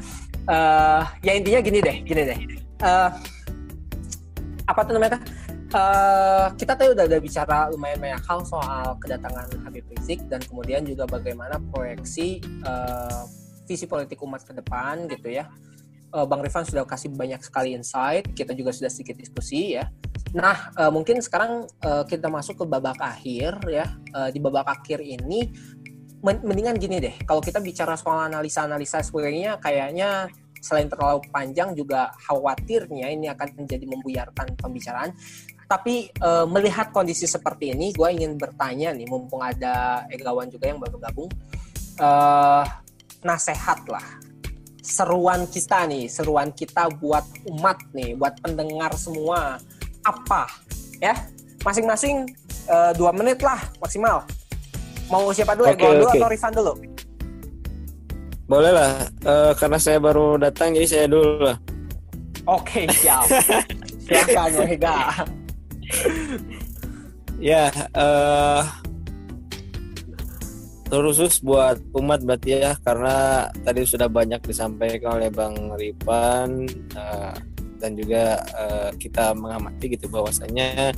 eh 0.46 1.02
ya 1.24 1.32
intinya 1.32 1.60
gini 1.60 1.78
deh, 1.80 1.96
gini 2.04 2.22
deh. 2.24 2.38
Eh 2.84 3.10
apa 4.66 4.80
tuh 4.82 4.98
namanya? 4.98 5.20
Eh 5.66 6.46
kita 6.54 6.78
tadi 6.78 6.94
udah 6.94 7.10
udah 7.10 7.20
bicara 7.20 7.66
lumayan 7.74 7.98
banyak 7.98 8.22
hal 8.22 8.40
soal 8.46 8.94
kedatangan 9.02 9.50
Habib 9.66 9.82
Rizik 9.90 10.22
dan 10.30 10.38
kemudian 10.38 10.86
juga 10.86 11.10
bagaimana 11.10 11.58
proyeksi 11.74 12.38
eh, 12.42 13.22
visi 13.66 13.90
politik 13.90 14.22
umat 14.22 14.46
ke 14.46 14.54
depan 14.54 15.10
gitu 15.10 15.26
ya. 15.26 15.50
Eh, 16.14 16.26
Bang 16.30 16.38
Rifan 16.38 16.62
sudah 16.62 16.86
kasih 16.86 17.10
banyak 17.10 17.42
sekali 17.42 17.74
insight, 17.74 18.30
kita 18.30 18.54
juga 18.54 18.70
sudah 18.70 18.86
sedikit 18.86 19.18
diskusi 19.18 19.74
ya. 19.74 19.90
Nah, 20.36 20.74
mungkin 20.92 21.22
sekarang 21.22 21.64
kita 22.10 22.28
masuk 22.28 22.60
ke 22.60 22.64
babak 22.68 22.98
akhir 23.00 23.56
ya. 23.72 23.88
Di 24.28 24.36
babak 24.36 24.68
akhir 24.68 25.00
ini 25.00 25.48
men- 26.20 26.44
mendingan 26.44 26.76
gini 26.76 27.00
deh. 27.00 27.14
Kalau 27.24 27.40
kita 27.40 27.56
bicara 27.62 27.96
soal 27.96 28.28
analisa-analisa 28.28 29.00
sebenarnya 29.00 29.56
kayaknya 29.62 30.28
selain 30.60 30.92
terlalu 30.92 31.24
panjang 31.30 31.72
juga 31.72 32.12
khawatirnya 32.26 33.16
ini 33.16 33.32
akan 33.32 33.64
menjadi 33.64 33.86
membuyarkan 33.86 34.60
pembicaraan. 34.60 35.16
Tapi 35.66 36.14
eh, 36.14 36.46
melihat 36.46 36.94
kondisi 36.94 37.26
seperti 37.26 37.74
ini, 37.74 37.90
gue 37.90 38.06
ingin 38.06 38.38
bertanya 38.38 38.94
nih, 38.94 39.02
mumpung 39.10 39.42
ada 39.42 40.06
Egawan 40.14 40.46
juga 40.46 40.70
yang 40.70 40.78
baru 40.78 40.94
gabung, 41.02 41.26
eh 41.98 42.64
nasehat 43.26 43.82
lah, 43.90 44.06
seruan 44.78 45.50
kita 45.50 45.90
nih, 45.90 46.06
seruan 46.06 46.54
kita 46.54 46.86
buat 47.02 47.26
umat 47.50 47.82
nih, 47.90 48.14
buat 48.14 48.38
pendengar 48.38 48.94
semua, 48.94 49.58
apa 50.06 50.46
ya? 51.02 51.18
Masing-masing 51.66 52.30
eh, 52.70 52.92
dua 52.94 53.10
menit 53.10 53.42
lah 53.42 53.58
maksimal. 53.82 54.22
Mau 55.10 55.34
siapa 55.34 55.58
dulu? 55.58 55.66
Oke, 55.66 55.82
Egawan 55.82 55.94
dulu 55.98 56.10
oke. 56.14 56.18
atau 56.22 56.30
Rifan 56.30 56.52
dulu? 56.54 56.72
Boleh 58.46 58.70
lah, 58.70 58.90
eh, 59.02 59.52
karena 59.58 59.78
saya 59.82 59.98
baru 59.98 60.38
datang 60.38 60.78
jadi 60.78 60.86
saya 60.86 61.06
dulu 61.10 61.42
lah. 61.42 61.58
Oke, 62.46 62.86
siap. 62.94 63.26
Silakan, 64.06 64.70
Ega. 64.70 65.26
Ya, 67.36 67.68
eh 67.92 68.64
terusus 70.86 71.42
buat 71.42 71.82
umat 71.98 72.22
berarti 72.22 72.62
ya, 72.62 72.78
karena 72.78 73.50
tadi 73.66 73.82
sudah 73.82 74.06
banyak 74.06 74.38
disampaikan 74.46 75.18
oleh 75.18 75.30
Bang 75.34 75.74
Ripan 75.74 76.70
eh, 76.94 77.34
dan 77.82 77.92
juga 77.98 78.38
eh, 78.54 78.90
kita 78.94 79.34
mengamati 79.34 79.98
gitu 79.98 80.06
bahwasanya 80.06 80.94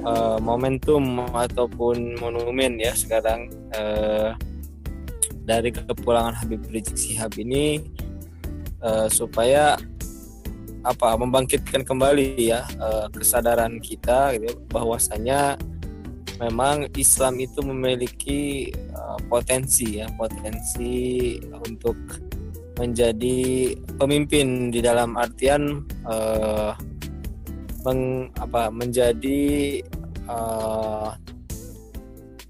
eh, 0.00 0.38
momentum 0.40 1.20
ataupun 1.28 2.16
monumen 2.16 2.80
ya 2.80 2.96
sekarang 2.96 3.52
eh, 3.76 4.32
dari 5.46 5.70
kepulangan 5.70 6.34
Habib 6.42 6.64
Rizik 6.72 6.96
Sihab 6.96 7.36
ini 7.36 7.84
eh, 8.80 9.08
supaya 9.12 9.76
apa 10.86 11.18
membangkitkan 11.18 11.82
kembali 11.82 12.38
ya 12.38 12.62
eh, 12.62 13.06
kesadaran 13.10 13.82
kita 13.82 14.38
gitu 14.38 14.46
ya, 14.46 14.54
bahwasanya 14.70 15.40
memang 16.38 16.86
Islam 16.94 17.42
itu 17.42 17.58
memiliki 17.66 18.70
eh, 18.70 19.18
potensi 19.26 19.98
ya 19.98 20.06
potensi 20.14 21.34
untuk 21.66 21.98
menjadi 22.78 23.72
pemimpin 23.98 24.70
di 24.70 24.78
dalam 24.78 25.18
artian 25.18 25.82
eh, 26.06 26.72
meng, 27.82 28.30
apa 28.38 28.70
menjadi 28.70 29.82
eh, 30.30 31.10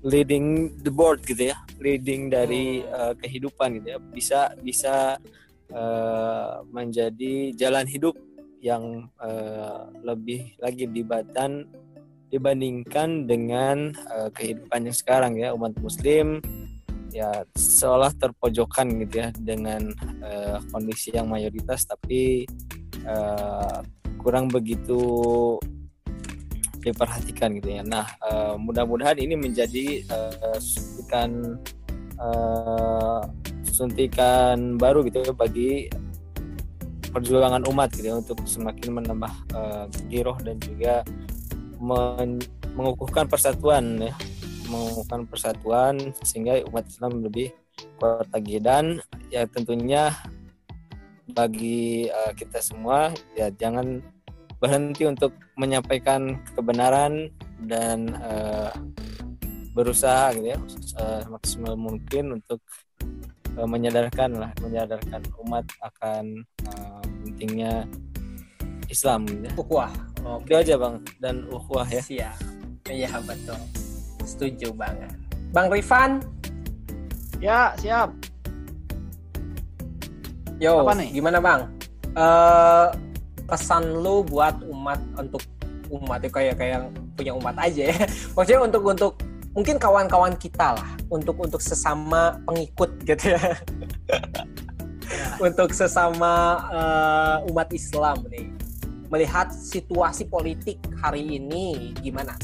leading 0.05 0.77
the 0.85 0.93
board 0.93 1.25
gitu 1.25 1.55
ya 1.55 1.57
leading 1.81 2.29
dari 2.29 2.85
eh, 2.85 3.13
kehidupan 3.17 3.81
gitu 3.81 3.97
ya 3.97 3.99
bisa 4.13 4.41
bisa 4.61 4.95
eh, 5.71 6.55
menjadi 6.75 7.55
jalan 7.55 7.87
hidup 7.87 8.26
yang 8.61 9.09
eh, 9.23 9.83
lebih 10.03 10.57
lagi 10.61 10.89
dibatan 10.89 11.69
dibandingkan 12.31 13.29
dengan 13.29 13.93
eh, 13.95 14.29
kehidupan 14.35 14.91
yang 14.91 14.97
sekarang 14.97 15.33
ya 15.39 15.55
umat 15.55 15.77
muslim 15.79 16.43
ya 17.15 17.47
seolah 17.57 18.13
terpojokan 18.19 19.01
gitu 19.07 19.25
ya 19.25 19.29
dengan 19.37 19.93
eh, 20.21 20.59
kondisi 20.69 21.15
yang 21.15 21.31
mayoritas 21.31 21.87
tapi 21.87 22.45
eh, 23.07 23.79
kurang 24.21 24.51
begitu 24.51 24.99
diperhatikan 26.87 27.59
gitu 27.59 27.79
ya. 27.79 27.83
Nah, 27.83 28.07
eh, 28.07 28.55
mudah-mudahan 28.59 29.19
ini 29.19 29.35
menjadi 29.35 30.07
eh, 30.07 30.59
suntikan 30.63 31.59
eh, 32.15 33.21
suntikan 33.67 34.79
baru 34.79 35.03
gitu 35.05 35.27
ya 35.27 35.35
bagi 35.35 35.91
perjuangan 37.17 37.65
umat 37.73 37.89
gitu 37.97 38.13
ya 38.13 38.17
untuk 38.21 38.45
semakin 38.45 39.01
menambah 39.01 39.33
eh, 39.57 39.85
giroh 40.13 40.37
dan 40.45 40.61
juga 40.61 41.01
men- 41.81 42.45
mengukuhkan 42.77 43.25
persatuan 43.25 43.97
ya. 43.97 44.15
Mengukuhkan 44.69 45.25
persatuan 45.25 46.13
sehingga 46.21 46.61
umat 46.69 46.85
Islam 46.85 47.25
lebih 47.25 47.57
kuat 47.97 48.29
lagi. 48.29 48.61
Dan 48.61 49.01
ya 49.33 49.49
tentunya 49.49 50.13
bagi 51.33 52.13
eh, 52.13 52.33
kita 52.37 52.61
semua 52.61 53.11
ya 53.33 53.49
jangan 53.49 54.05
berhenti 54.61 55.05
untuk 55.05 55.37
menyampaikan 55.57 56.41
kebenaran 56.57 57.33
dan 57.65 58.13
eh, 58.21 58.73
berusaha 59.77 60.33
gitu 60.33 60.57
ya 60.57 60.59
eh, 61.01 61.23
maksimal 61.29 61.77
mungkin 61.77 62.41
untuk 62.41 62.65
eh, 63.53 63.69
menyadarkan 63.69 64.33
lah 64.33 64.51
menyadarkan 64.65 65.21
umat 65.45 65.69
akan 65.85 66.25
eh, 66.73 66.96
pentingnya 67.27 67.85
Islam 68.87 69.27
gitu 69.27 69.43
ya. 69.51 69.53
Ukhuwah. 69.59 69.93
Itu 70.47 70.55
aja 70.55 70.75
bang 70.79 70.95
dan 71.19 71.47
ukhuwah 71.51 71.87
ya. 71.87 72.03
Siap. 72.03 72.39
Iya 72.87 73.11
betul. 73.23 73.59
Setuju 74.23 74.71
banget. 74.75 75.11
Bang 75.51 75.71
Rifan, 75.71 76.23
Ya, 77.37 77.77
siap. 77.77 78.17
yo, 80.57 80.81
Apa 80.89 80.97
nih? 80.97 81.13
gimana 81.13 81.37
bang? 81.37 81.61
Eh 82.17 82.87
pesan 83.47 84.03
lu 84.03 84.25
buat 84.25 84.57
umat 84.67 84.99
untuk 85.21 85.45
umat 85.93 86.19
ya 86.19 86.31
kayak 86.33 86.55
kayak 86.59 86.73
yang 86.81 86.87
punya 87.15 87.33
umat 87.37 87.55
aja 87.61 87.93
ya. 87.93 87.97
Maksudnya 88.35 88.61
untuk 88.65 88.83
untuk 88.89 89.13
mungkin 89.53 89.77
kawan-kawan 89.77 90.35
kita 90.41 90.75
lah, 90.81 90.91
untuk 91.13 91.37
untuk 91.39 91.61
sesama 91.61 92.41
pengikut 92.49 92.91
gitu 93.05 93.37
ya. 93.37 93.41
untuk 95.41 95.71
sesama 95.73 96.61
eh, 96.73 97.51
umat 97.53 97.69
Islam 97.73 98.25
nih. 98.29 98.49
Melihat 99.07 99.55
situasi 99.55 100.27
politik 100.27 100.83
hari 100.99 101.39
ini 101.39 101.95
gimana? 102.03 102.35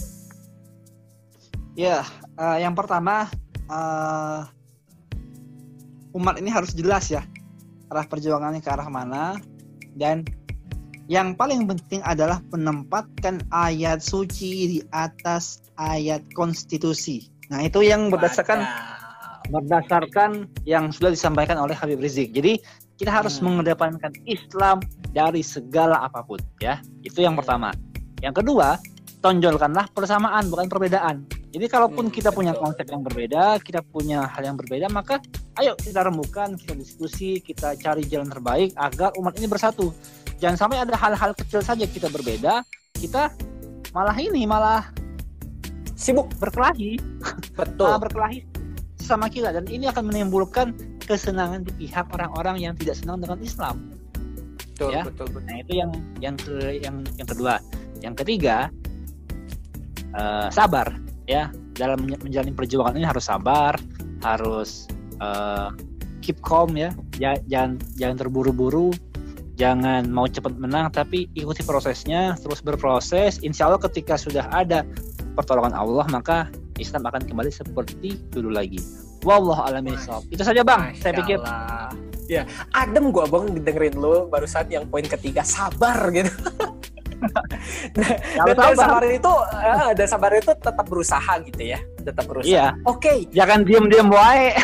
Ya, 1.74 2.04
eh, 2.38 2.58
yang 2.62 2.76
pertama 2.76 3.28
eh, 3.66 4.40
umat 6.12 6.36
ini 6.38 6.52
harus 6.52 6.76
jelas 6.76 7.08
ya 7.08 7.24
arah 7.92 8.08
perjuangannya 8.08 8.64
ke 8.64 8.72
arah 8.72 8.88
mana 8.88 9.36
dan 10.00 10.24
yang 11.12 11.36
paling 11.36 11.68
penting 11.68 12.00
adalah 12.08 12.40
menempatkan 12.48 13.44
ayat 13.52 14.00
suci 14.00 14.50
di 14.64 14.78
atas 14.96 15.60
ayat 15.76 16.24
konstitusi. 16.32 17.28
Nah, 17.52 17.60
itu 17.68 17.84
yang 17.84 18.08
berdasarkan 18.08 18.64
berdasarkan 19.52 20.48
yang 20.64 20.88
sudah 20.88 21.12
disampaikan 21.12 21.60
oleh 21.60 21.76
Habib 21.76 22.00
Rizik. 22.00 22.32
Jadi 22.32 22.62
kita 23.02 23.10
harus 23.10 23.42
Hmm. 23.42 23.58
mengedepankan 23.58 24.14
Islam 24.30 24.78
dari 25.10 25.42
segala 25.42 26.06
apa 26.06 26.22
pun 26.22 26.38
ya. 26.62 26.78
Itu 27.02 27.18
yang 27.18 27.34
Hmm. 27.34 27.42
pertama. 27.42 27.74
Yang 28.22 28.46
kedua, 28.46 28.78
tonjolkanlah 29.18 29.90
persamaan 29.90 30.46
bukan 30.46 30.70
perbedaan. 30.70 31.26
Jadi 31.50 31.66
kalaupun 31.66 32.08
Hmm, 32.08 32.14
kita 32.14 32.30
punya 32.30 32.54
betul. 32.54 32.64
konsep 32.70 32.86
yang 32.88 33.02
berbeda, 33.02 33.58
kita 33.58 33.82
punya 33.82 34.24
hal 34.24 34.42
yang 34.46 34.56
berbeda, 34.56 34.86
maka 34.88 35.18
ayo 35.58 35.74
kita 35.74 36.06
remukan, 36.06 36.54
kita 36.54 36.78
diskusi, 36.78 37.42
kita 37.42 37.74
cari 37.74 38.06
jalan 38.06 38.30
terbaik 38.30 38.70
agar 38.78 39.10
umat 39.18 39.34
ini 39.36 39.50
bersatu. 39.50 39.90
Jangan 40.38 40.56
sampai 40.56 40.86
ada 40.86 40.94
hal-hal 40.94 41.34
kecil 41.34 41.60
saja 41.60 41.84
kita 41.84 42.06
berbeda, 42.08 42.62
kita 42.96 43.34
malah 43.90 44.14
ini 44.16 44.46
malah 44.46 44.86
Sibuk. 45.98 46.30
berkelahi, 46.40 46.96
Betul. 47.58 47.84
malah 47.84 48.00
berkelahi 48.00 48.46
sama 48.96 49.26
kita 49.26 49.50
dan 49.52 49.66
ini 49.68 49.90
akan 49.90 50.08
menimbulkan 50.08 50.72
kesenangan 51.04 51.66
di 51.66 51.72
pihak 51.86 52.08
orang-orang 52.14 52.62
yang 52.62 52.74
tidak 52.78 52.96
senang 52.98 53.20
dengan 53.20 53.38
Islam. 53.42 53.92
Betul, 54.72 54.90
ya. 54.94 55.02
betul, 55.06 55.26
betul. 55.30 55.42
Nah 55.46 55.56
itu 55.60 55.72
yang 55.78 55.90
yang 56.18 56.34
ke, 56.38 56.80
yang 56.82 56.96
yang 57.20 57.28
kedua. 57.28 57.60
Yang 58.02 58.14
ketiga 58.24 58.56
eh, 60.16 60.48
sabar 60.50 60.90
ya 61.30 61.52
dalam 61.78 62.02
menja- 62.02 62.20
menjalani 62.20 62.52
perjuangan 62.56 62.94
ini 62.98 63.06
harus 63.06 63.24
sabar, 63.28 63.78
harus 64.24 64.90
eh, 65.22 65.68
keep 66.24 66.38
calm 66.42 66.74
ya, 66.74 66.90
Ja- 67.18 67.42
jangan 67.46 67.78
jangan 67.94 68.16
terburu-buru, 68.26 68.90
jangan 69.54 70.08
mau 70.10 70.26
cepat 70.26 70.56
menang 70.58 70.90
tapi 70.90 71.30
ikuti 71.38 71.62
prosesnya, 71.62 72.34
terus 72.40 72.58
berproses. 72.64 73.38
Insya 73.42 73.70
Allah 73.70 73.82
ketika 73.86 74.18
sudah 74.18 74.48
ada 74.50 74.82
pertolongan 75.38 75.72
Allah 75.72 76.04
maka 76.10 76.50
Islam 76.80 77.06
akan 77.06 77.22
kembali 77.28 77.52
seperti 77.52 78.18
dulu 78.34 78.50
lagi. 78.50 78.80
Wallahu 79.22 79.62
a'lam 79.62 79.86
bishawab. 79.86 80.26
Itu 80.28 80.42
saja 80.42 80.66
bang. 80.66 80.94
Saya 80.98 81.14
Masya 81.14 81.20
pikir 81.22 81.38
Allah. 81.42 81.88
Ya, 82.30 82.42
adem 82.72 83.10
gua 83.10 83.26
bang 83.26 83.44
dengerin 83.60 83.94
lu 83.98 84.26
barusan 84.30 84.66
yang 84.70 84.84
poin 84.86 85.04
ketiga 85.04 85.42
sabar 85.42 85.98
gitu. 86.10 86.30
kalau 88.34 88.54
dan, 88.54 88.74
sabar. 88.74 89.02
itu, 89.06 89.32
eh, 89.62 89.90
dan 89.94 90.06
sabar 90.10 90.32
itu 90.34 90.52
tetap 90.58 90.86
berusaha 90.86 91.32
gitu 91.46 91.62
ya, 91.62 91.78
tetap 92.02 92.24
berusaha. 92.26 92.50
Iya, 92.50 92.66
Oke, 92.82 93.30
jangan 93.30 93.62
diem-diem 93.62 94.10
wae. 94.10 94.58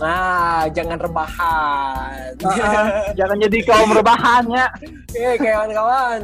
nah 0.00 0.68
jangan 0.70 1.00
rebahan. 1.00 2.28
jangan 3.18 3.36
jadi 3.48 3.58
kaum 3.64 3.90
rebahan 3.90 4.44
ya. 4.52 4.66
Oke, 5.12 5.40
kawan-kawan. 5.44 6.22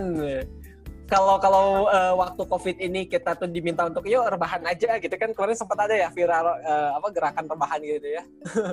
Kalau 1.10 1.42
kalau 1.42 1.90
eh, 1.90 2.14
waktu 2.14 2.42
covid 2.46 2.76
ini 2.78 3.10
kita 3.10 3.34
tuh 3.34 3.50
diminta 3.50 3.82
untuk 3.82 4.06
yuk 4.06 4.22
rebahan 4.30 4.62
aja 4.62 4.94
gitu 5.02 5.10
kan 5.18 5.34
kemarin 5.34 5.58
sempat 5.58 5.90
ada 5.90 5.94
ya 5.98 6.08
viral 6.14 6.54
eh, 6.62 6.90
apa 6.94 7.06
gerakan 7.10 7.44
rebahan 7.50 7.80
gitu 7.82 8.08
ya. 8.14 8.22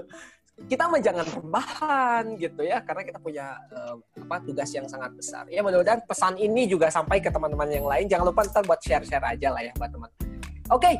kita 0.70 0.90
mah 0.90 0.98
jangan 0.98 1.26
rebahan 1.38 2.24
gitu 2.38 2.62
ya 2.66 2.82
karena 2.86 3.02
kita 3.10 3.18
punya 3.18 3.58
eh, 3.74 3.98
apa 4.22 4.38
tugas 4.46 4.70
yang 4.70 4.86
sangat 4.86 5.18
besar. 5.18 5.50
Ya 5.50 5.66
mudah-mudahan 5.66 6.06
pesan 6.06 6.38
ini 6.38 6.70
juga 6.70 6.94
sampai 6.94 7.18
ke 7.18 7.34
teman-teman 7.34 7.74
yang 7.74 7.90
lain. 7.90 8.06
Jangan 8.06 8.26
lupa 8.30 8.46
ntar 8.46 8.62
buat 8.70 8.86
share-share 8.86 9.26
aja 9.26 9.50
lah 9.50 9.62
ya 9.66 9.74
buat 9.74 9.90
teman-teman. 9.90 10.30
Oke, 10.70 10.92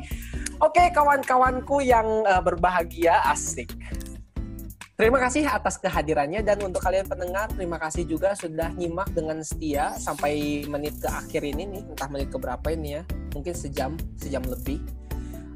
oke 0.58 0.82
kawan-kawanku 0.90 1.86
yang 1.86 2.26
eh, 2.26 2.42
berbahagia 2.42 3.22
asik. 3.30 3.70
Terima 4.98 5.22
kasih 5.22 5.46
atas 5.46 5.78
kehadirannya 5.78 6.42
dan 6.42 6.58
untuk 6.58 6.82
kalian 6.82 7.06
pendengar 7.06 7.46
terima 7.54 7.78
kasih 7.78 8.02
juga 8.02 8.34
sudah 8.34 8.74
nyimak 8.74 9.06
dengan 9.14 9.38
setia 9.46 9.94
sampai 9.94 10.66
menit 10.66 10.98
ke 10.98 11.06
akhir 11.06 11.46
ini 11.46 11.70
nih. 11.70 11.82
Entah 11.86 12.10
menit 12.10 12.34
ke 12.34 12.38
berapa 12.42 12.66
ini 12.74 12.98
ya. 12.98 13.02
Mungkin 13.30 13.54
sejam 13.54 13.94
sejam 14.18 14.42
lebih. 14.42 14.82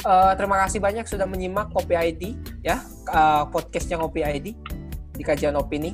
Eh, 0.06 0.32
terima 0.38 0.62
kasih 0.62 0.78
banyak 0.78 1.10
sudah 1.10 1.26
menyimak 1.26 1.74
Kopi 1.74 1.90
ID 1.98 2.38
ya. 2.62 2.86
Eh, 3.10 3.44
podcastnya 3.50 3.98
Kopi 3.98 4.22
ID 4.22 4.54
di 5.10 5.22
kajian 5.26 5.58
opini 5.58 5.90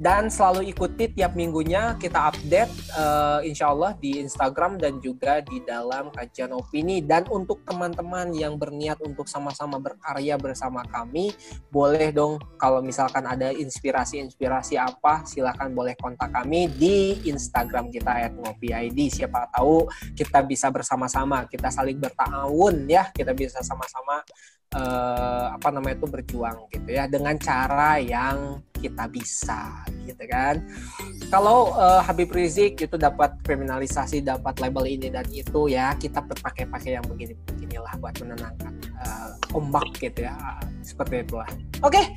dan 0.00 0.32
selalu 0.32 0.72
ikuti 0.72 1.12
tiap 1.12 1.36
minggunya 1.36 1.92
kita 2.00 2.32
update 2.32 2.72
eh, 2.96 3.52
insya 3.52 3.68
Allah 3.68 3.92
di 4.00 4.16
Instagram 4.16 4.80
dan 4.80 4.96
juga 5.04 5.44
di 5.44 5.60
dalam 5.60 6.08
kajian 6.08 6.56
opini. 6.56 7.04
Dan 7.04 7.28
untuk 7.28 7.60
teman-teman 7.68 8.32
yang 8.32 8.56
berniat 8.56 8.96
untuk 9.04 9.28
sama-sama 9.28 9.76
berkarya 9.76 10.40
bersama 10.40 10.80
kami 10.88 11.36
boleh 11.68 12.16
dong 12.16 12.40
kalau 12.56 12.80
misalkan 12.80 13.28
ada 13.28 13.52
inspirasi-inspirasi 13.52 14.80
apa 14.80 15.28
silakan 15.28 15.76
boleh 15.76 15.92
kontak 16.00 16.32
kami 16.32 16.72
di 16.80 17.20
Instagram 17.28 17.92
kita 17.92 18.32
@ngopiid 18.40 18.96
siapa 19.12 19.52
tahu 19.52 19.84
kita 20.16 20.40
bisa 20.48 20.72
bersama-sama 20.72 21.44
kita 21.44 21.68
saling 21.68 22.00
bertahun 22.00 22.88
ya. 22.88 23.12
Kita 23.12 23.36
bisa 23.36 23.60
sama-sama 23.60 24.24
eh, 24.70 25.46
apa 25.50 25.68
namanya 25.74 25.98
itu 25.98 26.06
berjuang 26.06 26.70
gitu 26.70 26.90
ya 26.94 27.10
dengan 27.10 27.34
cara 27.38 27.98
yang 27.98 28.62
kita 28.80 29.10
bisa 29.10 29.84
gitu 30.06 30.24
kan. 30.30 30.62
Kalau 31.28 31.74
eh, 31.74 32.00
Habib 32.06 32.30
Rizik 32.30 32.78
itu 32.80 32.96
dapat 32.96 33.34
kriminalisasi 33.42 34.22
dapat 34.22 34.62
label 34.62 34.86
ini 34.86 35.10
dan 35.10 35.26
itu 35.30 35.70
ya 35.70 35.94
kita 35.98 36.22
berpakai-pakai 36.22 36.98
yang 36.98 37.06
begini 37.06 37.34
beginilah 37.50 37.92
buat 37.98 38.14
menenangkan 38.22 38.72
eh, 38.98 39.56
ombak 39.56 39.90
gitu 39.98 40.26
ya 40.26 40.36
seperti 40.86 41.26
itulah. 41.26 41.50
Oke 41.82 42.14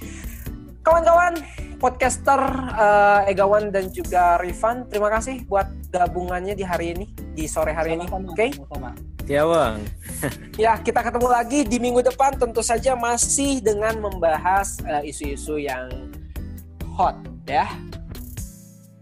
kawan-kawan 0.83 1.39
podcaster 1.79 2.43
eh, 2.75 3.31
Egawan 3.33 3.71
dan 3.73 3.89
juga 3.89 4.37
Rifan 4.37 4.85
terima 4.91 5.09
kasih 5.09 5.47
buat 5.47 5.67
gabungannya 5.89 6.53
di 6.53 6.63
hari 6.63 6.93
ini 6.93 7.05
di 7.33 7.49
sore 7.49 7.73
hari 7.73 7.97
ini 7.97 8.05
Sama-sama, 8.05 8.35
oke? 8.35 8.47
sama-sama. 8.53 9.12
Ya 9.23 9.47
bang. 9.47 9.79
Ya, 10.55 10.75
kita 10.79 10.99
ketemu 11.03 11.27
lagi 11.31 11.59
di 11.63 11.77
minggu 11.79 12.03
depan 12.03 12.35
tentu 12.35 12.59
saja 12.63 12.95
masih 12.95 13.63
dengan 13.63 13.99
membahas 13.99 14.79
eh, 14.83 15.11
isu-isu 15.11 15.59
yang 15.59 16.11
hot 16.95 17.15
ya. 17.47 17.67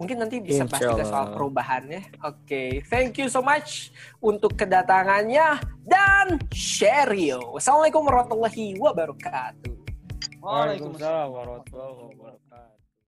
Mungkin 0.02 0.18
nanti 0.18 0.42
bisa 0.42 0.66
bahas 0.66 0.82
juga 0.82 1.06
soal 1.06 1.26
perubahannya. 1.38 2.02
Oke, 2.26 2.82
thank 2.90 3.22
you 3.22 3.30
so 3.30 3.46
much 3.46 3.94
untuk 4.18 4.58
kedatangannya 4.58 5.62
dan 5.86 6.42
share 6.50 7.14
you. 7.14 7.38
Assalamualaikum 7.58 8.02
warahmatullahi 8.10 8.82
wabarakatuh. 8.82 9.78
Waalaikumsalam. 10.42 11.28
warahmatullahi 11.30 11.94
wabarakatuh. 12.02 12.51